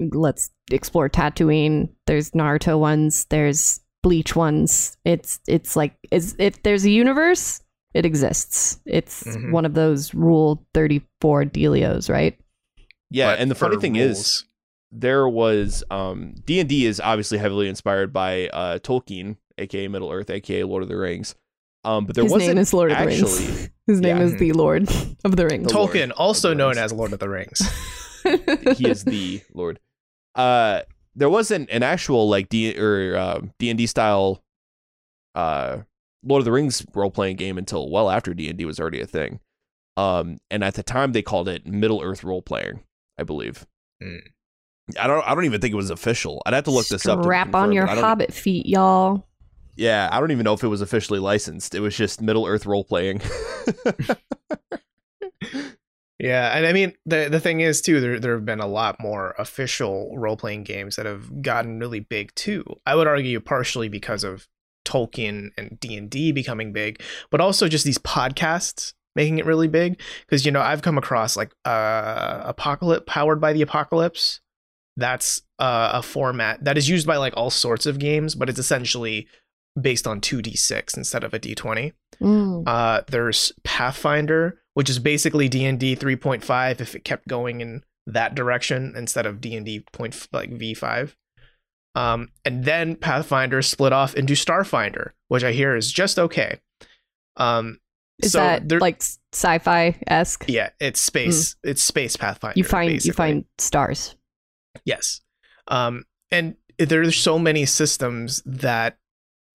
Let's 0.00 0.50
explore 0.70 1.08
Tatooine. 1.08 1.88
There's 2.06 2.30
Naruto 2.32 2.78
ones. 2.78 3.26
There's 3.30 3.80
Bleach 4.02 4.36
ones. 4.36 4.96
It's 5.04 5.40
it's 5.48 5.76
like 5.76 5.94
is 6.10 6.36
if 6.38 6.62
there's 6.62 6.84
a 6.84 6.90
universe, 6.90 7.62
it 7.94 8.04
exists. 8.04 8.78
It's 8.84 9.22
Mhm. 9.24 9.50
one 9.52 9.64
of 9.64 9.74
those 9.74 10.12
Rule 10.14 10.66
Thirty 10.74 11.02
Four 11.20 11.44
dealios, 11.44 12.10
right? 12.10 12.38
Yeah, 13.10 13.32
But 13.32 13.38
and 13.40 13.50
the 13.50 13.54
funny 13.54 13.76
for 13.76 13.80
thing 13.80 13.96
is, 13.96 14.16
rules. 14.18 14.44
There 14.96 15.28
was 15.28 15.82
um 15.90 16.34
D&D 16.46 16.86
is 16.86 17.00
obviously 17.00 17.38
heavily 17.38 17.68
inspired 17.68 18.12
by 18.12 18.48
uh 18.48 18.78
Tolkien, 18.78 19.36
aka 19.58 19.88
Middle 19.88 20.10
Earth, 20.12 20.30
aka 20.30 20.62
Lord 20.64 20.82
of 20.84 20.88
the 20.88 20.96
Rings. 20.96 21.34
Um 21.84 22.06
but 22.06 22.14
there 22.14 22.24
His 22.24 22.32
wasn't 22.32 22.54
name 22.54 22.58
is 22.62 22.72
Lord 22.72 22.92
of 22.92 22.98
the 22.98 23.06
Rings. 23.06 23.22
actually 23.22 23.70
His 23.86 24.00
name 24.00 24.16
Yeah. 24.18 24.22
is 24.22 24.36
the 24.36 24.52
Lord 24.52 24.88
of 25.24 25.36
the 25.36 25.46
Rings. 25.46 25.66
The 25.66 25.74
tolkien 25.74 26.10
of 26.12 26.16
also 26.18 26.54
known 26.54 26.78
as 26.78 26.92
lord 26.92 27.12
of 27.12 27.18
the 27.18 27.28
rings 27.28 27.60
he 28.78 28.88
is 28.88 29.04
the 29.04 29.42
Lord. 29.52 29.80
Uh 30.34 30.82
there 31.16 31.28
wasn't 31.30 31.68
an 31.70 31.82
actual 31.82 32.28
like 32.28 32.48
D 32.48 32.76
or 32.78 33.16
uh, 33.16 33.40
D&D 33.58 33.86
style 33.86 34.42
uh 35.34 35.78
Lord 36.22 36.40
of 36.40 36.44
the 36.44 36.52
Rings 36.52 36.84
role 36.94 37.10
playing 37.10 37.36
game 37.36 37.58
until 37.58 37.90
well 37.90 38.10
after 38.10 38.32
D&D 38.32 38.64
was 38.64 38.80
already 38.80 39.00
a 39.00 39.06
thing. 39.06 39.40
Um 39.96 40.38
and 40.50 40.62
at 40.64 40.74
the 40.74 40.82
time 40.82 41.12
they 41.12 41.22
called 41.22 41.48
it 41.48 41.66
Middle 41.66 42.00
Earth 42.02 42.24
role 42.24 42.42
playing, 42.42 42.80
I 43.18 43.24
believe. 43.24 43.66
Hmm. 44.02 44.18
I 45.00 45.06
don't 45.06 45.26
I 45.26 45.34
don't 45.34 45.44
even 45.44 45.60
think 45.60 45.72
it 45.72 45.76
was 45.76 45.90
official. 45.90 46.42
I'd 46.46 46.54
have 46.54 46.64
to 46.64 46.70
look 46.70 46.88
this 46.88 47.06
up. 47.06 47.24
Wrap 47.24 47.54
on 47.54 47.72
your 47.72 47.86
but 47.86 47.92
I 47.92 47.94
don't- 47.96 48.04
hobbit 48.04 48.32
feet, 48.34 48.66
y'all. 48.66 49.26
Yeah, 49.76 50.08
I 50.12 50.20
don't 50.20 50.30
even 50.30 50.44
know 50.44 50.52
if 50.52 50.62
it 50.62 50.68
was 50.68 50.80
officially 50.80 51.18
licensed. 51.18 51.74
It 51.74 51.80
was 51.80 51.96
just 51.96 52.22
Middle 52.22 52.46
Earth 52.46 52.64
role 52.64 52.84
playing. 52.84 53.20
Yeah, 56.20 56.56
and 56.56 56.64
I 56.64 56.72
mean 56.72 56.94
the 57.04 57.28
the 57.30 57.40
thing 57.40 57.60
is 57.60 57.82
too, 57.82 58.00
there 58.00 58.20
there 58.20 58.34
have 58.34 58.44
been 58.46 58.60
a 58.60 58.68
lot 58.68 59.00
more 59.00 59.34
official 59.36 60.16
role 60.16 60.36
playing 60.36 60.62
games 60.62 60.96
that 60.96 61.06
have 61.06 61.42
gotten 61.42 61.80
really 61.80 62.00
big 62.00 62.32
too. 62.34 62.64
I 62.86 62.94
would 62.94 63.08
argue 63.08 63.40
partially 63.40 63.88
because 63.88 64.22
of 64.22 64.46
Tolkien 64.86 65.50
and 65.58 65.78
D 65.80 65.96
and 65.96 66.08
D 66.08 66.30
becoming 66.30 66.72
big, 66.72 67.02
but 67.30 67.40
also 67.40 67.68
just 67.68 67.84
these 67.84 67.98
podcasts 67.98 68.94
making 69.16 69.38
it 69.38 69.44
really 69.44 69.66
big. 69.68 70.00
Because 70.20 70.46
you 70.46 70.52
know 70.52 70.60
I've 70.62 70.82
come 70.82 70.96
across 70.96 71.36
like 71.36 71.52
uh, 71.64 72.42
Apocalypse 72.44 73.04
powered 73.06 73.40
by 73.40 73.52
the 73.52 73.62
Apocalypse. 73.62 74.40
That's 74.96 75.42
uh, 75.58 75.90
a 75.94 76.02
format 76.02 76.64
that 76.64 76.78
is 76.78 76.88
used 76.88 77.06
by 77.06 77.16
like 77.16 77.36
all 77.36 77.50
sorts 77.50 77.86
of 77.86 77.98
games, 77.98 78.34
but 78.34 78.48
it's 78.48 78.58
essentially 78.58 79.26
based 79.80 80.06
on 80.06 80.20
two 80.20 80.40
d 80.40 80.54
six 80.56 80.96
instead 80.96 81.24
of 81.24 81.34
a 81.34 81.38
d 81.38 81.54
twenty. 81.54 81.92
Mm. 82.20 82.62
Uh, 82.66 83.02
there's 83.08 83.52
Pathfinder, 83.64 84.60
which 84.74 84.88
is 84.88 84.98
basically 84.98 85.48
D 85.48 85.64
and 85.64 85.80
D 85.80 85.96
3.5 85.96 86.80
if 86.80 86.94
it 86.94 87.04
kept 87.04 87.26
going 87.26 87.60
in 87.60 87.82
that 88.06 88.34
direction 88.34 88.94
instead 88.96 89.26
of 89.26 89.40
D&D 89.40 89.84
point 89.92 90.28
like 90.32 90.50
V5. 90.50 91.14
Um, 91.96 92.28
and 92.44 92.64
then 92.64 92.96
Pathfinder 92.96 93.62
split 93.62 93.92
off 93.92 94.14
into 94.14 94.34
Starfinder, 94.34 95.10
which 95.28 95.42
I 95.44 95.52
hear 95.52 95.74
is 95.76 95.90
just 95.90 96.18
okay. 96.18 96.60
Um, 97.36 97.80
Is 98.22 98.32
so 98.32 98.38
that 98.38 98.68
there- 98.68 98.80
like 98.80 99.02
sci-fi 99.32 99.96
esque? 100.06 100.44
yeah, 100.48 100.70
it's 100.80 101.00
space. 101.00 101.56
It's 101.64 101.82
space 101.82 102.16
Pathfinder. 102.16 102.54
Mm. 102.54 102.58
You 102.58 102.64
find 102.64 103.04
you 103.04 103.12
find 103.12 103.44
stars. 103.58 104.16
Yes. 104.84 105.20
Um, 105.68 106.04
and 106.30 106.56
there's 106.78 107.16
so 107.16 107.38
many 107.38 107.64
systems 107.66 108.42
that 108.44 108.98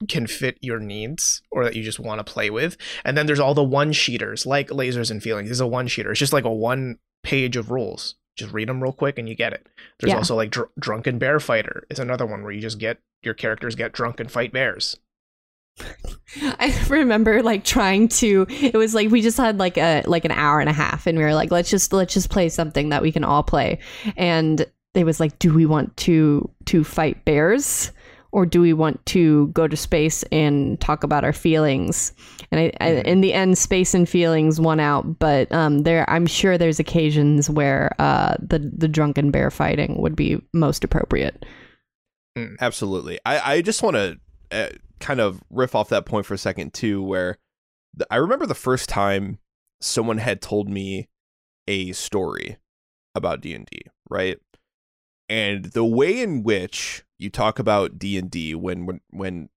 can 0.07 0.27
fit 0.27 0.57
your 0.61 0.79
needs 0.79 1.41
or 1.51 1.65
that 1.65 1.75
you 1.75 1.83
just 1.83 1.99
want 1.99 2.25
to 2.25 2.31
play 2.33 2.49
with. 2.49 2.77
And 3.03 3.17
then 3.17 3.25
there's 3.25 3.39
all 3.39 3.53
the 3.53 3.63
one 3.63 3.91
sheeters 3.91 4.45
like 4.45 4.69
lasers 4.69 5.11
and 5.11 5.21
feelings. 5.21 5.49
This 5.49 5.57
is 5.57 5.61
a 5.61 5.67
one 5.67 5.87
sheeter. 5.87 6.09
It's 6.11 6.19
just 6.19 6.31
like 6.33 6.45
a 6.45 6.53
one 6.53 6.97
page 7.23 7.57
of 7.57 7.69
rules. 7.69 8.15
Just 8.37 8.53
read 8.53 8.69
them 8.69 8.81
real 8.81 8.93
quick 8.93 9.19
and 9.19 9.27
you 9.27 9.35
get 9.35 9.51
it. 9.51 9.67
There's 9.99 10.11
Yeah. 10.11 10.17
also 10.17 10.35
like 10.35 10.51
Dr- 10.51 10.69
drunken 10.79 11.17
bear 11.19 11.41
fighter 11.41 11.83
is 11.89 11.99
another 11.99 12.25
one 12.25 12.43
where 12.43 12.51
you 12.53 12.61
just 12.61 12.79
get 12.79 12.99
your 13.23 13.33
characters 13.33 13.75
get 13.75 13.91
drunk 13.91 14.21
and 14.21 14.31
fight 14.31 14.53
bears. 14.53 14.95
I 16.41 16.77
remember 16.89 17.41
like 17.41 17.63
trying 17.63 18.07
to 18.09 18.45
it 18.49 18.73
was 18.75 18.93
like 18.93 19.09
we 19.09 19.21
just 19.21 19.37
had 19.37 19.59
like 19.59 19.77
a 19.77 20.03
like 20.07 20.25
an 20.25 20.31
hour 20.31 20.59
and 20.59 20.69
a 20.69 20.73
half 20.73 21.07
and 21.07 21.17
we 21.17 21.23
were 21.23 21.33
like 21.33 21.51
let's 21.51 21.69
just 21.69 21.93
let's 21.93 22.13
just 22.13 22.29
play 22.29 22.49
something 22.49 22.89
that 22.89 23.01
we 23.01 23.11
can 23.11 23.23
all 23.23 23.43
play 23.43 23.79
and 24.17 24.65
it 24.99 25.05
was 25.05 25.19
like 25.19 25.39
do 25.39 25.53
we 25.53 25.65
want 25.65 25.95
to 25.97 26.49
to 26.65 26.83
fight 26.83 27.23
bears? 27.25 27.91
Or 28.31 28.45
do 28.45 28.61
we 28.61 28.73
want 28.73 29.03
to 29.07 29.47
go 29.47 29.67
to 29.67 29.75
space 29.75 30.21
and 30.31 30.79
talk 30.79 31.03
about 31.03 31.23
our 31.23 31.33
feelings? 31.33 32.13
And 32.51 32.61
I, 32.61 32.71
I 32.79 32.89
in 33.01 33.21
the 33.21 33.33
end 33.33 33.57
space 33.57 33.95
and 33.95 34.07
feelings 34.07 34.59
won 34.59 34.79
out. 34.79 35.17
But 35.17 35.51
um 35.51 35.79
there 35.79 36.07
I'm 36.07 36.27
sure 36.27 36.57
there's 36.57 36.79
occasions 36.79 37.49
where 37.49 37.95
uh 37.97 38.35
the 38.39 38.59
the 38.59 38.87
drunken 38.87 39.31
bear 39.31 39.49
fighting 39.49 39.99
would 39.99 40.15
be 40.15 40.39
most 40.53 40.83
appropriate. 40.83 41.43
Absolutely. 42.59 43.19
I, 43.25 43.53
I 43.55 43.61
just 43.61 43.81
want 43.81 43.95
to 43.95 44.19
uh, 44.51 44.69
kind 44.99 45.19
of 45.19 45.41
riff 45.49 45.75
off 45.75 45.89
that 45.89 46.05
point 46.05 46.25
for 46.25 46.33
a 46.33 46.37
second 46.37 46.73
too, 46.73 47.01
where 47.01 47.37
the, 47.93 48.07
I 48.11 48.17
remember 48.17 48.45
the 48.45 48.55
first 48.55 48.89
time 48.89 49.39
someone 49.81 50.17
had 50.17 50.41
told 50.41 50.69
me 50.69 51.09
a 51.67 51.91
story 51.93 52.57
about 53.15 53.41
D 53.41 53.53
and 53.53 53.65
D, 53.65 53.81
right? 54.09 54.37
And 55.29 55.65
the 55.65 55.85
way 55.85 56.21
in 56.21 56.43
which 56.43 57.03
you 57.17 57.29
talk 57.29 57.59
about 57.59 57.99
D 57.99 58.17
and 58.17 58.31
D 58.31 58.55
when 58.55 58.85
when 58.85 59.01
when 59.11 59.49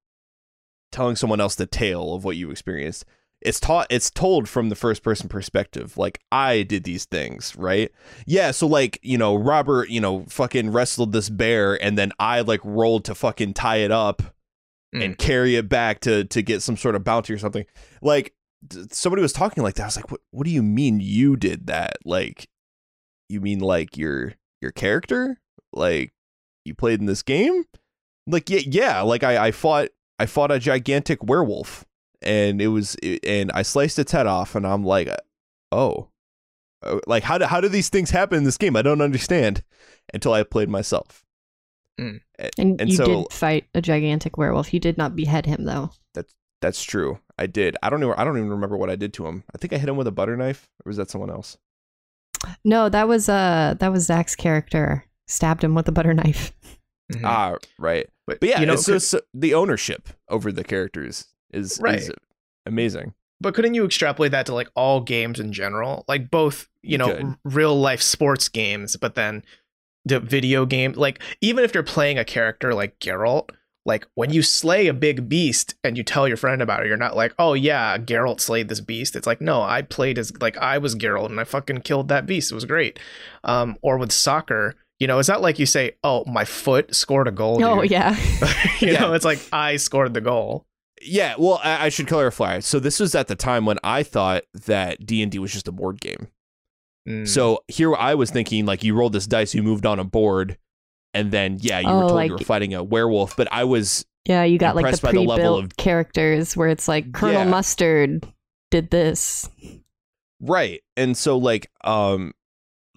telling 0.90 1.16
someone 1.16 1.40
else 1.40 1.54
the 1.54 1.66
tale 1.66 2.14
of 2.14 2.24
what 2.24 2.36
you 2.36 2.50
experienced, 2.50 3.04
it's 3.40 3.58
taught 3.58 3.86
it's 3.90 4.10
told 4.10 4.48
from 4.48 4.68
the 4.68 4.74
first 4.74 5.02
person 5.02 5.28
perspective. 5.28 5.96
Like 5.96 6.20
I 6.30 6.62
did 6.62 6.84
these 6.84 7.06
things, 7.06 7.56
right? 7.56 7.90
Yeah, 8.26 8.50
so 8.50 8.66
like, 8.66 8.98
you 9.02 9.18
know, 9.18 9.34
Robert, 9.34 9.88
you 9.88 10.00
know, 10.00 10.24
fucking 10.28 10.70
wrestled 10.70 11.12
this 11.12 11.28
bear 11.28 11.82
and 11.82 11.98
then 11.98 12.12
I 12.18 12.42
like 12.42 12.60
rolled 12.64 13.04
to 13.06 13.14
fucking 13.14 13.54
tie 13.54 13.78
it 13.78 13.90
up 13.90 14.22
and 14.92 15.14
mm. 15.14 15.18
carry 15.18 15.56
it 15.56 15.68
back 15.68 16.00
to 16.00 16.24
to 16.24 16.42
get 16.42 16.62
some 16.62 16.76
sort 16.76 16.94
of 16.94 17.04
bounty 17.04 17.32
or 17.32 17.38
something. 17.38 17.64
Like 18.00 18.34
somebody 18.90 19.22
was 19.22 19.32
talking 19.32 19.62
like 19.62 19.74
that. 19.74 19.82
I 19.82 19.86
was 19.86 19.96
like, 19.96 20.10
"What 20.10 20.20
what 20.30 20.44
do 20.44 20.50
you 20.50 20.62
mean 20.62 21.00
you 21.00 21.36
did 21.36 21.66
that?" 21.66 21.96
Like 22.04 22.48
you 23.28 23.40
mean 23.40 23.60
like 23.60 23.96
your 23.96 24.34
your 24.60 24.70
character? 24.70 25.40
Like 25.72 26.12
you 26.64 26.74
played 26.74 27.00
in 27.00 27.06
this 27.06 27.22
game? 27.22 27.64
Like 28.26 28.48
yeah, 28.50 28.60
yeah, 28.64 29.00
like 29.02 29.22
I 29.24 29.46
I 29.46 29.50
fought 29.50 29.88
I 30.18 30.26
fought 30.26 30.50
a 30.52 30.58
gigantic 30.58 31.24
werewolf 31.24 31.84
and 32.20 32.62
it 32.62 32.68
was 32.68 32.96
and 33.24 33.50
I 33.52 33.62
sliced 33.62 33.98
its 33.98 34.12
head 34.12 34.26
off 34.26 34.54
and 34.54 34.66
I'm 34.66 34.84
like, 34.84 35.08
"Oh, 35.72 36.08
uh, 36.84 37.00
like 37.06 37.24
how 37.24 37.38
do 37.38 37.46
how 37.46 37.60
do 37.60 37.68
these 37.68 37.88
things 37.88 38.10
happen 38.10 38.38
in 38.38 38.44
this 38.44 38.56
game? 38.58 38.76
I 38.76 38.82
don't 38.82 39.00
understand 39.02 39.62
until 40.14 40.32
I 40.32 40.42
played 40.44 40.68
myself. 40.68 41.24
and, 41.98 42.20
And 42.58 42.88
you 42.88 42.96
so- 42.96 43.04
did 43.04 43.32
fight 43.32 43.68
a 43.74 43.80
gigantic 43.82 44.36
werewolf 44.38 44.72
you 44.74 44.80
did 44.80 44.96
not 44.98 45.14
behead 45.14 45.46
him 45.46 45.64
though 45.64 45.90
that's 46.14 46.34
That's 46.60 46.82
true. 46.82 47.18
I 47.38 47.46
did. 47.46 47.76
I 47.82 47.90
don't 47.90 48.00
know. 48.00 48.14
I 48.16 48.24
don't 48.24 48.36
even 48.38 48.50
remember 48.50 48.76
what 48.76 48.90
I 48.90 48.96
did 48.96 49.12
to 49.14 49.26
him. 49.26 49.42
I 49.54 49.58
think 49.58 49.72
I 49.72 49.78
hit 49.78 49.88
him 49.88 49.96
with 49.96 50.06
a 50.06 50.12
butter 50.12 50.36
knife, 50.36 50.68
or 50.84 50.90
was 50.90 50.96
that 50.96 51.10
someone 51.10 51.30
else? 51.30 51.58
No, 52.64 52.88
that 52.88 53.08
was 53.08 53.28
uh 53.28 53.74
that 53.80 53.90
was 53.92 54.04
Zach's 54.06 54.36
character. 54.36 55.04
Stabbed 55.28 55.64
him 55.64 55.74
with 55.74 55.88
a 55.88 55.92
butter 55.92 56.14
knife. 56.14 56.52
Mhm. 57.12 57.24
Ah, 57.24 57.56
right. 57.78 58.08
but, 58.26 58.40
But 58.40 58.48
yeah, 58.48 58.60
you 58.60 58.64
know, 58.66 58.72
it's 58.74 58.86
just 58.86 59.14
the 59.34 59.52
ownership 59.52 60.08
over 60.30 60.50
the 60.50 60.64
characters 60.64 61.26
is, 61.52 61.78
Right. 61.82 61.98
is 61.98 62.10
amazing. 62.64 63.12
But 63.38 63.54
couldn't 63.54 63.74
you 63.74 63.84
extrapolate 63.84 64.32
that 64.32 64.46
to 64.46 64.54
like 64.54 64.70
all 64.76 65.00
games 65.02 65.38
in 65.38 65.52
general? 65.52 66.04
Like 66.08 66.30
both, 66.30 66.68
you 66.82 66.92
You 66.92 66.98
know, 66.98 67.14
could. 67.14 67.24
r- 67.24 67.38
real 67.44 67.78
life 67.78 68.00
sports 68.00 68.48
games, 68.48 68.96
but 68.96 69.14
then 69.14 69.42
the 70.06 70.20
video 70.20 70.64
game, 70.64 70.92
like 70.92 71.20
even 71.42 71.64
if 71.64 71.74
you're 71.74 71.82
playing 71.82 72.18
a 72.18 72.24
character 72.24 72.72
like 72.72 72.98
Geralt, 73.00 73.50
like 73.84 74.06
when 74.14 74.32
you 74.32 74.40
slay 74.42 74.86
a 74.86 74.94
big 74.94 75.28
beast 75.28 75.74
and 75.84 75.98
you 75.98 76.04
tell 76.04 76.26
your 76.28 76.36
friend 76.38 76.62
about 76.62 76.84
it, 76.84 76.86
you're 76.86 76.96
not 76.96 77.16
like, 77.16 77.34
oh 77.38 77.52
yeah, 77.52 77.98
Geralt 77.98 78.40
slayed 78.40 78.68
this 78.68 78.80
beast. 78.80 79.16
It's 79.16 79.26
like, 79.26 79.40
no, 79.42 79.60
I 79.60 79.82
played 79.82 80.18
as 80.18 80.32
like 80.40 80.56
I 80.56 80.78
was 80.78 80.94
Geralt 80.94 81.26
and 81.30 81.40
I 81.40 81.44
fucking 81.44 81.80
killed 81.82 82.08
that 82.08 82.24
beast. 82.24 82.52
It 82.52 82.54
was 82.54 82.64
great. 82.64 82.98
Um, 83.44 83.76
or 83.82 83.98
with 83.98 84.12
soccer, 84.12 84.76
you 85.02 85.08
know, 85.08 85.18
it's 85.18 85.28
not 85.28 85.42
like 85.42 85.58
you 85.58 85.66
say, 85.66 85.96
oh, 86.04 86.24
my 86.26 86.44
foot 86.44 86.94
scored 86.94 87.26
a 87.26 87.32
goal. 87.32 87.62
Oh 87.64 87.82
dude. 87.82 87.90
yeah. 87.90 88.16
you 88.80 88.92
Yeah. 88.92 89.00
know, 89.00 89.14
it's 89.14 89.24
like 89.24 89.40
I 89.52 89.74
scored 89.76 90.14
the 90.14 90.20
goal. 90.20 90.64
Yeah. 91.02 91.34
Well, 91.36 91.60
I, 91.64 91.86
I 91.86 91.88
should 91.88 92.06
clarify. 92.06 92.60
So 92.60 92.78
this 92.78 93.00
was 93.00 93.16
at 93.16 93.26
the 93.26 93.34
time 93.34 93.66
when 93.66 93.78
I 93.82 94.04
thought 94.04 94.44
that 94.66 95.04
D 95.04 95.20
and 95.20 95.32
D 95.32 95.40
was 95.40 95.52
just 95.52 95.66
a 95.66 95.72
board 95.72 96.00
game. 96.00 96.28
Mm. 97.08 97.26
So 97.26 97.64
here 97.66 97.96
I 97.96 98.14
was 98.14 98.30
thinking 98.30 98.64
like 98.64 98.84
you 98.84 98.94
rolled 98.94 99.12
this 99.12 99.26
dice, 99.26 99.56
you 99.56 99.64
moved 99.64 99.84
on 99.86 99.98
a 99.98 100.04
board, 100.04 100.56
and 101.12 101.32
then 101.32 101.58
yeah, 101.60 101.80
you 101.80 101.88
Oh, 101.88 101.94
were 101.96 102.00
told 102.02 102.12
like- 102.12 102.28
you 102.28 102.34
were 102.34 102.38
fighting 102.44 102.72
a 102.74 102.84
werewolf. 102.84 103.36
But 103.36 103.48
I 103.50 103.64
was 103.64 104.06
Yeah, 104.26 104.44
you 104.44 104.56
got 104.56 104.76
like 104.76 104.84
the 104.84 104.88
Impressed 104.90 105.02
by 105.02 105.10
the 105.10 105.18
level 105.22 105.34
pre-built 105.34 105.64
of- 105.64 105.76
characters 105.76 106.56
where 106.56 106.68
it's 106.68 106.86
like 106.86 107.12
Colonel 107.12 107.42
Yeah. 107.44 107.50
Mustard 107.50 108.24
did 108.70 108.90
this. 108.90 109.50
Right. 110.40 110.82
And 110.96 111.16
so 111.16 111.38
like 111.38 111.70
um 111.82 112.32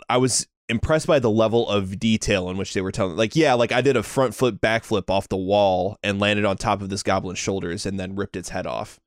I 0.09 0.17
was 0.17 0.45
impressed 0.67 1.07
by 1.07 1.19
the 1.19 1.29
level 1.29 1.69
of 1.69 1.99
detail 1.99 2.49
in 2.49 2.57
which 2.57 2.73
they 2.73 2.81
were 2.81 2.91
telling 2.91 3.15
like 3.15 3.35
yeah, 3.35 3.53
like 3.53 3.71
I 3.71 3.81
did 3.81 3.95
a 3.95 4.03
front 4.03 4.33
flip 4.33 4.55
backflip 4.55 5.09
off 5.09 5.29
the 5.29 5.37
wall 5.37 5.97
and 6.03 6.19
landed 6.19 6.45
on 6.45 6.57
top 6.57 6.81
of 6.81 6.89
this 6.89 7.03
goblin's 7.03 7.39
shoulders 7.39 7.85
and 7.85 7.99
then 7.99 8.15
ripped 8.15 8.35
its 8.35 8.49
head 8.49 8.65
off. 8.65 8.99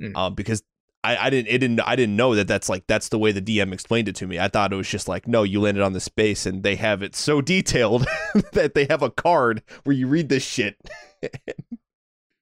Mm. 0.00 0.16
Um 0.16 0.34
because 0.34 0.62
I, 1.04 1.26
I 1.26 1.30
didn't 1.30 1.48
it 1.48 1.58
didn't 1.58 1.80
I 1.80 1.94
didn't 1.96 2.16
know 2.16 2.34
that 2.34 2.48
that's 2.48 2.68
like 2.68 2.86
that's 2.86 3.10
the 3.10 3.18
way 3.18 3.30
the 3.30 3.42
DM 3.42 3.72
explained 3.72 4.08
it 4.08 4.16
to 4.16 4.26
me. 4.26 4.38
I 4.38 4.48
thought 4.48 4.72
it 4.72 4.76
was 4.76 4.88
just 4.88 5.06
like 5.06 5.28
no, 5.28 5.42
you 5.42 5.60
landed 5.60 5.82
on 5.82 5.92
the 5.92 6.00
space 6.00 6.46
and 6.46 6.62
they 6.62 6.76
have 6.76 7.02
it 7.02 7.14
so 7.14 7.40
detailed 7.40 8.06
that 8.52 8.74
they 8.74 8.86
have 8.86 9.02
a 9.02 9.10
card 9.10 9.62
where 9.84 9.94
you 9.94 10.08
read 10.08 10.30
this 10.30 10.44
shit. 10.44 10.76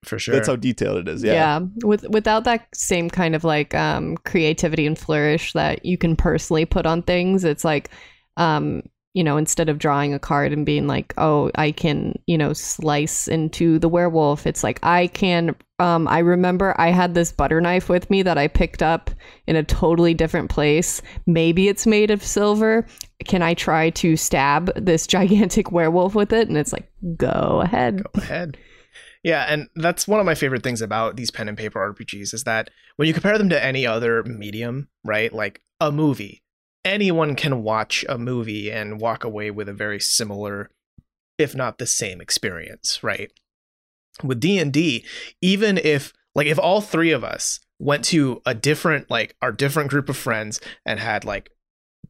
for 0.05 0.19
sure. 0.19 0.35
That's 0.35 0.49
how 0.49 0.57
detailed 0.57 0.99
it 0.99 1.09
is. 1.09 1.23
Yeah. 1.23 1.33
Yeah. 1.33 1.61
With 1.85 2.09
without 2.09 2.45
that 2.45 2.69
same 2.75 3.11
kind 3.11 3.35
of 3.35 3.45
like 3.45 3.75
um 3.75 4.17
creativity 4.19 4.87
and 4.87 4.99
flourish 4.99 5.53
that 5.53 5.85
you 5.85 5.99
can 5.99 6.17
personally 6.17 6.65
put 6.65 6.87
on 6.87 7.03
things, 7.03 7.45
it's 7.45 7.65
like 7.65 7.91
um 8.37 8.83
you 9.15 9.23
know, 9.23 9.37
instead 9.37 9.69
of 9.69 9.79
drawing 9.79 10.15
a 10.15 10.19
card 10.19 10.53
and 10.53 10.65
being 10.65 10.87
like, 10.87 11.13
"Oh, 11.19 11.51
I 11.57 11.71
can, 11.71 12.19
you 12.27 12.39
know, 12.39 12.53
slice 12.55 13.29
into 13.29 13.79
the 13.79 13.89
werewolf." 13.89 14.47
It's 14.47 14.65
like 14.65 14.79
I 14.83 15.09
can 15.09 15.55
um 15.79 16.09
I 16.09 16.21
remember 16.21 16.75
I 16.79 16.91
had 16.91 17.15
this 17.15 17.33
butter 17.33 17.61
knife 17.61 17.89
with 17.89 18.09
me 18.09 18.23
that 18.23 18.39
I 18.39 18.49
picked 18.49 18.83
up 18.83 19.11
in 19.47 19.57
a 19.57 19.63
totally 19.63 20.15
different 20.15 20.51
place. 20.51 21.03
Maybe 21.27 21.69
it's 21.69 21.87
made 21.87 22.11
of 22.11 22.23
silver. 22.23 22.87
Can 23.27 23.43
I 23.43 23.55
try 23.55 23.91
to 23.91 24.17
stab 24.17 24.71
this 24.77 25.07
gigantic 25.17 25.73
werewolf 25.73 26.15
with 26.15 26.33
it? 26.33 26.49
And 26.49 26.57
it's 26.57 26.73
like, 26.73 26.91
"Go 27.17 27.61
ahead." 27.63 28.03
go 28.03 28.23
ahead. 28.23 28.57
Yeah, 29.23 29.45
and 29.49 29.69
that's 29.77 30.09
one 30.09 30.19
of 30.21 30.27
my 30.27 30.35
favorite 30.35 30.65
things 30.65 30.83
about 30.83 31.17
these 31.17 31.31
pen 31.31 31.49
and 31.49 31.57
paper 31.57 31.95
RPGs 31.95 32.35
is 32.35 32.45
that 32.45 32.71
when 32.97 33.07
you 33.07 33.15
compare 33.15 33.39
them 33.39 33.51
to 33.51 33.65
any 33.65 33.87
other 33.87 34.25
medium, 34.25 34.89
right? 35.05 35.33
Like 35.33 35.61
a 35.81 35.93
movie, 35.93 36.42
anyone 36.85 37.35
can 37.35 37.63
watch 37.63 38.05
a 38.09 38.19
movie 38.19 38.71
and 38.71 39.01
walk 39.01 39.25
away 39.25 39.51
with 39.51 39.69
a 39.69 39.73
very 39.73 40.01
similar 40.01 40.71
if 41.39 41.55
not 41.55 41.79
the 41.79 41.87
same 41.87 42.21
experience, 42.21 43.03
right? 43.03 43.33
With 44.23 44.41
D&D, 44.41 45.05
even 45.41 45.79
if 45.79 46.13
like 46.35 46.47
if 46.47 46.59
all 46.59 46.81
three 46.81 47.11
of 47.11 47.25
us 47.25 47.61
went 47.79 48.05
to 48.07 48.41
a 48.47 48.55
different 48.55 49.11
like 49.11 49.35
our 49.43 49.53
different 49.53 49.91
group 49.91 50.09
of 50.09 50.17
friends 50.17 50.61
and 50.87 51.01
had 51.01 51.25
like 51.25 51.51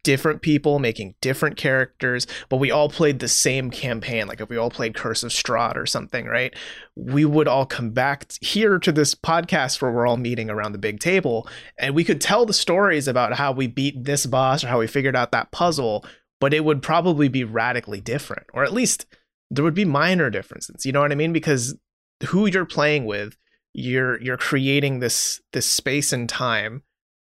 different 0.02 0.42
people 0.42 0.78
making 0.78 1.14
different 1.20 1.56
characters, 1.56 2.26
but 2.48 2.56
we 2.56 2.70
all 2.70 2.88
played 2.88 3.18
the 3.18 3.28
same 3.28 3.70
campaign. 3.70 4.26
Like 4.26 4.40
if 4.40 4.48
we 4.48 4.56
all 4.56 4.70
played 4.70 4.94
Curse 4.94 5.22
of 5.22 5.30
Strahd 5.30 5.76
or 5.76 5.86
something, 5.86 6.26
right? 6.26 6.54
We 6.96 7.24
would 7.24 7.48
all 7.48 7.66
come 7.66 7.90
back 7.90 8.32
here 8.40 8.78
to 8.78 8.92
this 8.92 9.14
podcast 9.14 9.80
where 9.80 9.92
we're 9.92 10.06
all 10.06 10.16
meeting 10.16 10.50
around 10.50 10.72
the 10.72 10.78
big 10.78 11.00
table, 11.00 11.48
and 11.78 11.94
we 11.94 12.04
could 12.04 12.20
tell 12.20 12.46
the 12.46 12.52
stories 12.52 13.08
about 13.08 13.34
how 13.34 13.52
we 13.52 13.66
beat 13.66 14.04
this 14.04 14.26
boss 14.26 14.64
or 14.64 14.68
how 14.68 14.80
we 14.80 14.86
figured 14.86 15.16
out 15.16 15.32
that 15.32 15.52
puzzle, 15.52 16.04
but 16.40 16.52
it 16.54 16.64
would 16.64 16.82
probably 16.82 17.28
be 17.28 17.44
radically 17.44 18.00
different, 18.00 18.46
or 18.52 18.64
at 18.64 18.72
least 18.72 19.06
there 19.50 19.64
would 19.64 19.74
be 19.74 19.84
minor 19.84 20.30
differences. 20.30 20.84
You 20.84 20.92
know 20.92 21.00
what 21.00 21.12
I 21.12 21.16
mean? 21.16 21.32
Because 21.32 21.76
who 22.26 22.46
you're 22.46 22.64
playing 22.64 23.04
with, 23.04 23.36
you're 23.74 24.20
you're 24.20 24.36
creating 24.36 24.98
this 24.98 25.40
this 25.52 25.66
space 25.66 26.12
and 26.12 26.28
time 26.28 26.82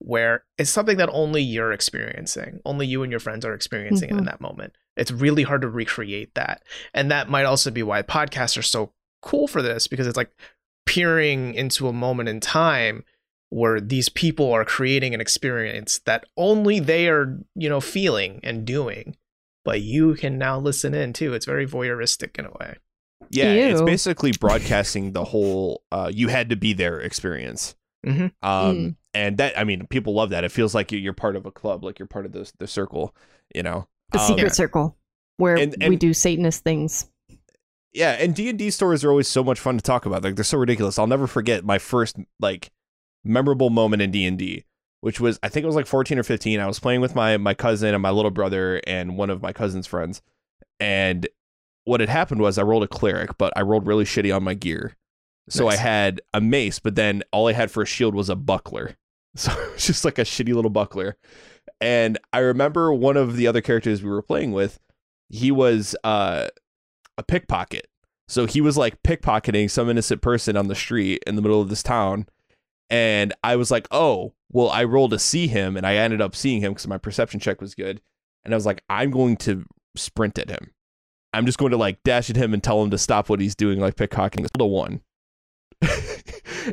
where 0.05 0.45
it's 0.59 0.71
something 0.71 0.99
that 0.99 1.09
only 1.13 1.43
you're 1.43 1.73
experiencing, 1.73 2.61
only 2.67 2.87
you 2.87 3.03
and 3.03 3.11
your 3.11 3.21
friends 3.21 3.45
are 3.45 3.55
experiencing 3.55 4.11
it 4.11 4.17
in 4.17 4.27
that 4.27 4.41
moment. 4.41 4.75
It's 4.97 5.11
really 5.11 5.43
hard 5.43 5.63
to 5.63 5.69
recreate 5.69 6.35
that. 6.35 6.63
And 6.93 7.11
that 7.11 7.31
might 7.31 7.47
also 7.47 7.71
be 7.71 7.83
why 7.83 8.03
podcasts 8.03 8.59
are 8.59 8.63
so 8.63 8.93
cool 9.23 9.49
for 9.49 9.63
this 9.63 9.87
because 9.87 10.07
it's 10.07 10.17
like 10.17 10.31
peering 10.85 11.55
into 11.55 11.89
a 11.89 11.93
moment 11.93 12.29
in 12.29 12.39
time 12.39 13.03
where 13.49 13.81
these 13.81 14.11
people 14.11 14.53
are 14.53 14.65
creating 14.65 15.15
an 15.15 15.21
experience 15.23 16.01
that 16.05 16.27
only 16.37 16.81
they 16.81 17.09
are, 17.09 17.39
you 17.55 17.69
know, 17.69 17.81
feeling 17.81 18.41
and 18.43 18.67
doing. 18.67 19.17
But 19.65 19.81
you 19.81 20.15
can 20.15 20.37
now 20.37 20.59
listen 20.59 20.93
in 20.93 21.15
too. 21.15 21.33
It's 21.33 21.47
very 21.47 21.67
voyeuristic 21.67 22.39
in 22.39 22.45
a 22.45 22.51
way. 22.51 22.77
Yeah, 23.31 23.55
it's 23.55 23.81
basically 23.81 24.33
broadcasting 24.33 25.13
the 25.13 25.25
whole 25.25 25.83
uh, 25.91 26.11
"you 26.13 26.29
had 26.29 26.51
to 26.51 26.57
be 26.57 26.75
there" 26.75 27.01
experience. 27.01 27.75
Mhm. 28.05 28.33
Um, 28.43 28.77
Mm. 28.77 28.97
and 29.15 29.37
that 29.39 29.59
I 29.59 29.65
mean, 29.65 29.87
people 29.89 30.15
love 30.15 30.31
that. 30.31 30.45
It 30.45 30.53
feels 30.53 30.75
like 30.75 30.93
you- 30.93 30.99
you're 30.99 31.13
part 31.13 31.37
of 31.37 31.47
a 31.47 31.51
club, 31.51 31.83
like 31.85 31.99
you're 31.99 32.07
part 32.09 32.27
of 32.27 32.33
the 32.33 32.51
the 32.59 32.67
circle. 32.67 33.15
You 33.55 33.63
know, 33.63 33.89
The 34.13 34.21
Um, 34.21 34.27
secret 34.27 34.55
circle 34.55 34.97
where 35.39 35.57
and- 35.57 35.75
we 35.89 35.97
do 35.97 36.13
Satanist 36.15 36.63
things. 36.65 37.09
Yeah, 37.93 38.13
and 38.13 38.35
D 38.35 38.49
and 38.49 38.59
D 38.59 38.71
stories 38.71 39.05
are 39.05 39.11
always 39.11 39.29
so 39.29 39.43
much 39.45 39.59
fun 39.61 39.77
to 39.77 39.83
talk 39.83 40.05
about. 40.07 40.23
Like 40.25 40.35
they're 40.35 40.45
so 40.45 40.59
ridiculous. 40.59 40.99
I'll 40.99 41.07
never 41.07 41.27
forget 41.27 41.65
my 41.65 41.79
first 41.79 42.17
like 42.41 42.71
memorable 43.25 43.71
moment 43.71 44.03
in 44.03 44.11
D 44.11 44.25
and 44.27 44.39
D, 44.39 44.65
which 45.01 45.21
was 45.21 45.39
I 45.43 45.49
think 45.49 45.63
it 45.65 45.67
was 45.67 45.77
like 45.77 45.87
14 45.87 46.19
or 46.19 46.23
15. 46.25 46.61
I 46.61 46.67
was 46.67 46.81
playing 46.81 47.01
with 47.01 47.15
my 47.15 47.37
my 47.37 47.55
cousin 47.55 47.95
and 47.95 48.03
my 48.03 48.11
little 48.11 48.31
brother 48.33 48.81
and 48.87 49.17
one 49.17 49.31
of 49.31 49.41
my 49.43 49.53
cousin's 49.53 49.87
friends, 49.87 50.23
and 50.81 51.29
what 51.85 52.01
had 52.01 52.09
happened 52.09 52.41
was 52.41 52.59
I 52.59 52.63
rolled 52.63 52.83
a 52.83 52.89
cleric, 52.89 53.37
but 53.39 53.53
I 53.57 53.63
rolled 53.63 53.87
really 53.87 54.05
shitty 54.05 54.35
on 54.35 54.43
my 54.43 54.55
gear. 54.55 54.97
So 55.49 55.67
Nice. 55.67 55.79
I 55.79 55.81
had 55.83 56.21
a 56.33 56.41
mace, 56.41 56.79
but 56.79 56.95
then 56.95 57.23
all 57.33 57.49
I 57.49 57.53
had 57.53 57.71
for 57.71 57.83
a 57.83 57.87
shield 57.87 58.15
was 58.15 58.29
a 58.29 58.37
buckler. 58.37 58.97
So 59.37 59.51
it's 59.75 59.89
just 59.89 60.05
like 60.05 60.21
a 60.21 60.23
shitty 60.23 60.55
little 60.55 60.71
buckler. 60.71 61.17
And 61.81 62.21
I 62.33 62.39
remember 62.39 62.93
one 62.95 63.17
of 63.17 63.35
the 63.35 63.49
other 63.49 63.61
characters 63.61 64.01
we 64.01 64.09
were 64.09 64.23
playing 64.23 64.53
with, 64.53 64.79
he 65.29 65.51
was 65.51 65.97
uh, 66.05 66.51
a 67.19 67.23
pickpocket. 67.25 67.89
So 68.29 68.47
he 68.47 68.61
was 68.61 68.79
like 68.79 69.03
pickpocketing 69.03 69.69
some 69.69 69.91
innocent 69.91 70.23
person 70.23 70.57
on 70.57 70.69
the 70.69 70.77
street 70.77 71.25
in 71.27 71.35
the 71.35 71.43
middle 71.43 71.61
of 71.61 71.69
this 71.69 71.83
town. 71.83 72.27
And 72.91 73.33
I 73.43 73.57
was 73.57 73.73
like, 73.73 73.89
oh, 73.91 74.35
well, 74.53 74.71
I 74.71 74.85
rolled 74.85 75.11
to 75.11 75.19
see 75.19 75.49
him 75.49 75.77
and 75.77 75.85
I 75.85 75.97
ended 75.97 76.23
up 76.23 76.37
seeing 76.37 76.61
him 76.61 76.73
because 76.73 76.87
my 76.87 76.99
perception 76.99 77.41
check 77.41 77.61
was 77.61 77.75
good. 77.75 78.01
And 78.45 78.55
I 78.55 78.57
was 78.57 78.67
like, 78.67 78.83
I'm 78.89 79.11
going 79.11 79.37
to 79.39 79.65
sprint 79.97 80.39
at 80.39 80.51
him. 80.51 80.71
I'm 81.33 81.47
just 81.47 81.59
going 81.59 81.73
to 81.73 81.77
like 81.77 82.03
dash 82.05 82.31
at 82.31 82.37
him 82.37 82.55
and 82.55 82.63
tell 82.63 82.81
him 82.83 82.91
to 82.91 82.99
stop 82.99 83.29
what 83.29 83.41
he's 83.41 83.57
doing, 83.57 83.81
like 83.81 83.97
pickpocketing. 83.97 84.47
The 84.57 84.65
one. 84.65 85.01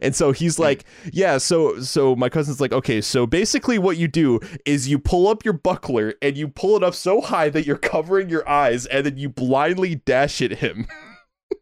And 0.02 0.16
so 0.16 0.32
he's 0.32 0.58
like, 0.60 0.86
yeah. 1.12 1.38
So 1.38 1.80
so 1.82 2.16
my 2.16 2.30
cousin's 2.30 2.62
like, 2.62 2.72
okay. 2.74 3.02
So 3.02 3.26
basically, 3.26 3.78
what 3.80 3.98
you 3.98 4.08
do 4.08 4.40
is 4.66 4.88
you 4.88 5.00
pull 5.00 5.28
up 5.28 5.44
your 5.46 5.54
buckler 5.54 6.14
and 6.22 6.38
you 6.38 6.48
pull 6.48 6.76
it 6.78 6.84
up 6.84 6.94
so 6.96 7.22
high 7.22 7.50
that 7.50 7.66
you're 7.66 7.78
covering 7.78 8.30
your 8.30 8.48
eyes, 8.48 8.86
and 8.86 9.06
then 9.06 9.18
you 9.18 9.30
blindly 9.30 9.96
dash 9.96 10.42
at 10.42 10.52
him. 10.52 10.88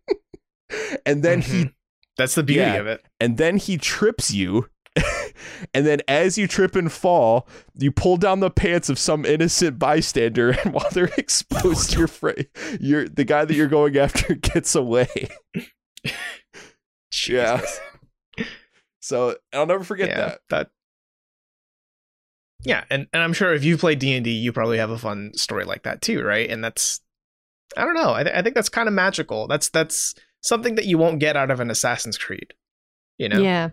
and 1.06 1.24
then 1.24 1.42
he 1.42 1.66
Mhm. 1.66 1.74
That's 2.18 2.36
the 2.36 2.44
beauty 2.44 2.60
Yeah. 2.62 2.76
of 2.76 2.88
it. 2.88 3.02
and 3.20 3.38
then 3.38 3.58
he 3.58 3.78
trips 3.78 4.32
you. 4.34 4.70
and 5.74 5.86
then 5.88 6.02
as 6.08 6.38
you 6.38 6.48
trip 6.48 6.76
and 6.76 6.92
fall, 6.92 7.48
you 7.76 7.92
pull 7.92 8.18
down 8.18 8.42
the 8.42 8.50
pants 8.50 8.90
of 8.90 9.00
some 9.00 9.24
innocent 9.24 9.80
bystander, 9.80 10.50
and 10.66 10.74
while 10.74 10.90
they're 10.92 11.12
exposed, 11.18 11.92
to 11.92 12.00
your 12.00 12.08
fr- 12.08 12.32
your 12.80 13.08
the 13.08 13.24
guy 13.24 13.46
that 13.46 13.54
you're 13.54 13.68
going 13.68 13.96
after 13.98 14.34
gets 14.36 14.76
away. 14.76 15.08
Yeah. 17.28 17.62
Jesus. 19.10 19.36
So 19.54 19.58
I'll 19.58 19.66
never 19.66 19.84
forget 19.84 20.10
yeah, 20.10 20.18
that. 20.18 20.40
that. 20.50 20.70
Yeah, 22.66 22.84
and, 22.90 23.08
and 23.14 23.24
I'm 23.24 23.34
sure 23.34 23.54
if 23.54 23.64
you 23.64 23.78
play 23.78 23.96
D 23.96 24.14
and 24.14 24.24
D, 24.24 24.32
you 24.32 24.52
probably 24.52 24.78
have 24.78 24.90
a 24.90 24.98
fun 24.98 25.32
story 25.36 25.64
like 25.64 25.84
that 25.84 26.02
too, 26.02 26.22
right? 26.24 26.50
And 26.50 26.64
that's, 26.64 27.02
I 27.78 27.86
don't 27.86 27.96
know, 27.96 28.14
I, 28.14 28.24
th- 28.24 28.36
I 28.36 28.42
think 28.42 28.56
that's 28.56 28.70
kind 28.70 28.88
of 28.88 28.94
magical. 28.94 29.48
That's 29.48 29.70
that's 29.70 30.16
something 30.42 30.76
that 30.76 30.86
you 30.86 30.98
won't 30.98 31.20
get 31.20 31.38
out 31.38 31.52
of 31.52 31.60
an 31.60 31.70
Assassin's 31.70 32.18
Creed, 32.18 32.54
you 33.18 33.30
know? 33.30 33.42
Yeah. 33.42 33.70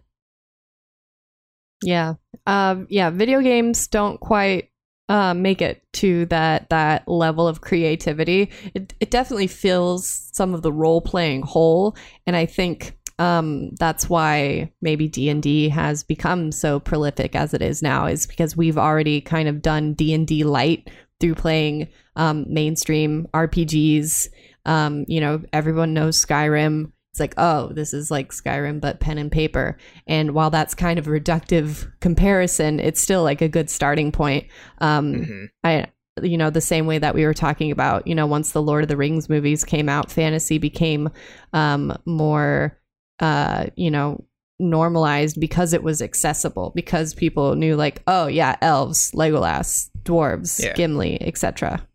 Yeah. 1.83 2.15
Um, 2.47 2.87
yeah. 2.89 3.11
Video 3.11 3.41
games 3.41 3.89
don't 3.89 4.21
quite 4.21 4.71
uh, 5.09 5.35
make 5.35 5.63
it 5.63 5.83
to 5.93 6.27
that 6.27 6.69
that 6.71 7.07
level 7.09 7.47
of 7.47 7.61
creativity. 7.61 8.51
It 8.75 8.95
it 8.99 9.11
definitely 9.11 9.47
fills 9.47 10.31
some 10.33 10.55
of 10.55 10.63
the 10.63 10.73
role 10.73 11.01
playing 11.01 11.43
hole, 11.43 11.97
and 12.27 12.35
I 12.35 12.47
think 12.47 12.97
um, 13.19 13.71
that's 13.79 14.09
why 14.09 14.73
maybe 14.83 15.09
D 15.09 15.29
and 15.29 15.43
D 15.43 15.69
has 15.71 16.03
become 16.03 16.53
so 16.53 16.79
prolific 16.81 17.35
as 17.35 17.55
it 17.55 17.63
is 17.63 17.83
now. 17.83 18.07
Is 18.07 18.27
because 18.27 18.57
we've 18.57 18.79
already 18.79 19.21
kind 19.21 19.49
of 19.49 19.63
done 19.63 19.95
D 19.95 20.13
and 20.13 20.27
D 20.27 20.45
light 20.45 20.91
through 21.21 21.35
playing 21.35 21.89
um, 22.17 22.45
mainstream 22.49 23.27
RPGs. 23.33 24.29
Um, 24.67 25.05
you 25.09 25.21
know, 25.21 25.43
everyone 25.53 25.95
knows 25.95 26.23
Skyrim. 26.25 26.93
It's 27.13 27.21
like, 27.21 27.35
oh, 27.39 27.69
this 27.69 27.95
is 27.95 28.11
like 28.11 28.31
Skyrim, 28.33 28.79
but 28.81 29.01
pen 29.01 29.17
and 29.17 29.33
paper. 29.33 29.79
And 30.07 30.33
while 30.33 30.51
that's 30.51 30.75
kind 30.75 30.99
of 30.99 31.07
a 31.07 31.11
reductive 31.11 31.91
comparison, 32.01 32.79
it's 32.79 33.01
still 33.01 33.23
like 33.23 33.41
a 33.41 33.49
good 33.49 33.71
starting 33.71 34.13
point. 34.13 34.47
Um, 34.79 35.15
Mhm. 35.15 35.49
I, 35.65 35.87
you 36.23 36.37
know, 36.37 36.51
the 36.51 36.61
same 36.61 36.87
way 36.87 36.99
that 36.99 37.15
we 37.15 37.25
were 37.25 37.33
talking 37.33 37.71
about, 37.71 38.07
you 38.07 38.15
know, 38.15 38.27
once 38.27 38.53
the 38.53 38.61
Lord 38.61 38.85
of 38.85 38.89
the 38.89 38.97
Rings 38.99 39.31
movies 39.31 39.65
came 39.65 39.89
out, 39.89 40.11
fantasy 40.13 40.59
became 40.59 41.09
um, 41.55 41.97
more, 42.05 42.79
uh, 43.21 43.67
you 43.77 43.91
know, 43.91 44.25
normalized 44.59 45.39
because 45.41 45.73
it 45.73 45.83
was 45.83 46.01
accessible, 46.01 46.73
because 46.75 47.15
people 47.15 47.55
knew, 47.57 47.77
like, 47.77 48.03
oh, 48.07 48.27
yeah, 48.27 48.57
elves, 48.61 49.13
Legolas, 49.13 49.91
dwarves, 50.03 50.63
Yeah. 50.63 50.75
Gimli, 50.75 51.21
etc. 51.21 51.87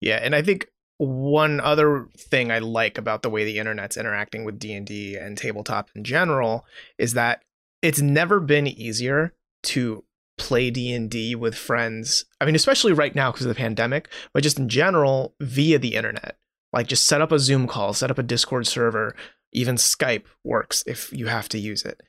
Yeah, 0.00 0.20
and 0.22 0.34
I 0.34 0.42
think 0.42 0.68
one 0.98 1.60
other 1.60 2.08
thing 2.16 2.50
I 2.50 2.58
like 2.58 2.96
about 2.96 3.22
the 3.22 3.30
way 3.30 3.44
the 3.44 3.58
internet's 3.58 3.96
interacting 3.96 4.44
with 4.44 4.58
D&D 4.58 5.16
and 5.16 5.36
tabletop 5.36 5.90
in 5.94 6.04
general 6.04 6.64
is 6.98 7.14
that 7.14 7.42
it's 7.82 8.00
never 8.00 8.40
been 8.40 8.66
easier 8.66 9.34
to 9.64 10.04
play 10.38 10.70
D&D 10.70 11.34
with 11.34 11.54
friends. 11.54 12.24
I 12.40 12.46
mean, 12.46 12.54
especially 12.54 12.92
right 12.92 13.14
now 13.14 13.30
because 13.30 13.46
of 13.46 13.50
the 13.50 13.60
pandemic, 13.60 14.08
but 14.32 14.42
just 14.42 14.58
in 14.58 14.68
general 14.68 15.34
via 15.40 15.78
the 15.78 15.94
internet. 15.94 16.36
Like 16.72 16.88
just 16.88 17.06
set 17.06 17.22
up 17.22 17.32
a 17.32 17.38
Zoom 17.38 17.66
call, 17.66 17.94
set 17.94 18.10
up 18.10 18.18
a 18.18 18.22
Discord 18.22 18.66
server, 18.66 19.14
even 19.52 19.76
Skype 19.76 20.24
works 20.44 20.82
if 20.86 21.12
you 21.12 21.26
have 21.26 21.48
to 21.50 21.58
use 21.58 21.84
it. 21.84 22.02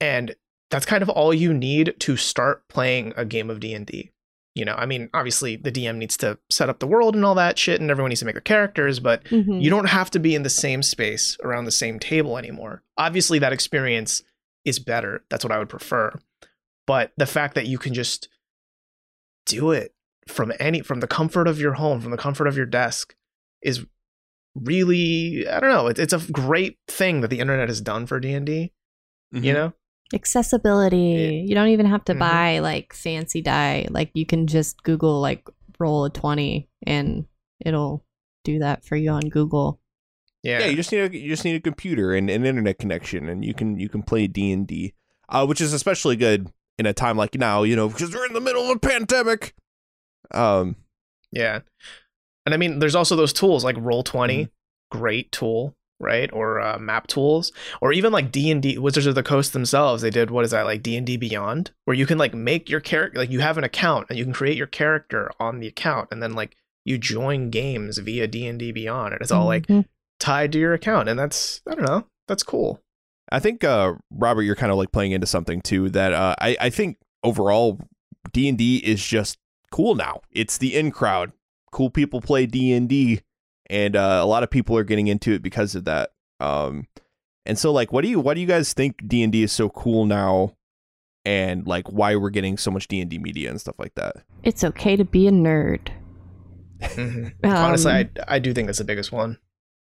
And 0.00 0.34
that's 0.70 0.86
kind 0.86 1.02
of 1.02 1.08
all 1.08 1.34
you 1.34 1.52
need 1.52 1.94
to 2.00 2.16
start 2.16 2.68
playing 2.68 3.12
a 3.16 3.24
game 3.24 3.50
of 3.50 3.60
D&D 3.60 4.10
you 4.56 4.64
know 4.64 4.74
i 4.74 4.84
mean 4.84 5.08
obviously 5.14 5.54
the 5.54 5.70
dm 5.70 5.94
needs 5.94 6.16
to 6.16 6.36
set 6.50 6.68
up 6.68 6.80
the 6.80 6.86
world 6.86 7.14
and 7.14 7.24
all 7.24 7.36
that 7.36 7.56
shit 7.56 7.80
and 7.80 7.88
everyone 7.88 8.08
needs 8.08 8.18
to 8.18 8.26
make 8.26 8.34
their 8.34 8.40
characters 8.40 8.98
but 8.98 9.22
Mhm. 9.26 9.62
you 9.62 9.70
don't 9.70 9.88
have 9.88 10.10
to 10.10 10.18
be 10.18 10.34
in 10.34 10.42
the 10.42 10.50
same 10.50 10.82
space 10.82 11.36
around 11.44 11.66
the 11.66 11.70
same 11.70 12.00
table 12.00 12.36
anymore 12.36 12.82
obviously 12.98 13.38
that 13.38 13.52
experience 13.52 14.24
is 14.64 14.80
better 14.80 15.22
that's 15.30 15.44
what 15.44 15.52
i 15.52 15.58
would 15.58 15.68
prefer 15.68 16.12
but 16.84 17.12
the 17.16 17.26
fact 17.26 17.54
that 17.54 17.68
you 17.68 17.78
can 17.78 17.94
just 17.94 18.28
do 19.46 19.70
it 19.70 19.94
from 20.26 20.52
any 20.58 20.80
from 20.80 20.98
the 20.98 21.06
comfort 21.06 21.46
of 21.46 21.60
your 21.60 21.74
home 21.74 22.00
from 22.00 22.10
the 22.10 22.16
comfort 22.16 22.48
of 22.48 22.56
your 22.56 22.66
desk 22.66 23.14
is 23.62 23.86
really 24.54 25.46
i 25.48 25.60
don't 25.60 25.70
know 25.70 25.86
it's, 25.86 26.00
it's 26.00 26.12
a 26.12 26.32
great 26.32 26.78
thing 26.88 27.20
that 27.20 27.28
the 27.28 27.38
internet 27.40 27.68
has 27.68 27.80
done 27.80 28.06
for 28.06 28.18
d&d 28.20 28.72
you 29.32 29.40
Mhm. 29.40 29.54
know 29.54 29.72
accessibility. 30.12 31.44
You 31.46 31.54
don't 31.54 31.68
even 31.68 31.86
have 31.86 32.04
to 32.06 32.14
Mhm. 32.14 32.18
buy 32.18 32.58
like 32.58 32.92
fancy 32.92 33.40
die. 33.40 33.86
Like 33.90 34.10
you 34.14 34.26
can 34.26 34.48
just 34.48 34.82
Google 34.82 35.20
like 35.20 35.46
roll 35.78 36.04
a 36.04 36.10
20 36.10 36.68
and 36.84 37.26
it'll 37.64 38.04
do 38.42 38.58
that 38.58 38.84
for 38.84 38.96
you 38.96 39.10
on 39.10 39.28
Google. 39.28 39.80
yeah, 40.42 40.60
Yeah, 40.60 40.66
you 40.66 40.74
just 40.76 40.90
need 40.90 40.98
a 41.12 41.16
you 41.16 41.28
just 41.28 41.44
need 41.44 41.54
a 41.54 41.60
computer 41.60 42.12
and 42.12 42.28
an 42.30 42.44
internet 42.44 42.78
connection, 42.78 43.28
and 43.28 43.44
you 43.44 43.54
can 43.54 43.78
you 43.78 43.88
can 43.88 44.02
play 44.02 44.26
D 44.26 44.50
and 44.52 44.66
D, 44.66 44.94
uh, 45.28 45.46
which 45.46 45.60
is 45.60 45.72
especially 45.72 46.16
good 46.16 46.50
in 46.78 46.86
a 46.86 46.92
time 46.92 47.16
like 47.16 47.34
now, 47.36 47.62
you 47.62 47.76
know, 47.76 47.88
because 47.88 48.12
we're 48.12 48.26
in 48.26 48.32
the 48.32 48.40
middle 48.40 48.64
of 48.64 48.76
a 48.76 48.80
pandemic. 48.80 49.54
Um, 50.32 50.74
Yeah. 51.30 51.60
And 52.50 52.54
I 52.54 52.56
mean, 52.56 52.78
there's 52.80 52.94
also 52.94 53.16
those 53.16 53.32
tools 53.32 53.64
like 53.64 53.76
Roll20, 53.76 54.04
Mm-hmm. 54.12 54.98
great 54.98 55.30
tool, 55.32 55.74
right? 56.00 56.30
Or 56.32 56.60
uh, 56.60 56.78
map 56.78 57.06
tools, 57.06 57.52
or 57.80 57.92
even 57.92 58.12
like 58.12 58.32
D&D 58.32 58.78
Wizards 58.78 59.06
of 59.06 59.14
the 59.14 59.22
Coast 59.22 59.52
themselves. 59.52 60.02
They 60.02 60.10
did 60.10 60.30
what 60.30 60.44
is 60.44 60.50
that 60.50 60.64
like 60.66 60.82
D&D 60.82 61.16
Beyond, 61.16 61.70
where 61.84 61.96
you 61.96 62.06
can 62.06 62.18
like 62.18 62.34
make 62.34 62.68
your 62.68 62.80
character 62.80 63.18
like 63.18 63.30
you 63.30 63.40
have 63.40 63.58
an 63.58 63.64
account 63.64 64.06
and 64.08 64.18
you 64.18 64.24
can 64.24 64.32
create 64.32 64.56
your 64.56 64.66
character 64.66 65.30
on 65.38 65.60
the 65.60 65.66
account 65.68 66.08
and 66.10 66.22
then 66.22 66.32
like 66.34 66.56
you 66.84 66.98
join 66.98 67.50
games 67.50 67.98
via 67.98 68.26
D&D 68.26 68.72
Beyond 68.72 69.12
and 69.12 69.22
it's 69.22 69.30
all 69.30 69.44
like 69.46 69.66
Mhm. 69.66 69.84
tied 70.18 70.50
to 70.52 70.58
your 70.58 70.72
account 70.74 71.08
and 71.08 71.18
that's 71.18 71.60
I 71.68 71.74
don't 71.74 71.84
know, 71.86 72.06
that's 72.26 72.42
cool. 72.42 72.80
I 73.30 73.38
think 73.38 73.62
uh, 73.62 73.94
Robert, 74.10 74.42
you're 74.42 74.56
kind 74.56 74.72
of 74.72 74.78
like 74.78 74.90
playing 74.90 75.12
into 75.12 75.26
something 75.26 75.60
too 75.60 75.88
that 75.90 76.12
uh, 76.12 76.34
I 76.40 76.56
I 76.60 76.70
think 76.70 76.96
overall 77.22 77.78
D 78.32 78.48
and 78.48 78.58
D 78.58 78.78
is 78.78 79.04
just 79.04 79.38
cool 79.70 79.94
now. 79.94 80.20
It's 80.32 80.58
the 80.58 80.74
in 80.74 80.90
crowd. 80.90 81.30
Cool 81.72 81.90
people 81.90 82.20
play 82.20 82.46
D 82.46 82.72
and 82.72 82.88
D, 82.88 83.20
and 83.68 83.96
uh, 83.96 84.20
a 84.22 84.26
lot 84.26 84.42
of 84.42 84.50
people 84.50 84.76
are 84.76 84.84
getting 84.84 85.06
into 85.06 85.32
it 85.32 85.42
because 85.42 85.74
of 85.74 85.84
that. 85.84 86.10
Um, 86.40 86.86
and 87.46 87.58
so 87.58 87.72
like, 87.72 87.92
what 87.92 88.02
do 88.02 88.08
you 88.08 88.20
what 88.20 88.34
do 88.34 88.40
you 88.40 88.46
guys 88.46 88.72
think 88.72 89.06
D 89.06 89.22
and 89.22 89.32
D 89.32 89.42
is 89.42 89.52
so 89.52 89.68
cool 89.68 90.06
now? 90.06 90.54
and 91.26 91.66
like 91.66 91.86
why 91.88 92.16
we're 92.16 92.30
getting 92.30 92.56
so 92.56 92.70
much 92.70 92.88
D&D 92.88 93.18
media 93.18 93.50
and 93.50 93.60
stuff 93.60 93.78
like 93.78 93.94
that. 93.94 94.16
It's 94.42 94.64
okay 94.64 94.96
to 94.96 95.04
be 95.04 95.28
a 95.28 95.30
nerd. 95.30 95.88
Mhm. 96.80 97.32
Um, 97.44 97.50
Honestly, 97.52 97.92
I 97.92 98.08
I 98.26 98.38
do 98.38 98.54
think 98.54 98.68
that's 98.68 98.78
the 98.78 98.84
biggest 98.84 99.12
one. 99.12 99.36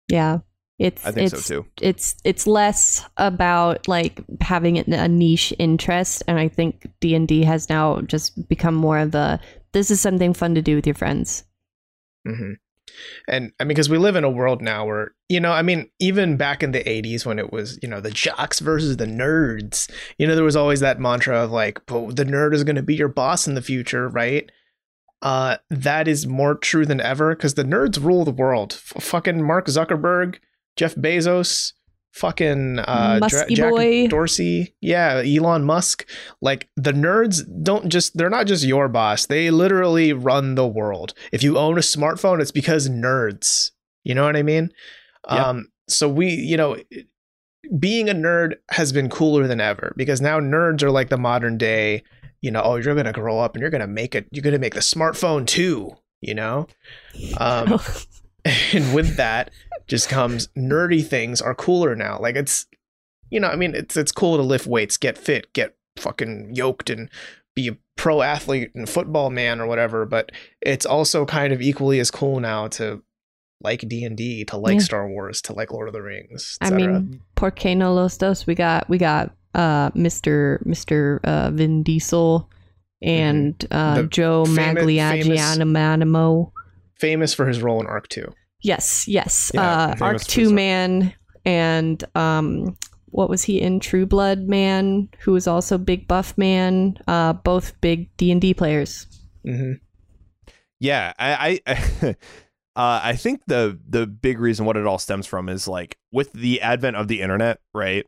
yeah, 0.09 0.41
it's 0.79 1.05
I 1.07 1.11
think 1.11 1.33
it's 1.33 1.47
so 1.47 1.63
too. 1.63 1.67
it's 1.81 2.17
it's 2.25 2.47
less 2.47 3.07
about 3.17 3.89
like 3.89 4.21
having 4.43 4.77
a 4.79 5.09
niche 5.09 5.55
interest, 5.59 6.23
and 6.29 6.39
I 6.39 6.49
think 6.49 6.87
D 7.01 7.15
and 7.15 7.27
D 7.27 7.45
has 7.45 7.71
now 7.71 8.03
just 8.03 8.47
become 8.47 8.75
more 8.75 8.99
of 8.99 9.13
the 9.13 9.41
this 9.73 9.91
is 9.91 10.03
something 10.03 10.35
fun 10.35 10.55
to 10.55 10.61
do 10.61 10.77
with 10.77 10.87
your 10.87 10.95
friends. 10.95 11.45
Hmm 12.27 12.53
And 13.29 13.53
I 13.59 13.65
mean, 13.65 13.69
because 13.69 13.89
we 13.89 13.99
live 13.99 14.17
in 14.17 14.25
a 14.25 14.31
world 14.31 14.61
now 14.63 14.87
where, 14.87 15.13
you 15.29 15.41
know, 15.41 15.53
I 15.53 15.63
mean, 15.63 15.91
even 15.99 16.37
back 16.37 16.63
in 16.63 16.73
the 16.73 16.87
80s 16.87 17.25
when 17.25 17.39
it 17.39 17.53
was, 17.53 17.79
you 17.83 17.89
know, 17.89 18.01
the 18.01 18.11
jocks 18.11 18.61
versus 18.61 18.97
the 18.97 19.07
nerds, 19.07 19.91
you 20.19 20.27
know, 20.27 20.35
there 20.35 20.45
was 20.45 20.57
always 20.57 20.81
that 20.81 21.01
mantra 21.01 21.45
of 21.45 21.51
like, 21.51 21.85
the 21.87 22.27
nerd 22.27 22.55
is 22.55 22.65
going 22.65 22.77
to 22.77 22.83
be 22.83 22.95
your 22.95 23.09
boss 23.09 23.47
in 23.47 23.55
the 23.55 23.63
future, 23.63 24.09
right? 24.09 24.51
Uh, 25.23 25.57
that 25.71 26.09
is 26.09 26.27
more 26.27 26.57
true 26.57 26.85
than 26.85 27.01
ever 27.01 27.35
because 27.35 27.55
the 27.55 27.65
nerds 27.65 28.03
rule 28.03 28.25
the 28.25 28.33
world. 28.33 28.73
F- 28.73 29.03
fucking 29.03 29.43
Mark 29.43 29.67
Zuckerberg, 29.67 30.39
Jeff 30.77 30.97
Bezos, 30.97 31.75
fucking 32.13 32.79
uh, 32.79 33.19
Musky 33.21 33.55
Jack 33.55 33.71
boy. 33.71 34.07
Dorsey, 34.09 34.75
yeah, 34.81 35.23
Elon 35.25 35.65
Musk. 35.65 36.09
Like 36.41 36.69
the 36.77 36.93
nerds 36.93 37.43
don't 37.63 37.89
just 37.89 38.17
they're 38.17 38.31
not 38.31 38.47
just 38.47 38.65
your 38.65 38.89
boss. 38.89 39.27
They 39.27 39.51
literally 39.51 40.13
run 40.13 40.55
the 40.55 40.67
world. 40.67 41.15
If 41.33 41.43
you 41.43 41.59
own 41.59 41.79
a 41.79 41.83
smartphone, 41.83 42.41
it's 42.41 42.53
because 42.53 42.89
nerds. 42.89 43.71
You 44.05 44.15
know 44.15 44.25
what 44.25 44.37
I 44.37 44.43
mean? 44.43 44.73
Yeah. 45.27 45.47
Um 45.47 45.69
so 45.89 46.09
we, 46.09 46.31
you 46.31 46.57
know, 46.57 46.77
being 47.79 48.09
a 48.09 48.15
nerd 48.15 48.55
has 48.71 48.93
been 48.93 49.09
cooler 49.09 49.47
than 49.47 49.61
ever 49.61 49.93
because 49.97 50.21
now 50.21 50.39
nerds 50.41 50.83
are 50.83 50.91
like 50.91 51.09
the 51.09 51.19
modern 51.19 51.59
day, 51.59 52.03
you 52.41 52.51
know, 52.51 52.63
oh, 52.63 52.77
you're 52.77 52.95
going 52.95 53.07
to 53.07 53.13
grow 53.13 53.39
up 53.39 53.55
and 53.55 53.61
you're 53.61 53.71
going 53.71 53.81
to 53.81 53.87
make 53.87 54.15
it 54.15 54.27
you're 54.31 54.43
going 54.43 54.53
to 54.53 54.59
make 54.59 54.75
the 54.75 54.81
smartphone 54.81 55.47
too, 55.47 55.97
you 56.21 56.35
know? 56.35 56.67
Um 57.39 57.81
and 58.73 58.95
with 58.95 59.17
that 59.17 59.51
just 59.87 60.09
comes 60.09 60.49
nerdy 60.57 61.05
things 61.07 61.41
are 61.41 61.55
cooler 61.55 61.95
now. 61.95 62.19
Like 62.21 62.37
it's, 62.37 62.67
you 63.31 63.41
know, 63.41 63.49
I 63.49 63.57
mean, 63.57 63.75
it's 63.75 63.97
it's 63.97 64.13
cool 64.13 64.37
to 64.37 64.43
lift 64.43 64.67
weights, 64.67 64.97
get 64.97 65.17
fit, 65.19 65.53
get 65.53 65.75
fucking 65.97 66.51
yoked, 66.55 66.91
and 66.91 67.09
be 67.55 67.69
a 67.69 67.77
pro 67.97 68.23
athlete 68.23 68.71
and 68.75 68.89
football 68.89 69.31
man 69.31 69.61
or 69.61 69.67
whatever. 69.67 70.05
But 70.07 70.33
it's 70.61 70.87
also 70.87 71.25
kind 71.27 71.53
of 71.53 71.61
equally 71.63 72.01
as 72.01 72.11
cool 72.11 72.41
now 72.41 72.69
to 72.69 73.03
like 73.63 73.87
D 73.89 74.05
and 74.05 74.17
D, 74.17 74.45
to 74.47 74.57
like 74.57 74.75
Yeah. 74.75 74.81
Star 74.81 75.09
Wars, 75.09 75.41
to 75.43 75.53
like 75.53 75.71
Lord 75.73 75.89
of 75.89 75.95
the 75.95 76.03
Rings. 76.03 76.59
I 76.61 76.71
mean, 76.71 77.21
por 77.37 77.51
qué 77.53 77.77
no 77.77 77.95
los 77.95 78.17
dos? 78.17 78.47
We 78.47 78.55
got 78.55 78.89
we 78.89 78.99
got 78.99 79.35
uh 79.55 79.91
Mr. 79.91 80.65
Mr. 80.67 81.21
Uh, 81.25 81.51
Vin 81.51 81.83
Diesel 81.83 82.49
and 83.03 83.65
uh, 83.71 84.03
Joe 84.05 84.45
famous- 84.47 84.85
famous 84.85 85.57
for 87.35 87.47
his 87.47 87.63
role 87.63 87.81
in 87.81 87.87
Arc 87.87 88.09
Two. 88.09 88.33
Yes, 88.63 89.07
yes. 89.09 89.51
Yeah, 89.55 89.95
uh, 90.01 90.05
Arc 90.05 90.23
Two 90.23 90.53
Man 90.53 91.13
and 91.45 92.03
um, 92.15 92.77
what 93.07 93.29
was 93.29 93.43
he 93.43 93.61
in 93.61 93.81
True 93.81 94.07
Blood 94.07 94.41
Man? 94.49 95.09
Who 95.21 95.33
was 95.33 95.47
also 95.47 95.79
Big 95.79 96.09
Buff 96.09 96.37
Man. 96.37 96.97
Uh, 97.07 97.35
both 97.35 97.79
big 97.81 98.15
D 98.17 98.31
and 98.31 98.41
D 98.41 98.55
players. 98.55 99.07
hmm 99.45 99.73
Yeah, 100.81 101.13
I 101.19 101.61
I, 101.67 101.75
uh, 102.77 103.01
I 103.03 103.17
think 103.17 103.43
the 103.47 103.79
the 103.89 104.07
big 104.07 104.39
reason 104.39 104.67
what 104.67 104.77
it 104.77 104.87
all 104.87 104.99
stems 104.99 105.27
from 105.27 105.49
is 105.49 105.69
like 105.69 105.97
with 106.11 106.33
the 106.33 106.61
advent 106.61 106.97
of 106.97 107.09
the 107.09 107.21
internet, 107.21 107.61
right? 107.75 108.07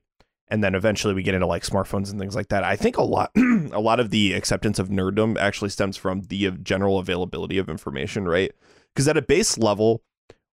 And 0.48 0.62
then 0.62 0.74
eventually 0.74 1.14
we 1.14 1.22
get 1.22 1.34
into 1.34 1.46
like 1.46 1.64
smartphones 1.64 2.10
and 2.10 2.20
things 2.20 2.36
like 2.36 2.48
that. 2.48 2.64
I 2.64 2.76
think 2.76 2.96
a 2.96 3.02
lot 3.02 3.30
a 3.72 3.80
lot 3.80 4.00
of 4.00 4.10
the 4.10 4.34
acceptance 4.34 4.78
of 4.78 4.88
nerddom 4.88 5.36
actually 5.38 5.70
stems 5.70 5.96
from 5.96 6.22
the 6.22 6.50
general 6.62 6.98
availability 6.98 7.58
of 7.58 7.68
information, 7.68 8.26
right? 8.28 8.52
Because 8.94 9.08
at 9.08 9.16
a 9.16 9.22
base 9.22 9.58
level, 9.58 10.02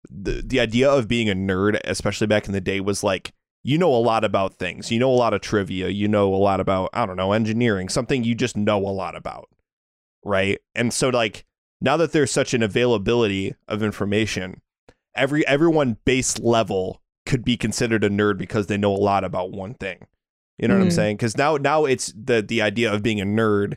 the 0.09 0.43
the 0.45 0.61
idea 0.61 0.91
of 0.91 1.09
being 1.09 1.29
a 1.29 1.35
nerd, 1.35 1.81
especially 1.85 2.27
back 2.27 2.47
in 2.47 2.53
the 2.53 2.61
day, 2.61 2.81
was 2.81 3.03
like 3.03 3.33
you 3.65 3.77
know 3.77 3.93
a 3.95 3.99
lot 3.99 4.25
about 4.25 4.55
things. 4.55 4.91
You 4.93 4.99
know 4.99 5.11
a 5.11 5.15
lot 5.15 5.35
of 5.35 5.41
trivia. 5.41 5.89
You 5.89 6.09
know 6.09 6.33
a 6.33 6.37
lot 6.37 6.61
about 6.61 6.91
I 6.93 7.05
don't 7.07 7.17
know 7.17 7.33
engineering, 7.33 7.89
something 7.89 8.25
you 8.25 8.35
just 8.35 8.57
know 8.57 8.79
a 8.79 8.91
lot 8.91 9.17
about, 9.17 9.49
right? 10.25 10.61
And 10.75 10.93
so 10.93 11.09
like 11.09 11.45
now 11.81 11.97
that 11.97 12.13
there's 12.13 12.31
such 12.31 12.55
an 12.55 12.63
availability 12.63 13.55
of 13.67 13.83
information, 13.83 14.63
every 15.15 15.47
everyone 15.47 15.97
base 16.05 16.39
level 16.39 17.03
could 17.27 17.45
be 17.45 17.57
considered 17.57 18.05
a 18.05 18.09
nerd 18.09 18.39
because 18.39 18.69
they 18.69 18.79
know 18.79 18.93
a 18.93 18.97
lot 18.97 19.25
about 19.25 19.51
one 19.53 19.75
thing. 19.75 20.07
You 20.59 20.67
know 20.69 20.75
what 20.75 20.83
I'm 20.83 20.89
Mhm. 20.89 20.93
saying? 20.93 21.17
Because 21.17 21.37
now 21.37 21.57
now 21.57 21.85
it's 21.85 22.13
the 22.17 22.41
the 22.41 22.63
idea 22.63 22.93
of 22.93 23.03
being 23.03 23.21
a 23.21 23.25
nerd 23.27 23.77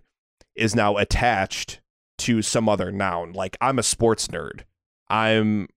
is 0.56 0.76
now 0.76 0.98
attached 0.98 1.81
to 2.22 2.42
some 2.42 2.68
other 2.70 2.92
noun. 2.92 3.34
Like 3.34 3.58
I'm 3.62 3.80
a 3.80 3.84
sports 3.84 4.28
nerd. 4.28 4.62
I'm 5.10 5.68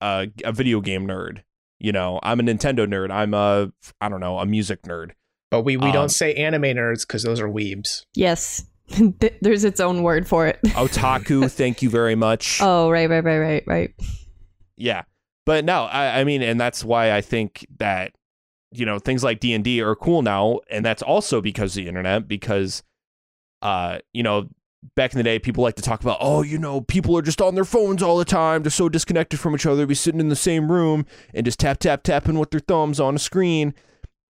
a, 0.00 0.28
a 0.44 0.52
video 0.52 0.80
game 0.80 1.06
nerd. 1.06 1.42
You 1.78 1.92
know, 1.92 2.20
I'm 2.22 2.40
a 2.40 2.42
Nintendo 2.42 2.86
nerd. 2.86 3.10
I'm 3.10 3.34
a 3.34 3.72
I 4.00 4.08
don't 4.08 4.20
know 4.20 4.38
a 4.38 4.46
music 4.46 4.82
nerd. 4.82 5.12
But 5.50 5.62
we 5.62 5.76
we 5.76 5.86
Um, 5.86 5.92
don't 5.92 6.08
say 6.08 6.34
anime 6.34 6.62
nerds 6.62 7.06
because 7.06 7.22
those 7.22 7.40
are 7.40 7.48
weebs. 7.48 8.04
Yes, 8.14 8.64
there's 9.40 9.64
its 9.64 9.80
own 9.80 10.02
word 10.02 10.26
for 10.26 10.46
it. 10.46 10.58
Otaku, 10.64 11.50
thank 11.50 11.82
you 11.82 11.90
very 11.90 12.14
much. 12.14 12.58
oh, 12.62 12.90
right, 12.90 13.08
right, 13.08 13.24
right, 13.24 13.38
right, 13.38 13.64
right. 13.66 13.94
Yeah. 14.76 15.02
But 15.46 15.64
no, 15.64 15.84
I, 15.84 16.20
I 16.20 16.24
mean, 16.24 16.42
and 16.42 16.58
that's 16.58 16.82
why 16.82 17.12
I 17.12 17.20
think 17.20 17.66
that, 17.78 18.12
you 18.72 18.86
know, 18.86 18.98
things 18.98 19.22
like 19.22 19.40
D 19.40 19.52
and 19.52 19.62
D 19.62 19.82
are 19.82 19.94
cool 19.94 20.22
now. 20.22 20.60
And 20.70 20.84
that's 20.84 21.02
also 21.02 21.40
because 21.42 21.76
of 21.76 21.82
the 21.82 21.88
internet, 21.88 22.26
because 22.26 22.82
uh, 23.62 23.98
you 24.12 24.22
know, 24.22 24.48
back 24.94 25.12
in 25.12 25.18
the 25.18 25.24
day, 25.24 25.38
people 25.38 25.62
like 25.62 25.76
to 25.76 25.82
talk 25.82 26.00
about, 26.02 26.18
oh, 26.20 26.42
you 26.42 26.58
know, 26.58 26.80
people 26.80 27.16
are 27.16 27.22
just 27.22 27.40
on 27.40 27.54
their 27.54 27.64
phones 27.64 28.02
all 28.02 28.18
the 28.18 28.24
time. 28.24 28.62
They're 28.62 28.70
so 28.70 28.88
disconnected 28.88 29.40
from 29.40 29.54
each 29.54 29.66
other. 29.66 29.76
They'll 29.76 29.86
be 29.86 29.94
sitting 29.94 30.20
in 30.20 30.28
the 30.28 30.36
same 30.36 30.70
room 30.70 31.06
and 31.32 31.44
just 31.44 31.58
tap, 31.58 31.78
tap, 31.78 32.02
tapping 32.02 32.38
with 32.38 32.50
their 32.50 32.60
thumbs 32.60 33.00
on 33.00 33.16
a 33.16 33.18
screen. 33.18 33.74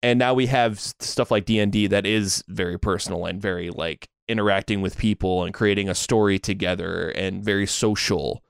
And 0.02 0.18
now 0.18 0.34
we 0.34 0.46
have 0.46 0.80
stuff 0.80 1.30
like 1.30 1.44
D 1.44 1.60
and 1.60 1.72
D 1.72 1.86
that 1.86 2.06
is 2.06 2.44
very 2.48 2.78
personal 2.78 3.24
and 3.24 3.40
very 3.40 3.70
like 3.70 4.08
interacting 4.28 4.80
with 4.80 4.98
people 4.98 5.44
and 5.44 5.54
creating 5.54 5.88
a 5.88 5.94
story 5.94 6.38
together 6.38 7.10
and 7.10 7.44
very 7.44 7.66
social. 7.66 8.42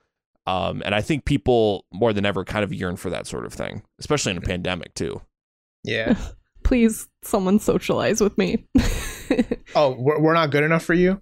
Um, 0.46 0.82
and 0.84 0.94
I 0.94 1.02
think 1.02 1.24
people 1.24 1.84
more 1.92 2.12
than 2.12 2.24
ever 2.24 2.44
kind 2.44 2.64
of 2.64 2.72
yearn 2.72 2.96
for 2.96 3.10
that 3.10 3.26
sort 3.26 3.44
of 3.44 3.52
thing, 3.52 3.82
especially 3.98 4.32
in 4.32 4.38
a 4.38 4.42
pandemic 4.42 4.94
too. 4.94 5.20
Yeah. 5.84 6.16
Please, 6.64 7.08
someone 7.22 7.58
socialize 7.58 8.20
with 8.20 8.38
me. 8.38 8.64
oh, 9.74 9.94
we're, 9.98 10.20
we're 10.20 10.34
not 10.34 10.50
good 10.50 10.64
enough 10.64 10.84
for 10.84 10.94
you. 10.94 11.20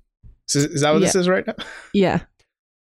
So 0.51 0.59
is, 0.59 0.65
is 0.67 0.81
that 0.83 0.93
what 0.93 1.01
this 1.01 1.15
is 1.15 1.29
right 1.29 1.47
now? 1.47 1.55
yeah, 1.95 2.21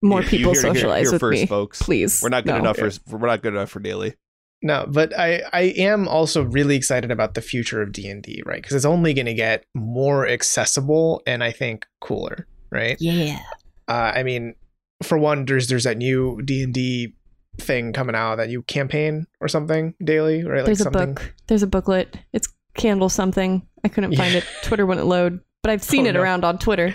more 0.02 0.20
You- 0.20 0.24
you 0.24 0.30
people 0.30 0.52
hear 0.52 0.60
it 0.60 0.64
here- 0.64 0.74
socialize 0.74 1.06
here 1.06 1.12
with 1.12 1.20
first, 1.20 1.40
me, 1.42 1.46
folks. 1.46 1.82
please. 1.82 2.20
We're 2.22 2.28
not 2.28 2.44
good 2.44 2.52
No. 2.52 2.58
enough 2.58 2.76
for 2.76 2.90
we're 3.16 3.26
not 3.26 3.42
good 3.42 3.54
enough 3.54 3.70
for 3.70 3.80
Daly. 3.80 4.14
No, 4.62 4.86
but 4.88 5.12
I 5.18 5.42
I 5.52 5.60
am 5.76 6.08
also 6.08 6.42
really 6.42 6.76
excited 6.76 7.10
about 7.10 7.34
the 7.34 7.42
future 7.42 7.82
of 7.82 7.92
D 7.92 8.08
and 8.08 8.22
D, 8.22 8.42
right? 8.46 8.62
Because 8.62 8.74
it's 8.76 8.84
only 8.86 9.12
going 9.14 9.26
to 9.26 9.34
get 9.34 9.64
more 9.74 10.26
accessible 10.26 11.22
and 11.26 11.44
I 11.44 11.50
think 11.52 11.86
cooler, 12.00 12.46
right? 12.70 12.96
Yeah. 13.00 13.40
Uh, 13.88 14.12
I 14.14 14.22
mean, 14.22 14.54
for 15.02 15.18
one, 15.18 15.44
there's 15.44 15.68
there's 15.68 15.84
that 15.84 15.98
new 15.98 16.40
D 16.42 16.62
and 16.62 16.72
D 16.72 17.14
thing 17.58 17.92
coming 17.92 18.14
out, 18.16 18.36
that 18.36 18.48
new 18.48 18.62
campaign 18.62 19.26
or 19.40 19.48
something 19.48 19.94
Daly, 20.02 20.44
right? 20.44 20.58
Like 20.58 20.64
There's 20.66 20.80
a 20.80 20.84
something. 20.84 21.14
book. 21.14 21.34
There's 21.46 21.62
a 21.62 21.66
booklet. 21.66 22.16
It's 22.32 22.48
candle 22.74 23.08
something. 23.10 23.66
I 23.84 23.88
couldn't 23.88 24.16
find 24.16 24.32
Yeah. 24.32 24.38
it. 24.38 24.44
Twitter 24.62 24.86
wouldn't 24.86 25.06
load, 25.06 25.40
but 25.62 25.70
I've 25.70 25.82
seen 25.84 26.06
Oh, 26.06 26.08
it 26.08 26.12
no. 26.14 26.22
around 26.22 26.42
on 26.44 26.58
Twitter. 26.58 26.94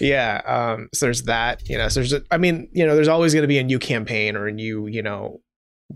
Yeah. 0.00 0.40
Um. 0.44 0.88
So 0.94 1.06
there's 1.06 1.22
that. 1.24 1.68
You 1.68 1.78
know. 1.78 1.88
So 1.88 2.00
there's. 2.00 2.12
a- 2.12 2.22
I 2.30 2.38
mean, 2.38 2.68
you 2.72 2.86
know, 2.86 2.94
there's 2.94 3.08
always 3.08 3.32
going 3.34 3.42
to 3.42 3.48
be 3.48 3.58
a 3.58 3.64
new 3.64 3.78
campaign 3.78 4.36
or 4.36 4.46
a 4.46 4.52
new, 4.52 4.86
you 4.86 5.02
know, 5.02 5.40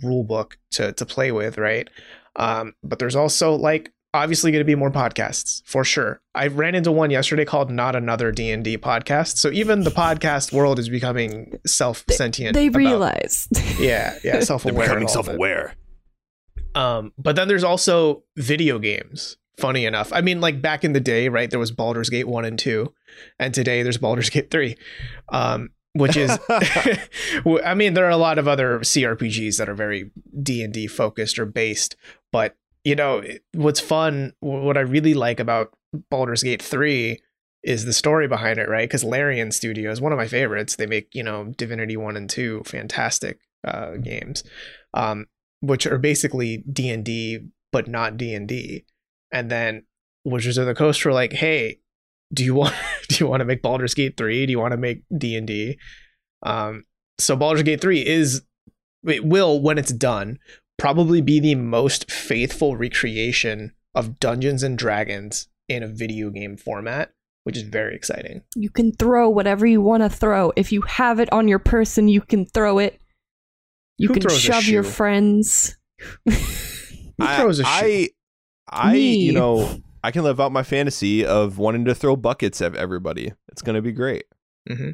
rule 0.02 0.24
book 0.24 0.58
to 0.72 0.92
to 0.92 1.06
play 1.06 1.32
with, 1.32 1.58
right? 1.58 1.88
Um. 2.36 2.74
But 2.82 2.98
there's 2.98 3.16
also 3.16 3.54
like 3.54 3.92
obviously 4.12 4.50
going 4.50 4.60
to 4.60 4.64
be 4.64 4.74
more 4.74 4.90
podcasts 4.90 5.62
for 5.66 5.84
sure. 5.84 6.20
I 6.34 6.48
ran 6.48 6.74
into 6.74 6.90
one 6.90 7.10
yesterday 7.10 7.44
called 7.44 7.70
"Not 7.70 7.94
Another 7.94 8.32
D 8.32 8.50
and 8.50 8.64
D 8.64 8.76
Podcast." 8.78 9.36
So 9.36 9.50
even 9.50 9.82
the 9.84 9.90
podcast 9.90 10.52
world 10.52 10.78
is 10.78 10.88
becoming 10.88 11.58
self 11.66 12.04
sentient. 12.10 12.54
They 12.54 12.68
realize. 12.70 13.46
Yeah. 13.78 14.18
Yeah. 14.24 14.40
self-aware 14.44 14.72
They're 14.74 14.82
aware. 14.84 14.88
becoming 14.88 15.08
self-aware. 15.08 15.74
Um, 16.74 17.12
but 17.18 17.34
then 17.36 17.48
there's 17.48 17.64
also 17.64 18.22
video 18.36 18.78
games. 18.78 19.36
Funny 19.60 19.84
enough, 19.84 20.12
I 20.12 20.20
mean, 20.20 20.40
like 20.40 20.62
back 20.62 20.84
in 20.84 20.92
the 20.92 21.00
day, 21.00 21.28
right? 21.28 21.50
There 21.50 21.58
was 21.58 21.70
Baldur's 21.70 22.10
Gate 22.10 22.28
one 22.28 22.44
and 22.44 22.58
two, 22.58 22.92
and 23.38 23.52
today 23.52 23.82
there's 23.82 23.98
Baldur's 23.98 24.30
Gate 24.30 24.50
three, 24.50 24.76
um, 25.30 25.70
which 25.92 26.16
is, 26.16 26.30
I 26.48 27.74
mean, 27.74 27.94
there 27.94 28.06
are 28.06 28.10
a 28.10 28.16
lot 28.16 28.38
of 28.38 28.48
other 28.48 28.80
CRPGs 28.80 29.58
that 29.58 29.68
are 29.68 29.74
very 29.74 30.10
D 30.42 30.62
and 30.62 30.72
D 30.72 30.86
focused 30.86 31.38
or 31.38 31.46
based. 31.46 31.96
But 32.32 32.56
you 32.84 32.96
know, 32.96 33.22
what's 33.52 33.80
fun, 33.80 34.32
what 34.40 34.76
I 34.76 34.80
really 34.80 35.14
like 35.14 35.40
about 35.40 35.72
Baldur's 36.10 36.42
Gate 36.42 36.62
three 36.62 37.20
is 37.62 37.84
the 37.84 37.92
story 37.92 38.26
behind 38.26 38.58
it, 38.58 38.68
right? 38.68 38.88
Because 38.88 39.04
Larian 39.04 39.52
Studios, 39.52 40.00
one 40.00 40.12
of 40.12 40.18
my 40.18 40.26
favorites, 40.26 40.76
they 40.76 40.86
make 40.86 41.14
you 41.14 41.22
know 41.22 41.52
Divinity 41.56 41.96
one 41.96 42.16
and 42.16 42.30
two, 42.30 42.62
fantastic 42.64 43.38
uh, 43.64 43.96
games. 43.96 44.42
Um, 44.94 45.26
which 45.60 45.86
are 45.86 45.98
basically 45.98 46.64
D 46.70 46.90
and 46.90 47.04
D, 47.04 47.40
but 47.70 47.86
not 47.86 48.16
D 48.16 48.34
and 48.34 48.48
D. 48.48 48.84
And 49.32 49.50
then 49.50 49.84
Wizards 50.24 50.58
of 50.58 50.66
the 50.66 50.74
Coast 50.74 51.04
were 51.04 51.12
like, 51.12 51.32
"Hey, 51.32 51.80
do 52.32 52.44
you 52.44 52.54
want 52.54 52.74
do 53.08 53.16
you 53.18 53.26
want 53.26 53.40
to 53.40 53.44
make 53.44 53.62
Baldur's 53.62 53.94
Gate 53.94 54.16
3? 54.16 54.46
Do 54.46 54.50
you 54.50 54.58
want 54.58 54.72
to 54.72 54.78
make 54.78 55.02
D&D? 55.16 55.78
Um 56.42 56.84
so 57.18 57.36
Baldur's 57.36 57.62
Gate 57.62 57.80
3 57.80 58.06
is 58.06 58.42
it 59.06 59.24
will 59.24 59.60
when 59.60 59.78
it's 59.78 59.92
done 59.92 60.38
probably 60.78 61.20
be 61.20 61.40
the 61.40 61.54
most 61.54 62.10
faithful 62.10 62.76
recreation 62.76 63.72
of 63.94 64.18
Dungeons 64.18 64.62
and 64.62 64.78
Dragons 64.78 65.48
in 65.68 65.82
a 65.82 65.88
video 65.88 66.30
game 66.30 66.56
format, 66.56 67.12
which 67.44 67.56
is 67.56 67.64
very 67.64 67.94
exciting. 67.94 68.42
You 68.56 68.70
can 68.70 68.92
throw 68.92 69.28
whatever 69.28 69.66
you 69.66 69.82
want 69.82 70.02
to 70.02 70.08
throw. 70.08 70.52
If 70.56 70.72
you 70.72 70.82
have 70.82 71.20
it 71.20 71.30
on 71.32 71.48
your 71.48 71.58
person, 71.58 72.08
you 72.08 72.22
can 72.22 72.46
throw 72.46 72.78
it. 72.78 72.98
You 73.98 74.08
Who 74.08 74.14
can 74.14 74.28
shove 74.30 74.64
your 74.64 74.82
friends. 74.82 75.76
Who 76.24 76.32
I, 77.20 77.36
throws 77.36 77.58
a 77.58 77.64
shoe? 77.64 77.70
I, 77.70 78.08
I, 78.70 78.92
Me. 78.92 79.16
you 79.16 79.32
know, 79.32 79.80
I 80.02 80.10
can 80.12 80.22
live 80.24 80.40
out 80.40 80.52
my 80.52 80.62
fantasy 80.62 81.24
of 81.26 81.58
wanting 81.58 81.84
to 81.86 81.94
throw 81.94 82.16
buckets 82.16 82.60
at 82.62 82.74
everybody. 82.76 83.32
It's 83.48 83.62
gonna 83.62 83.82
be 83.82 83.92
great. 83.92 84.24
Mm-hmm. 84.68 84.90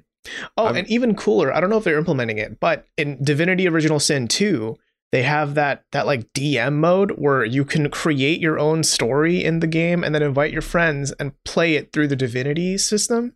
Oh, 0.56 0.66
I'm- 0.66 0.76
and 0.76 0.88
even 0.88 1.14
cooler, 1.14 1.52
I 1.54 1.60
don't 1.60 1.70
know 1.70 1.76
if 1.78 1.84
they're 1.84 1.98
implementing 1.98 2.38
it, 2.38 2.58
but 2.58 2.86
in 2.96 3.22
Divinity 3.22 3.68
Original 3.68 4.00
Sin 4.00 4.26
2, 4.28 4.76
they 5.12 5.22
have 5.22 5.54
that 5.54 5.84
that 5.92 6.06
like 6.06 6.32
DM 6.32 6.74
mode 6.74 7.12
where 7.12 7.44
you 7.44 7.64
can 7.64 7.88
create 7.90 8.40
your 8.40 8.58
own 8.58 8.82
story 8.82 9.44
in 9.44 9.60
the 9.60 9.66
game 9.68 10.02
and 10.02 10.12
then 10.14 10.22
invite 10.22 10.52
your 10.52 10.62
friends 10.62 11.12
and 11.20 11.32
play 11.44 11.74
it 11.74 11.92
through 11.92 12.08
the 12.08 12.16
Divinity 12.16 12.76
system. 12.76 13.34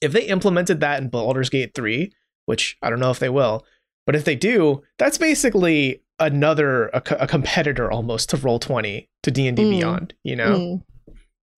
If 0.00 0.12
they 0.12 0.24
implemented 0.26 0.80
that 0.80 1.02
in 1.02 1.08
Baldur's 1.08 1.50
Gate 1.50 1.72
3, 1.74 2.12
which 2.44 2.76
I 2.82 2.90
don't 2.90 3.00
know 3.00 3.10
if 3.10 3.18
they 3.18 3.28
will, 3.30 3.64
but 4.06 4.14
if 4.16 4.24
they 4.24 4.36
do, 4.36 4.82
that's 4.98 5.18
basically 5.18 6.02
another 6.18 6.86
a, 6.88 7.02
a 7.20 7.26
competitor 7.26 7.90
almost 7.92 8.30
to 8.30 8.36
Roll20 8.38 9.06
to 9.22 9.30
D&D 9.30 9.62
Mm. 9.62 9.70
Beyond, 9.70 10.14
you 10.22 10.34
know? 10.36 10.56
Mm. 10.58 10.82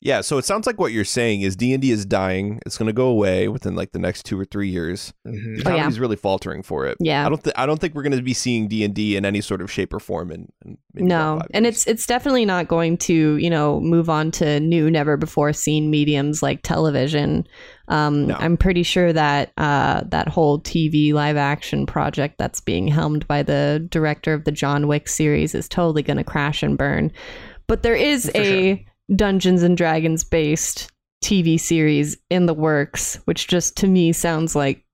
Yeah, 0.00 0.20
so 0.20 0.38
it 0.38 0.44
sounds 0.44 0.64
like 0.64 0.78
what 0.78 0.92
you're 0.92 1.04
saying 1.04 1.40
is 1.40 1.56
D 1.56 1.72
and 1.72 1.82
D 1.82 1.90
is 1.90 2.06
dying. 2.06 2.60
It's 2.64 2.78
gonna 2.78 2.92
go 2.92 3.08
away 3.08 3.48
within 3.48 3.74
like 3.74 3.90
the 3.90 3.98
next 3.98 4.22
two 4.24 4.38
or 4.38 4.44
three 4.44 4.68
years. 4.68 5.12
Mhm. 5.26 5.64
The 5.64 5.72
Oh, 5.72 5.74
yeah. 5.74 5.90
really 5.98 6.14
faltering 6.14 6.62
for 6.62 6.86
it. 6.86 6.96
Yeah. 7.00 7.26
I 7.26 7.28
don't. 7.28 7.42
Th- 7.42 7.54
I 7.58 7.66
don't 7.66 7.80
think 7.80 7.96
we're 7.96 8.04
gonna 8.04 8.22
be 8.22 8.32
seeing 8.32 8.68
D 8.68 8.84
and 8.84 8.94
D 8.94 9.16
in 9.16 9.24
any 9.24 9.40
sort 9.40 9.60
of 9.60 9.72
shape 9.72 9.92
or 9.92 9.98
form. 9.98 10.30
In, 10.30 10.46
in 10.64 10.78
No, 10.94 11.42
and 11.52 11.66
it's 11.66 11.84
it's 11.88 12.06
definitely 12.06 12.44
not 12.44 12.68
going 12.68 12.96
to 12.98 13.38
you 13.38 13.50
know 13.50 13.80
move 13.80 14.08
on 14.08 14.30
to 14.32 14.60
new, 14.60 14.88
never 14.88 15.16
before 15.16 15.52
seen 15.52 15.90
mediums 15.90 16.44
like 16.44 16.60
television. 16.62 17.44
Um, 17.88 18.26
No. 18.28 18.36
I'm 18.36 18.56
pretty 18.56 18.82
sure 18.82 19.12
that 19.12 19.52
uh, 19.56 20.02
that 20.06 20.28
whole 20.28 20.60
TV 20.60 21.12
live 21.12 21.36
action 21.36 21.86
project 21.86 22.36
that's 22.38 22.60
being 22.60 22.86
helmed 22.88 23.26
by 23.26 23.42
the 23.42 23.86
director 23.90 24.32
of 24.34 24.44
the 24.44 24.52
John 24.52 24.86
Wick 24.86 25.08
series 25.08 25.54
is 25.54 25.68
totally 25.68 26.02
going 26.02 26.18
to 26.18 26.24
crash 26.24 26.62
and 26.62 26.76
burn. 26.78 27.10
But 27.66 27.82
there 27.82 27.96
is 27.96 28.30
For 28.30 28.40
a 28.40 28.86
Dungeons 29.14 29.62
and 29.62 29.76
Dragons 29.76 30.22
based 30.24 30.90
TV 31.24 31.58
series 31.58 32.16
in 32.30 32.46
the 32.46 32.54
works, 32.54 33.18
which 33.24 33.48
just 33.48 33.76
to 33.78 33.86
me 33.86 34.12
sounds 34.12 34.54
like 34.54 34.84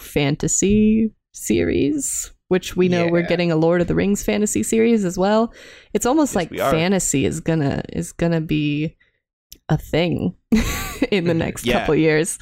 fantasy 0.00 1.12
series. 1.32 2.30
Which 2.48 2.76
we 2.76 2.88
know 2.88 3.08
we're 3.08 3.22
getting 3.26 3.50
a 3.50 3.56
Lord 3.56 3.80
of 3.80 3.88
the 3.88 3.94
Rings 3.94 4.22
fantasy 4.22 4.62
series 4.62 5.04
as 5.04 5.18
well. 5.18 5.52
It's 5.94 6.06
almost 6.06 6.32
Yes, 6.32 6.36
like 6.36 6.50
we 6.50 6.58
fantasy 6.58 7.24
is 7.24 7.40
gonna 7.40 7.82
is 7.88 8.12
gonna 8.12 8.42
be 8.42 8.96
a 9.68 9.78
thing 9.78 10.34
in 11.10 11.24
the 11.24 11.32
Mhm. 11.32 11.36
next 11.36 11.66
Yeah. 11.66 11.80
couple 11.80 11.94
years. 11.96 12.38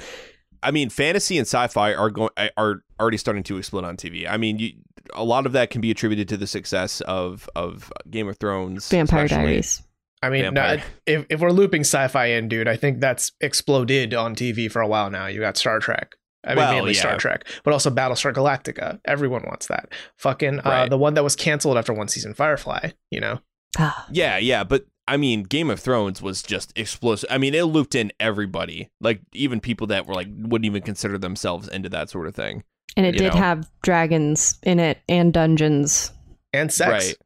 I 0.62 0.70
mean, 0.70 0.90
fantasy 0.90 1.38
and 1.38 1.46
sci-fi 1.46 1.92
are 1.94 2.10
going 2.10 2.30
are 2.56 2.82
already 3.00 3.16
starting 3.16 3.42
to 3.44 3.56
explode 3.58 3.84
on 3.84 3.96
TV. 3.96 4.28
I 4.28 4.36
mean, 4.36 4.58
you, 4.60 4.72
a 5.14 5.24
lot 5.24 5.44
of 5.46 5.52
that 5.52 5.70
can 5.70 5.80
be 5.80 5.90
attributed 5.90 6.28
to 6.28 6.36
the 6.36 6.46
success 6.46 7.00
of 7.02 7.48
of 7.56 7.92
Game 8.10 8.28
of 8.28 8.38
Thrones, 8.38 8.88
Vampire 8.88 9.24
especially. 9.24 9.44
Diaries. 9.44 9.82
I 10.22 10.28
mean, 10.30 10.54
no, 10.54 10.76
if 11.04 11.26
if 11.30 11.40
we're 11.40 11.50
looping 11.50 11.80
sci-fi 11.80 12.26
in, 12.26 12.48
dude, 12.48 12.68
I 12.68 12.76
think 12.76 13.00
that's 13.00 13.32
exploded 13.40 14.14
on 14.14 14.36
TV 14.36 14.70
for 14.70 14.80
a 14.80 14.86
while 14.86 15.10
now. 15.10 15.26
You 15.26 15.40
got 15.40 15.56
Star 15.56 15.80
Trek. 15.80 16.14
I 16.44 16.50
mean, 16.50 16.58
Well, 16.58 16.72
mainly 16.74 16.94
Star. 16.94 17.16
Trek, 17.18 17.44
but 17.64 17.72
also 17.72 17.90
Battlestar 17.90 18.32
Galactica. 18.32 19.00
Everyone 19.04 19.42
wants 19.46 19.66
that. 19.66 19.88
Fucking 20.18 20.60
uh, 20.60 20.62
Right. 20.64 20.90
the 20.90 20.98
one 20.98 21.14
that 21.14 21.22
was 21.24 21.34
canceled 21.36 21.76
after 21.76 21.92
one 21.92 22.06
season, 22.08 22.34
Firefly. 22.34 22.90
You 23.10 23.20
know, 23.20 23.40
Ah, 23.78 24.06
Yeah, 24.12 24.38
yeah, 24.38 24.62
but 24.64 24.84
I 25.08 25.16
mean, 25.16 25.42
Game 25.42 25.68
of 25.70 25.80
Thrones 25.80 26.22
was 26.22 26.42
just 26.42 26.72
explosive. 26.78 27.28
I 27.30 27.38
mean, 27.38 27.54
it 27.54 27.64
looped 27.64 27.94
in 27.94 28.12
everybody, 28.20 28.88
like 29.00 29.20
even 29.34 29.60
people 29.60 29.86
that 29.88 30.06
were 30.06 30.14
like 30.14 30.28
wouldn't 30.30 30.64
even 30.66 30.82
consider 30.82 31.18
themselves 31.18 31.68
into 31.68 31.88
that 31.90 32.08
sort 32.10 32.26
of 32.28 32.34
thing. 32.34 32.62
and 32.96 33.04
it 33.06 33.12
did 33.12 33.32
know. 33.32 33.38
have 33.38 33.68
dragons 33.82 34.58
in 34.62 34.78
it 34.78 34.98
and 35.08 35.32
dungeons 35.32 36.12
and 36.52 36.72
sex. 36.72 36.90
Right. 37.08 37.16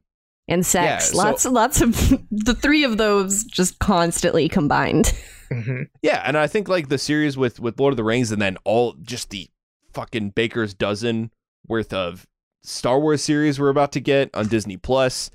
and 0.47 0.65
sex. 0.65 0.85
Yeah, 0.85 0.97
so- 0.99 1.17
lots 1.17 1.45
lots 1.45 1.81
of 1.81 1.93
the 2.31 2.55
three 2.55 2.83
of 2.83 2.97
those 2.97 3.43
just 3.43 3.77
constantly 3.79 4.49
combined. 4.49 5.13
hmm 5.51 5.83
Yeah, 6.01 6.23
and 6.25 6.37
I 6.37 6.47
think 6.47 6.67
like 6.67 6.89
the 6.89 6.97
series 6.97 7.37
with 7.37 7.59
with 7.59 7.79
Lord 7.79 7.93
of 7.93 7.97
the 7.97 8.03
Rings, 8.03 8.31
and 8.31 8.41
then 8.41 8.57
all 8.63 8.93
just 9.01 9.29
the 9.29 9.49
fucking 9.93 10.31
baker's 10.31 10.73
dozen 10.73 11.31
worth 11.67 11.93
of 11.93 12.25
Star 12.63 12.99
Wars 12.99 13.23
series 13.23 13.59
we're 13.59 13.69
about 13.69 13.91
to 13.93 13.99
get 13.99 14.29
on 14.33 14.47
Disney 14.47 14.77
Plus. 14.77 15.29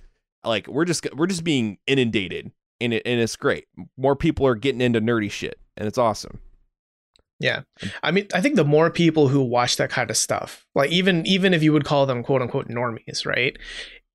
Like 0.44 0.66
we're 0.66 0.84
just 0.84 1.06
we're 1.14 1.26
just 1.26 1.44
being 1.44 1.78
inundated, 1.86 2.50
and 2.80 2.92
it 2.94 3.02
and 3.06 3.20
it's 3.20 3.36
great. 3.36 3.66
More 3.96 4.16
people 4.16 4.46
are 4.46 4.54
getting 4.54 4.80
into 4.80 5.00
nerdy 5.00 5.30
shit, 5.30 5.58
and 5.76 5.86
it's 5.86 5.98
awesome. 5.98 6.40
Yeah, 7.40 7.62
I 8.04 8.12
mean, 8.12 8.28
I 8.32 8.40
think 8.40 8.54
the 8.54 8.64
more 8.64 8.88
people 8.90 9.26
who 9.28 9.42
watch 9.42 9.76
that 9.76 9.90
kind 9.90 10.10
of 10.10 10.16
stuff, 10.16 10.64
like 10.76 10.90
even 10.90 11.26
even 11.26 11.52
if 11.54 11.62
you 11.62 11.72
would 11.72 11.84
call 11.84 12.06
them 12.06 12.22
quote 12.22 12.40
unquote 12.42 12.68
normies, 12.68 13.26
right? 13.26 13.56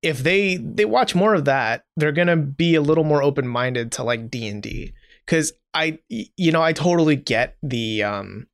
If 0.02 0.20
they 0.20 0.56
they 0.58 0.86
watch 0.86 1.14
more 1.16 1.34
of 1.34 1.46
that, 1.46 1.84
they're 1.98 2.12
gonna 2.14 2.38
be 2.38 2.76
a 2.76 2.82
little 2.82 3.04
more 3.04 3.22
open 3.22 3.48
minded 3.48 3.92
to 3.94 4.04
like 4.04 4.30
D 4.32 4.48
and 4.48 4.64
D. 4.64 4.94
Because 5.26 5.52
I, 5.74 6.00
you 6.10 6.52
know, 6.54 6.62
I 6.64 6.72
totally 6.72 7.18
get 7.18 7.58
the 7.62 8.04
um 8.04 8.48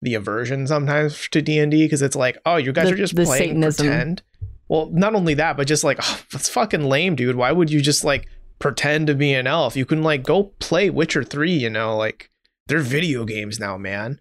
the 0.00 0.14
aversion 0.14 0.66
sometimes 0.68 1.28
to 1.30 1.42
D 1.42 1.58
and 1.58 1.72
D 1.72 1.84
because 1.86 2.02
it's 2.02 2.14
like, 2.14 2.38
oh, 2.46 2.56
you 2.56 2.72
guys 2.72 2.88
The- 2.88 2.94
are 2.94 2.98
just 2.98 3.16
the 3.16 3.24
playing 3.24 3.48
Satanism. 3.62 3.86
pretend. 3.86 4.22
Well, 4.74 4.90
not 4.92 5.14
only 5.14 5.34
that, 5.34 5.56
but 5.56 5.68
just 5.68 5.84
like 5.84 6.00
oh, 6.02 6.20
that's 6.32 6.48
fucking 6.48 6.82
lame, 6.82 7.14
dude. 7.14 7.36
Why 7.36 7.52
would 7.52 7.70
you 7.70 7.80
just 7.80 8.02
like 8.02 8.26
pretend 8.58 9.06
to 9.06 9.14
be 9.14 9.32
an 9.32 9.46
elf? 9.46 9.76
You 9.76 9.86
can 9.86 10.02
like 10.02 10.24
go 10.24 10.52
play 10.58 10.90
Witcher 10.90 11.22
three. 11.22 11.52
You 11.52 11.70
know, 11.70 11.96
like 11.96 12.28
they're 12.66 12.80
video 12.80 13.24
games 13.24 13.60
now, 13.60 13.76
man. 13.76 14.18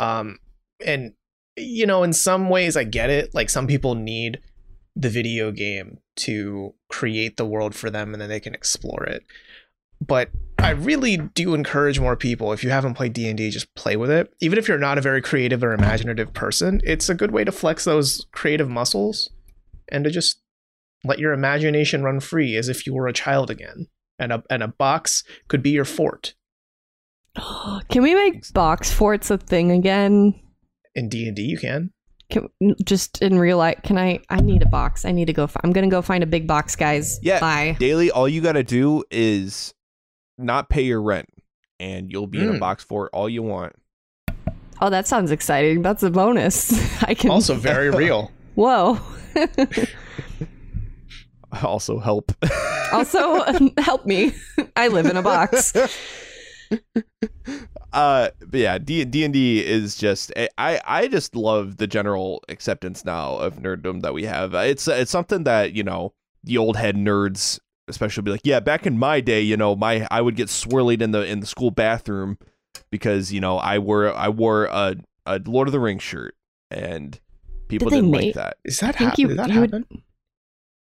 Um, 0.00 0.40
and 0.84 1.12
you 1.56 1.86
know, 1.86 2.02
in 2.02 2.12
some 2.12 2.48
ways, 2.48 2.76
I 2.76 2.82
get 2.82 3.08
it. 3.08 3.36
Like 3.36 3.48
some 3.48 3.68
people 3.68 3.94
need 3.94 4.40
the 4.96 5.08
video 5.08 5.52
game 5.52 5.98
to 6.16 6.74
create 6.88 7.36
the 7.36 7.46
world 7.46 7.76
for 7.76 7.88
them, 7.88 8.12
and 8.12 8.20
then 8.20 8.28
they 8.28 8.40
can 8.40 8.52
explore 8.52 9.04
it. 9.04 9.22
But 10.04 10.30
I 10.58 10.70
really 10.70 11.18
do 11.18 11.54
encourage 11.54 12.00
more 12.00 12.16
people. 12.16 12.52
If 12.52 12.64
you 12.64 12.70
haven't 12.70 12.94
played 12.94 13.12
D 13.12 13.28
and 13.28 13.38
D, 13.38 13.48
just 13.48 13.72
play 13.76 13.94
with 13.94 14.10
it. 14.10 14.34
Even 14.40 14.58
if 14.58 14.66
you're 14.66 14.76
not 14.76 14.98
a 14.98 15.02
very 15.02 15.22
creative 15.22 15.62
or 15.62 15.72
imaginative 15.72 16.32
person, 16.32 16.80
it's 16.82 17.08
a 17.08 17.14
good 17.14 17.30
way 17.30 17.44
to 17.44 17.52
flex 17.52 17.84
those 17.84 18.26
creative 18.32 18.68
muscles 18.68 19.30
and 19.90 20.04
to 20.04 20.10
just 20.10 20.40
let 21.04 21.18
your 21.18 21.32
imagination 21.32 22.02
run 22.02 22.20
free 22.20 22.56
as 22.56 22.68
if 22.68 22.86
you 22.86 22.94
were 22.94 23.06
a 23.08 23.12
child 23.12 23.50
again. 23.50 23.86
And 24.18 24.32
a 24.32 24.42
and 24.48 24.62
a 24.62 24.68
box 24.68 25.24
could 25.48 25.62
be 25.62 25.70
your 25.70 25.84
fort. 25.84 26.34
Can 27.90 28.02
we 28.02 28.14
make 28.14 28.52
box 28.52 28.92
forts 28.92 29.30
a 29.30 29.38
thing 29.38 29.70
again? 29.72 30.40
In 30.94 31.08
D 31.08 31.26
and 31.26 31.34
D, 31.36 31.42
you 31.42 31.58
can. 31.58 31.90
Can, 32.30 32.48
just 32.84 33.20
in 33.20 33.38
real 33.38 33.58
life, 33.58 33.80
can 33.82 33.98
I? 33.98 34.20
I 34.30 34.40
need 34.40 34.62
a 34.62 34.66
box. 34.66 35.04
I 35.04 35.10
need 35.12 35.26
to 35.26 35.32
go. 35.32 35.46
Fi- 35.48 35.60
I'm 35.64 35.72
gonna 35.72 35.88
go 35.88 36.00
find 36.00 36.22
a 36.22 36.26
big 36.26 36.46
box, 36.46 36.76
guys. 36.76 37.18
Yeah. 37.22 37.40
Bye. 37.40 37.76
Daly, 37.80 38.10
all 38.12 38.28
you 38.28 38.40
got 38.40 38.52
to 38.52 38.62
do 38.62 39.02
is 39.10 39.74
not 40.38 40.68
pay 40.70 40.82
your 40.82 41.02
rent, 41.02 41.28
and 41.80 42.10
you'll 42.10 42.28
be 42.28 42.38
in 42.40 42.48
a 42.48 42.52
Mm. 42.52 42.60
box 42.60 42.82
for 42.84 43.10
all 43.10 43.28
you 43.28 43.42
want. 43.42 43.74
Oh, 44.80 44.88
that 44.90 45.06
sounds 45.08 45.30
exciting. 45.32 45.82
That's 45.82 46.02
a 46.04 46.10
bonus. 46.10 46.72
I 47.02 47.14
can. 47.14 47.30
Also 47.30 47.54
very 47.56 47.90
real. 48.04 48.30
Whoa. 48.54 49.00
Also, 51.62 51.98
help. 51.98 52.32
also, 52.92 53.44
help 53.78 54.06
me. 54.06 54.34
I 54.76 54.88
live 54.88 55.06
in 55.06 55.16
a 55.16 55.22
box. 55.22 55.72
uh 57.92 58.30
but 58.40 58.58
yeah 58.58 58.78
d 58.78 59.04
D 59.04 59.22
and 59.24 59.32
d 59.32 59.64
is 59.64 59.96
just 59.96 60.32
i 60.58 60.80
i 60.84 61.06
just 61.06 61.36
love 61.36 61.76
the 61.76 61.86
general 61.86 62.42
acceptance 62.48 63.04
now 63.04 63.36
of 63.36 63.56
nerddom 63.56 64.00
that 64.00 64.14
we 64.14 64.24
have 64.24 64.54
it's 64.54 64.88
it's 64.88 65.10
something 65.10 65.44
that 65.44 65.74
you 65.74 65.84
know 65.84 66.12
the 66.42 66.58
old 66.58 66.76
head 66.76 66.96
nerds 66.96 67.60
especially 67.86 68.22
be 68.22 68.30
like 68.30 68.40
yeah 68.44 68.58
back 68.58 68.86
in 68.86 68.98
my 68.98 69.20
day 69.20 69.40
you 69.42 69.56
know 69.56 69.76
my 69.76 70.08
i 70.10 70.20
would 70.20 70.34
get 70.34 70.48
swirled 70.48 71.02
in 71.02 71.12
the 71.12 71.24
in 71.24 71.38
the 71.40 71.46
school 71.46 71.70
bathroom 71.70 72.38
because 72.90 73.30
you 73.32 73.40
know 73.40 73.58
i 73.58 73.78
wore 73.78 74.12
i 74.14 74.28
wore 74.28 74.64
a, 74.64 74.96
a 75.26 75.38
lord 75.44 75.68
of 75.68 75.72
the 75.72 75.78
rings 75.78 76.02
shirt 76.02 76.34
and 76.70 77.20
people 77.68 77.88
Did 77.90 77.96
they 77.96 78.00
didn't 78.00 78.10
make- 78.12 78.24
like 78.26 78.34
that 78.34 78.56
Is 78.64 78.80
that 78.80 78.96
think 78.96 79.10
happen? 79.10 79.20
you- 79.22 79.28
Did 79.28 79.38
that 79.38 79.50
you 79.50 79.60
would- 79.60 79.72
happen? 79.72 80.02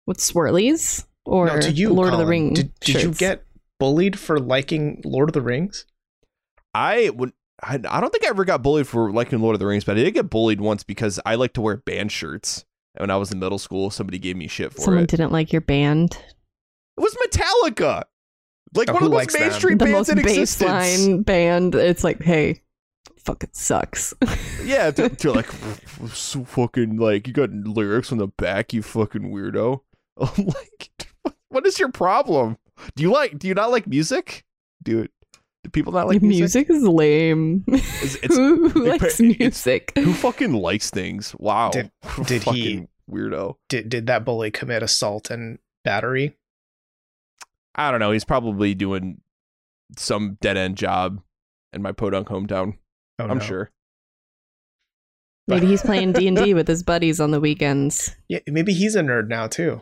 With 0.08 0.18
swirlies 0.18 1.06
or 1.26 1.46
no, 1.48 1.62
to 1.62 1.72
you, 1.72 1.90
Lord 1.94 2.12
of 2.14 2.18
the 2.20 2.26
Rings. 2.26 2.58
Did, 2.60 2.72
did 2.80 3.04
you 3.04 3.12
get 3.14 3.44
bullied 3.80 4.18
for 4.18 4.40
liking 4.40 5.02
Lord 5.06 5.30
of 5.30 5.34
the 5.34 5.42
Rings? 5.42 5.86
i 6.76 7.10
would 7.16 7.34
I, 7.64 7.76
I 7.90 8.00
don't 8.00 8.12
think 8.12 8.24
i 8.26 8.30
ever 8.30 8.46
got 8.46 8.62
bullied 8.62 8.88
for 8.88 9.12
liking 9.12 9.40
lord 9.40 9.56
of 9.56 9.60
the 9.60 9.66
rings 9.66 9.84
but 9.84 9.98
i 9.98 10.04
did 10.04 10.14
get 10.14 10.30
bullied 10.30 10.62
once 10.62 10.84
because 10.84 11.20
i 11.26 11.34
like 11.34 11.54
to 11.54 11.62
wear 11.62 11.78
band 11.78 12.12
shirts 12.12 12.64
and 12.94 13.02
when 13.02 13.10
i 13.10 13.18
was 13.18 13.32
in 13.32 13.40
middle 13.40 13.58
school 13.58 13.90
somebody 13.90 14.20
gave 14.20 14.36
me 14.38 14.48
shit 14.48 14.72
for 14.72 14.82
Someone 14.82 15.04
it 15.04 15.10
Someone 15.10 15.24
didn't 15.24 15.32
like 15.32 15.52
your 15.52 15.62
band. 15.62 16.16
It 16.96 17.02
was 17.02 17.16
Metallica. 17.16 18.04
Like 18.76 18.90
Oh, 18.90 18.94
one 18.94 19.04
of 19.04 19.10
the 19.10 19.16
most 19.16 19.20
likes 19.20 19.34
them? 19.34 19.42
mainstream 19.48 19.78
the 19.80 19.86
bands 19.86 19.98
most 19.98 20.10
in 20.10 20.20
existence. 20.20 20.70
baseline 20.72 21.26
band. 21.26 21.74
It's 21.76 22.04
like, 22.04 22.22
hey, 22.22 22.62
fucking 23.18 23.50
sucks. 23.54 24.14
Yeah, 24.64 24.92
they're, 24.92 25.10
they're 25.10 25.32
like 25.32 25.50
so 26.14 26.44
fucking 26.44 26.98
like 26.98 27.28
you 27.28 27.34
got 27.34 27.52
lyrics 27.52 28.12
on 28.12 28.18
the 28.18 28.28
back, 28.28 28.74
you 28.74 28.82
fucking 28.82 29.32
weirdo. 29.32 29.82
I'm 30.22 30.46
like, 30.46 30.92
what 31.50 31.66
is 31.66 31.80
your 31.80 31.92
problem? 31.92 32.58
Do 32.96 33.04
you 33.04 33.12
like? 33.12 33.38
Do 33.38 33.48
you 33.48 33.54
not 33.54 33.72
like 33.72 33.88
music? 33.88 34.46
Do 34.84 35.00
it? 35.00 35.12
Do 35.64 35.70
people 35.72 35.92
not 35.92 36.08
like 36.08 36.22
music? 36.22 36.70
music? 36.70 36.70
is 36.70 36.84
lame. 36.84 37.66
It's- 37.68 38.16
it's- 38.16 38.38
who 38.38 38.70
who 38.70 38.86
it- 38.86 39.02
likes 39.02 39.20
it's- 39.20 39.40
music? 39.40 39.92
Who 39.96 40.14
fucking 40.14 40.54
likes 40.54 40.90
things? 40.90 41.36
Wow. 41.38 41.72
Did- 41.72 41.92
did 42.26 42.44
he- 42.44 42.88
weirdo? 43.12 43.56
Did 43.68 43.90
did 43.90 44.08
that 44.08 44.24
bully 44.24 44.52
commit 44.52 44.84
assault 44.84 45.30
and 45.30 45.60
battery? 45.84 46.38
I 47.76 47.92
don't 47.92 48.00
know. 48.00 48.12
He's 48.12 48.26
probably 48.26 48.74
doing 48.74 49.22
some 49.98 50.38
dead 50.42 50.56
end 50.58 50.78
job 50.78 51.22
in 51.74 51.82
my 51.82 51.92
podunk 51.92 52.28
hometown. 52.30 52.78
Oh, 53.20 53.26
I'm 53.28 53.38
no. 53.38 53.44
sure. 53.44 53.72
Maybe 55.48 55.68
he's 55.68 55.82
playing 55.82 56.14
D 56.14 56.28
and 56.28 56.38
D 56.38 56.54
with 56.54 56.68
his 56.68 56.84
buddies 56.84 57.20
on 57.20 57.32
the 57.32 57.40
weekends. 57.40 58.16
Yeah, 58.28 58.40
maybe 58.48 58.74
he's 58.74 58.96
a 58.96 59.02
nerd 59.02 59.28
now 59.28 59.48
too. 59.48 59.82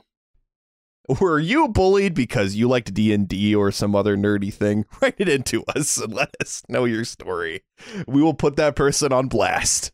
Were 1.21 1.39
you 1.39 1.69
bullied 1.69 2.13
because 2.13 2.55
you 2.55 2.67
liked 2.67 2.93
D 2.93 3.13
and 3.13 3.27
D 3.27 3.55
or 3.55 3.71
some 3.71 3.95
other 3.95 4.17
nerdy 4.17 4.53
thing? 4.53 4.85
Write 5.01 5.15
it 5.17 5.29
into 5.29 5.63
us 5.75 5.97
and 5.97 6.13
let 6.13 6.35
us 6.41 6.63
know 6.67 6.85
your 6.85 7.05
story. 7.05 7.63
We 8.07 8.21
will 8.21 8.33
put 8.33 8.57
that 8.57 8.75
person 8.75 9.13
on 9.13 9.27
blast. 9.27 9.91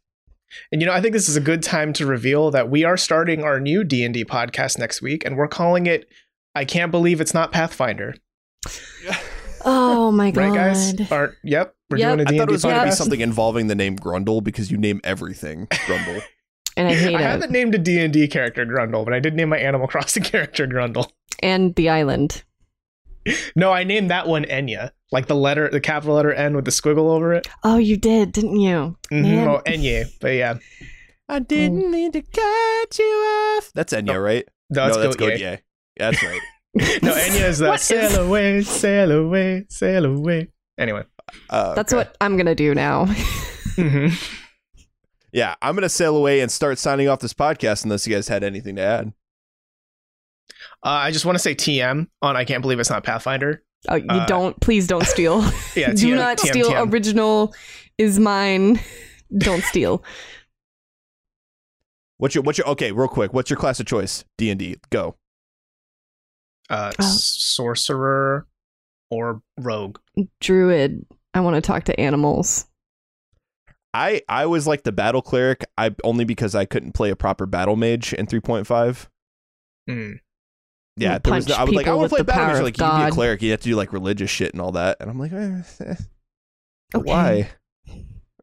And 0.71 0.81
you 0.81 0.87
know, 0.87 0.93
I 0.93 1.01
think 1.01 1.13
this 1.13 1.29
is 1.29 1.35
a 1.35 1.41
good 1.41 1.63
time 1.63 1.93
to 1.93 2.05
reveal 2.05 2.51
that 2.51 2.69
we 2.69 2.83
are 2.83 2.97
starting 2.97 3.43
our 3.43 3.59
new 3.59 3.83
D 3.83 4.03
and 4.03 4.13
D 4.13 4.23
podcast 4.23 4.77
next 4.77 5.01
week, 5.01 5.25
and 5.25 5.35
we're 5.35 5.47
calling 5.47 5.87
it 5.87 6.07
"I 6.55 6.65
Can't 6.65 6.91
Believe 6.91 7.19
It's 7.21 7.33
Not 7.33 7.51
Pathfinder." 7.51 8.15
Oh 9.65 10.11
my 10.11 10.31
god! 10.31 10.41
Right, 10.41 10.53
guys? 10.53 11.11
Or, 11.11 11.37
yep, 11.41 11.73
we're 11.93 11.99
Yep. 11.99 12.17
doing 12.17 12.19
a 12.19 12.29
I 12.29 12.31
D 12.31 12.37
thought 12.37 12.41
and 12.43 12.49
it 12.49 12.51
was 12.53 12.63
going 12.63 12.79
to 12.79 12.85
be 12.85 12.91
something 12.91 13.19
involving 13.21 13.67
the 13.67 13.75
name 13.75 13.97
Grundle 13.97 14.43
because 14.43 14.69
you 14.71 14.77
name 14.77 14.99
everything 15.03 15.67
Grundle. 15.67 16.21
And 16.75 16.87
I 16.87 16.95
hate 16.95 17.15
I 17.15 17.19
it. 17.19 17.23
haven't 17.25 17.51
named 17.51 17.75
a 17.75 17.77
D 17.77 17.99
and 17.99 18.11
D 18.11 18.27
character 18.27 18.65
Grundle, 18.65 19.05
but 19.05 19.13
I 19.13 19.19
did 19.19 19.35
name 19.35 19.49
my 19.49 19.59
Animal 19.59 19.87
Crossing 19.87 20.23
character 20.33 20.65
Grundle. 20.65 21.07
And 21.43 21.75
the 21.75 21.89
island. 21.89 22.43
No, 23.55 23.71
I 23.71 23.83
named 23.83 24.09
that 24.09 24.27
one 24.27 24.43
Enya, 24.45 24.89
like 25.11 25.27
the 25.27 25.35
letter, 25.35 25.69
the 25.69 25.79
capital 25.79 26.15
letter 26.15 26.33
N 26.33 26.55
with 26.55 26.65
the 26.65 26.71
squiggle 26.71 27.11
over 27.11 27.31
it. 27.33 27.47
Oh, 27.63 27.77
you 27.77 27.95
did, 27.95 28.31
didn't 28.31 28.59
you? 28.59 28.97
Mm-hmm. 29.11 29.47
Oh, 29.47 29.61
Enye, 29.67 30.05
but 30.19 30.29
yeah, 30.29 30.55
I 31.29 31.39
didn't 31.39 31.89
mean 31.91 32.11
to 32.11 32.21
cut 32.21 32.97
you 32.99 33.05
off. 33.05 33.71
That's 33.75 33.93
Enya, 33.93 34.21
right? 34.21 34.45
no, 34.71 34.87
it's 34.87 34.97
no, 34.97 35.03
that's 35.03 35.15
Goat 35.15 35.33
Ye. 35.33 35.41
Yeah, 35.43 35.57
that's 35.97 36.23
right. 36.23 36.41
No, 37.03 37.13
Enya 37.13 37.49
is 37.49 37.59
the 37.59 37.67
What 37.67 37.75
is- 37.75 37.81
sail 37.83 38.19
away, 38.25 38.63
sail 38.63 39.11
away, 39.11 39.65
sail 39.69 40.05
away. 40.05 40.47
Anyway, 40.79 41.03
Uh, 41.49 41.73
That's 41.73 41.93
okay. 41.93 41.97
what 41.99 42.17
I'm 42.21 42.37
gonna 42.37 42.55
do 42.55 42.73
now. 42.75 43.05
Mhm. 43.75 44.39
Yeah, 45.31 45.55
I'm 45.63 45.73
going 45.73 45.81
to 45.81 45.89
sail 45.89 46.15
away 46.15 46.41
and 46.41 46.51
start 46.51 46.77
signing 46.77 47.07
off 47.09 47.17
this 47.19 47.33
podcast 47.33 47.85
unless 47.85 48.05
you 48.05 48.13
guys 48.13 48.27
had 48.27 48.43
anything 48.43 48.75
to 48.75 48.83
add. 48.83 49.13
uh, 50.83 50.89
I 50.89 51.09
just 51.09 51.25
want 51.25 51.35
to 51.35 51.39
say 51.39 51.55
TM 51.55 52.05
on 52.21 52.35
I 52.37 52.45
can't 52.45 52.61
believe 52.61 52.79
it's 52.79 52.91
not 52.91 53.03
Pathfinder. 53.03 53.63
Oh, 53.89 53.95
you 53.95 54.05
Uh, 54.07 54.27
don't. 54.27 54.59
Please 54.61 54.85
don't 54.85 55.07
steal. 55.07 55.41
Yeah, 55.75 55.91
do 55.93 56.15
not 56.15 56.37
TM, 56.37 56.47
steal. 56.49 56.69
TM. 56.69 56.93
Original 56.93 57.55
is 57.97 58.19
mine. 58.19 58.79
Don't 59.39 59.63
steal. 59.63 60.03
What's 62.17 62.35
your 62.35 62.43
what's 62.43 62.59
your 62.59 62.67
okay? 62.69 62.91
Real 62.91 63.07
quick, 63.07 63.33
what's 63.33 63.49
your 63.49 63.57
class 63.57 63.79
of 63.79 63.87
choice? 63.87 64.23
D 64.37 64.51
and 64.51 64.59
D. 64.59 64.75
Go. 64.91 65.15
uh, 66.69 66.91
Oh. 66.99 67.03
sorcerer 67.03 68.45
or 69.13 69.41
rogue. 69.59 69.99
Druid. 70.41 71.05
I 71.33 71.39
want 71.41 71.55
to 71.55 71.61
talk 71.61 71.83
to 71.85 71.99
animals. 71.99 72.65
I 73.93 74.21
I 74.27 74.45
was 74.47 74.65
like 74.65 74.83
the 74.83 74.91
battle 74.91 75.21
cleric. 75.21 75.63
I 75.77 75.95
only 76.03 76.25
because 76.25 76.55
I 76.55 76.65
couldn't 76.65 76.93
play 76.93 77.09
a 77.11 77.15
proper 77.15 77.45
battle 77.45 77.75
mage 77.75 78.13
in 78.13 78.25
3.5. 78.25 79.07
Mm. 79.89 80.19
Yeah, 80.97 81.17
there 81.19 81.33
was 81.33 81.47
no, 81.47 81.55
I 81.55 81.63
was 81.63 81.73
like, 81.73 81.87
I 81.87 81.93
want 81.93 82.09
to 82.09 82.15
play 82.15 82.19
the 82.19 82.23
battle 82.25 82.41
mage. 82.41 82.47
power 82.47 82.55
They're 82.55 82.63
Like 82.63 82.77
you 82.77 82.83
can 82.83 83.05
be 83.05 83.07
a 83.09 83.11
cleric, 83.11 83.41
you 83.41 83.51
have 83.51 83.61
to 83.61 83.69
do 83.69 83.75
like 83.75 83.93
religious 83.93 84.29
shit 84.29 84.51
and 84.53 84.61
all 84.61 84.71
that. 84.73 84.97
And 84.99 85.09
I'm 85.09 85.19
like, 85.19 85.31
eh, 85.33 85.61
eh, 85.81 85.95
Okay. 86.95 87.11
why? 87.11 87.49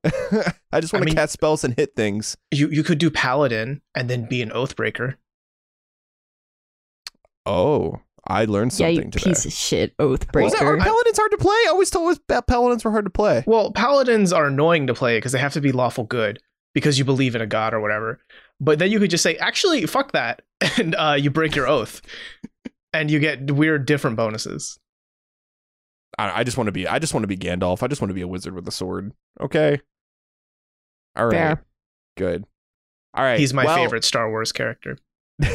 I 0.72 0.80
just 0.80 0.94
I 0.94 0.96
want 0.98 1.02
to 1.02 1.06
mean- 1.06 1.14
cast 1.14 1.32
spells 1.32 1.62
and 1.64 1.74
hit 1.74 1.94
things. 1.96 2.36
You 2.50 2.68
you 2.68 2.82
could 2.82 2.98
do 2.98 3.10
paladin 3.10 3.82
and 3.94 4.08
then 4.10 4.26
be 4.26 4.42
an 4.42 4.50
oathbreaker. 4.50 5.16
Oh, 7.46 8.00
I 8.26 8.44
learned 8.44 8.72
something 8.72 8.94
Yeah, 8.94 9.02
something 9.02 9.06
you 9.08 9.10
today. 9.12 9.30
piece 9.30 9.46
of 9.46 9.52
shit, 9.52 9.94
oath 9.98 10.26
Was 10.34 10.52
that, 10.52 10.62
are 10.62 10.76
paladins 10.76 11.18
hard 11.18 11.30
to 11.30 11.38
play? 11.38 11.54
I 11.66 11.68
always 11.70 11.90
told 11.90 12.10
us 12.10 12.18
pa- 12.28 12.42
paladins 12.42 12.84
were 12.84 12.90
hard 12.90 13.06
to 13.06 13.10
play. 13.10 13.44
Well, 13.46 13.72
paladins 13.72 14.32
are 14.32 14.46
annoying 14.46 14.86
to 14.88 14.94
play 14.94 15.16
because 15.18 15.32
they 15.32 15.38
have 15.38 15.54
to 15.54 15.60
be 15.60 15.72
lawful 15.72 16.04
good 16.04 16.40
because 16.74 16.98
you 16.98 17.04
believe 17.04 17.34
in 17.34 17.40
a 17.40 17.46
god 17.46 17.74
or 17.74 17.80
whatever. 17.80 18.20
But 18.60 18.78
then 18.78 18.90
you 18.92 18.98
could 18.98 19.10
just 19.10 19.22
say, 19.22 19.36
actually, 19.36 19.86
fuck 19.86 20.12
that, 20.12 20.42
and 20.78 20.94
uh, 20.96 21.16
you 21.18 21.30
break 21.30 21.56
your 21.56 21.66
oath, 21.66 22.02
and 22.92 23.10
you 23.10 23.18
get 23.18 23.50
weird 23.50 23.86
different 23.86 24.16
bonuses. 24.16 24.78
I, 26.18 26.40
I 26.40 26.44
just 26.44 26.56
want 26.56 26.66
to 26.68 26.72
be. 26.72 26.86
I 26.86 26.98
just 26.98 27.14
want 27.14 27.22
to 27.22 27.28
be 27.28 27.36
Gandalf. 27.36 27.82
I 27.82 27.86
just 27.86 28.00
want 28.00 28.10
to 28.10 28.14
be 28.14 28.20
a 28.20 28.28
wizard 28.28 28.54
with 28.54 28.68
a 28.68 28.72
sword. 28.72 29.12
Okay. 29.40 29.80
All 31.16 31.26
right. 31.26 31.32
Fair. 31.32 31.64
Good. 32.16 32.44
All 33.14 33.24
right. 33.24 33.38
He's 33.38 33.54
my 33.54 33.64
well, 33.64 33.76
favorite 33.76 34.04
Star 34.04 34.28
Wars 34.28 34.52
character. 34.52 34.98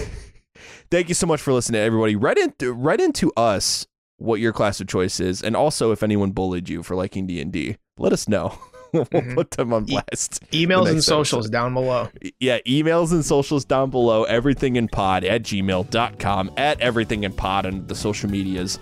Thank 0.95 1.09
you 1.09 1.13
so 1.15 1.27
much 1.27 1.41
for 1.41 1.51
listening, 1.51 1.81
everybody. 1.81 2.15
Write 2.15 2.37
into 2.37 2.71
write 2.71 3.01
into 3.01 3.33
us 3.35 3.85
what 4.15 4.39
your 4.39 4.53
class 4.53 4.79
of 4.79 4.87
choice 4.87 5.19
is, 5.19 5.41
and 5.41 5.53
also 5.53 5.91
if 5.91 6.01
anyone 6.03 6.31
bullied 6.31 6.69
you 6.69 6.83
for 6.83 6.95
liking 6.95 7.27
D 7.27 7.41
and 7.41 7.51
D, 7.51 7.75
let 7.97 8.13
us 8.13 8.29
know. 8.29 8.57
we'll 8.93 9.03
Mhm. 9.07 9.35
put 9.35 9.51
them 9.51 9.73
on 9.73 9.83
E- 9.83 9.87
blast. 9.91 10.41
Emails 10.51 10.89
and 10.89 11.03
socials 11.03 11.47
episode. 11.47 11.51
down 11.51 11.73
below. 11.73 12.07
Yeah, 12.39 12.59
emails 12.65 13.11
and 13.11 13.25
socials 13.25 13.65
down 13.65 13.89
below. 13.89 14.23
Everything 14.23 14.77
in 14.77 14.87
pod 14.87 15.25
at 15.25 15.43
gmail.com, 15.43 16.51
at 16.55 16.79
everything 16.79 17.25
in 17.25 17.33
pod 17.33 17.65
and 17.65 17.85
the 17.89 17.95
social 17.95 18.29
medias. 18.29 18.79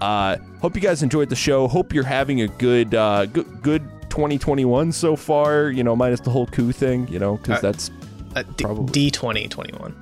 Uh, 0.00 0.38
hope 0.60 0.74
you 0.74 0.80
guys 0.82 1.04
enjoyed 1.04 1.28
the 1.28 1.36
show. 1.36 1.68
Hope 1.68 1.92
you're 1.94 2.02
having 2.02 2.40
a 2.40 2.48
good, 2.48 2.96
uh, 2.96 3.26
good, 3.26 3.62
good 3.62 3.82
2021 4.10 4.90
so 4.90 5.14
far. 5.14 5.70
You 5.70 5.84
know, 5.84 5.94
minus 5.94 6.18
the 6.18 6.30
whole 6.30 6.46
coup 6.48 6.72
thing. 6.72 7.06
You 7.06 7.20
know, 7.20 7.36
because 7.36 7.58
Uh, 7.58 7.60
that's 7.70 7.90
Uh, 8.34 8.42
D- 8.56 8.64
Probably. 8.64 8.92
D2021. 9.10 9.94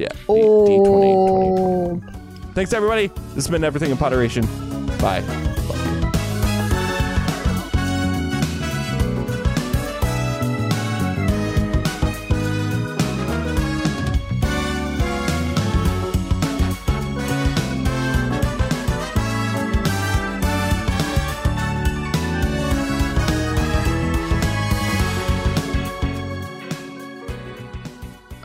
Yeah. 0.00 0.08
D- 0.08 0.18
Oh. 0.28 0.66
D20, 0.66 2.00
2020. 2.02 2.54
Thanks 2.54 2.72
everybody. 2.72 3.08
This 3.34 3.44
has 3.44 3.48
been 3.48 3.64
everything 3.64 3.90
in 3.90 3.96
Potteration. 3.96 4.44
Bye. 4.98 5.22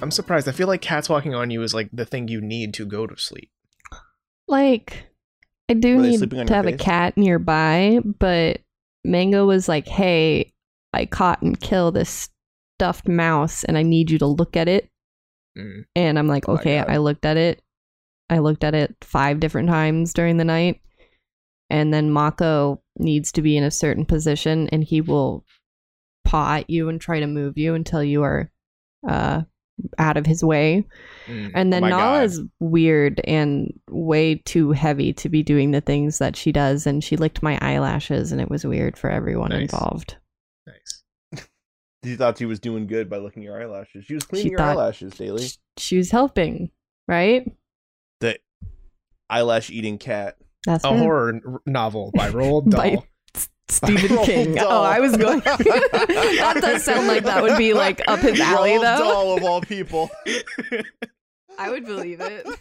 I'm 0.06 0.12
surprised. 0.12 0.48
I 0.48 0.52
feel 0.52 0.68
like 0.68 0.82
cats 0.82 1.10
walking 1.10 1.34
on 1.34 1.50
you 1.50 1.64
is 1.64 1.74
like 1.74 1.90
the 1.92 2.06
thing 2.06 2.28
you 2.28 2.40
need 2.40 2.76
to 2.76 2.86
go 2.86 3.08
to 3.08 3.18
sleep. 3.18 3.50
Like, 4.48 5.08
I 5.68 5.74
do 5.74 5.96
Were 5.98 6.04
they 6.04 6.10
need 6.12 6.18
sleeping 6.20 6.40
on 6.42 6.46
to 6.46 6.54
your 6.54 6.58
have 6.58 6.68
a 6.68 6.78
face? 6.78 6.80
cat 6.82 7.18
nearby, 7.18 8.02
but 8.20 8.60
Mango 9.04 9.48
was 9.48 9.68
like, 9.68 9.88
"Hey, 9.88 10.54
I 10.94 11.08
caught 11.08 11.42
and 11.42 11.60
killed 11.60 11.96
this 11.96 12.30
stuffed 12.78 13.08
mouse, 13.08 13.64
and 13.64 13.80
I 13.80 13.82
need 13.82 14.12
you 14.12 14.20
to 14.20 14.28
look 14.28 14.56
at 14.56 14.68
it." 14.68 14.92
Mm. 15.58 15.86
And 15.96 16.20
I'm 16.20 16.28
like, 16.28 16.48
Oh 16.48 16.54
my 16.54 16.60
"Okay." 16.60 16.78
God. 16.78 16.90
I 16.92 16.98
looked 16.98 17.26
at 17.26 17.38
it. 17.38 17.64
I 18.30 18.38
looked 18.38 18.64
at 18.64 18.76
it 18.76 18.96
five 19.02 19.40
different 19.40 19.70
times 19.70 20.14
during 20.14 20.38
the 20.38 20.46
night, 20.46 20.82
and 21.72 21.92
then 21.92 22.12
Mako 22.12 22.80
needs 23.00 23.32
to 23.32 23.42
be 23.42 23.58
in 23.58 23.64
a 23.64 23.72
certain 23.72 24.06
position, 24.06 24.70
and 24.70 24.84
he 24.84 25.02
will 25.02 25.44
paw 26.26 26.58
at 26.58 26.70
you 26.70 26.90
and 26.90 27.02
try 27.02 27.20
to 27.20 27.26
move 27.28 27.58
you 27.58 27.74
until 27.74 28.04
you 28.04 28.22
are 28.22 28.52
uh, 29.08 29.42
out 29.98 30.18
of 30.18 30.26
his 30.26 30.44
way. 30.44 30.86
Mm. 31.28 31.52
And 31.54 31.74
then 31.74 31.84
Oh 31.84 31.90
God. 31.90 31.98
Nala's 31.98 32.42
weird 32.60 33.20
and 33.26 33.74
way 33.90 34.36
too 34.36 34.72
heavy 34.72 35.12
to 35.14 35.30
be 35.30 35.44
doing 35.44 35.72
the 35.72 35.82
things 35.82 36.18
that 36.20 36.36
she 36.36 36.52
does. 36.52 36.88
And 36.88 37.04
she 37.04 37.18
licked 37.18 37.44
my 37.44 37.58
eyelashes, 37.62 38.32
and 38.32 38.40
it 38.40 38.50
was 38.50 38.66
weird 38.66 38.98
for 38.98 39.10
everyone 39.10 39.50
Nice. 39.50 39.62
involved. 39.64 40.18
Nice. 40.68 41.04
You 42.04 42.18
thought 42.18 42.38
she 42.38 42.46
was 42.46 42.60
doing 42.60 42.86
good 42.86 43.10
by 43.10 43.18
licking 43.18 43.42
your 43.42 43.60
eyelashes. 43.60 44.06
She 44.06 44.14
was 44.14 44.24
cleaning 44.26 44.46
She 44.46 44.52
your 44.52 44.62
eyelashes 44.62 45.14
daily. 45.14 45.48
She 45.78 45.98
was 45.98 46.12
helping, 46.12 46.70
right? 47.08 47.52
The 48.22 48.38
eyelash 49.28 49.72
eating 49.72 49.98
cat. 49.98 50.38
That's 50.68 50.84
A 50.84 50.92
her. 50.94 50.98
horror 51.00 51.42
novel 51.66 52.12
by 52.16 52.30
Roald 52.30 52.70
Dahl. 52.70 52.80
By- 52.82 53.04
Stephen 53.68 54.10
Roald 54.18 54.26
King. 54.26 54.56
Dahl. 54.56 54.68
Oh, 54.72 54.84
I 54.84 55.00
was 55.00 55.16
going. 55.18 55.40
that 55.46 56.58
does 56.62 56.84
sound 56.84 57.08
like 57.08 57.24
that 57.24 57.42
would 57.42 57.58
be 57.58 57.74
like 57.74 58.02
up 58.08 58.20
his 58.20 58.40
alley, 58.40 58.72
Roald 58.72 58.82
though. 58.82 58.98
Dahl 59.04 59.38
of 59.38 59.44
all 59.44 59.62
people. 59.62 60.10
I 61.58 61.70
would 61.70 61.86
believe 61.86 62.22
it. 62.22 62.46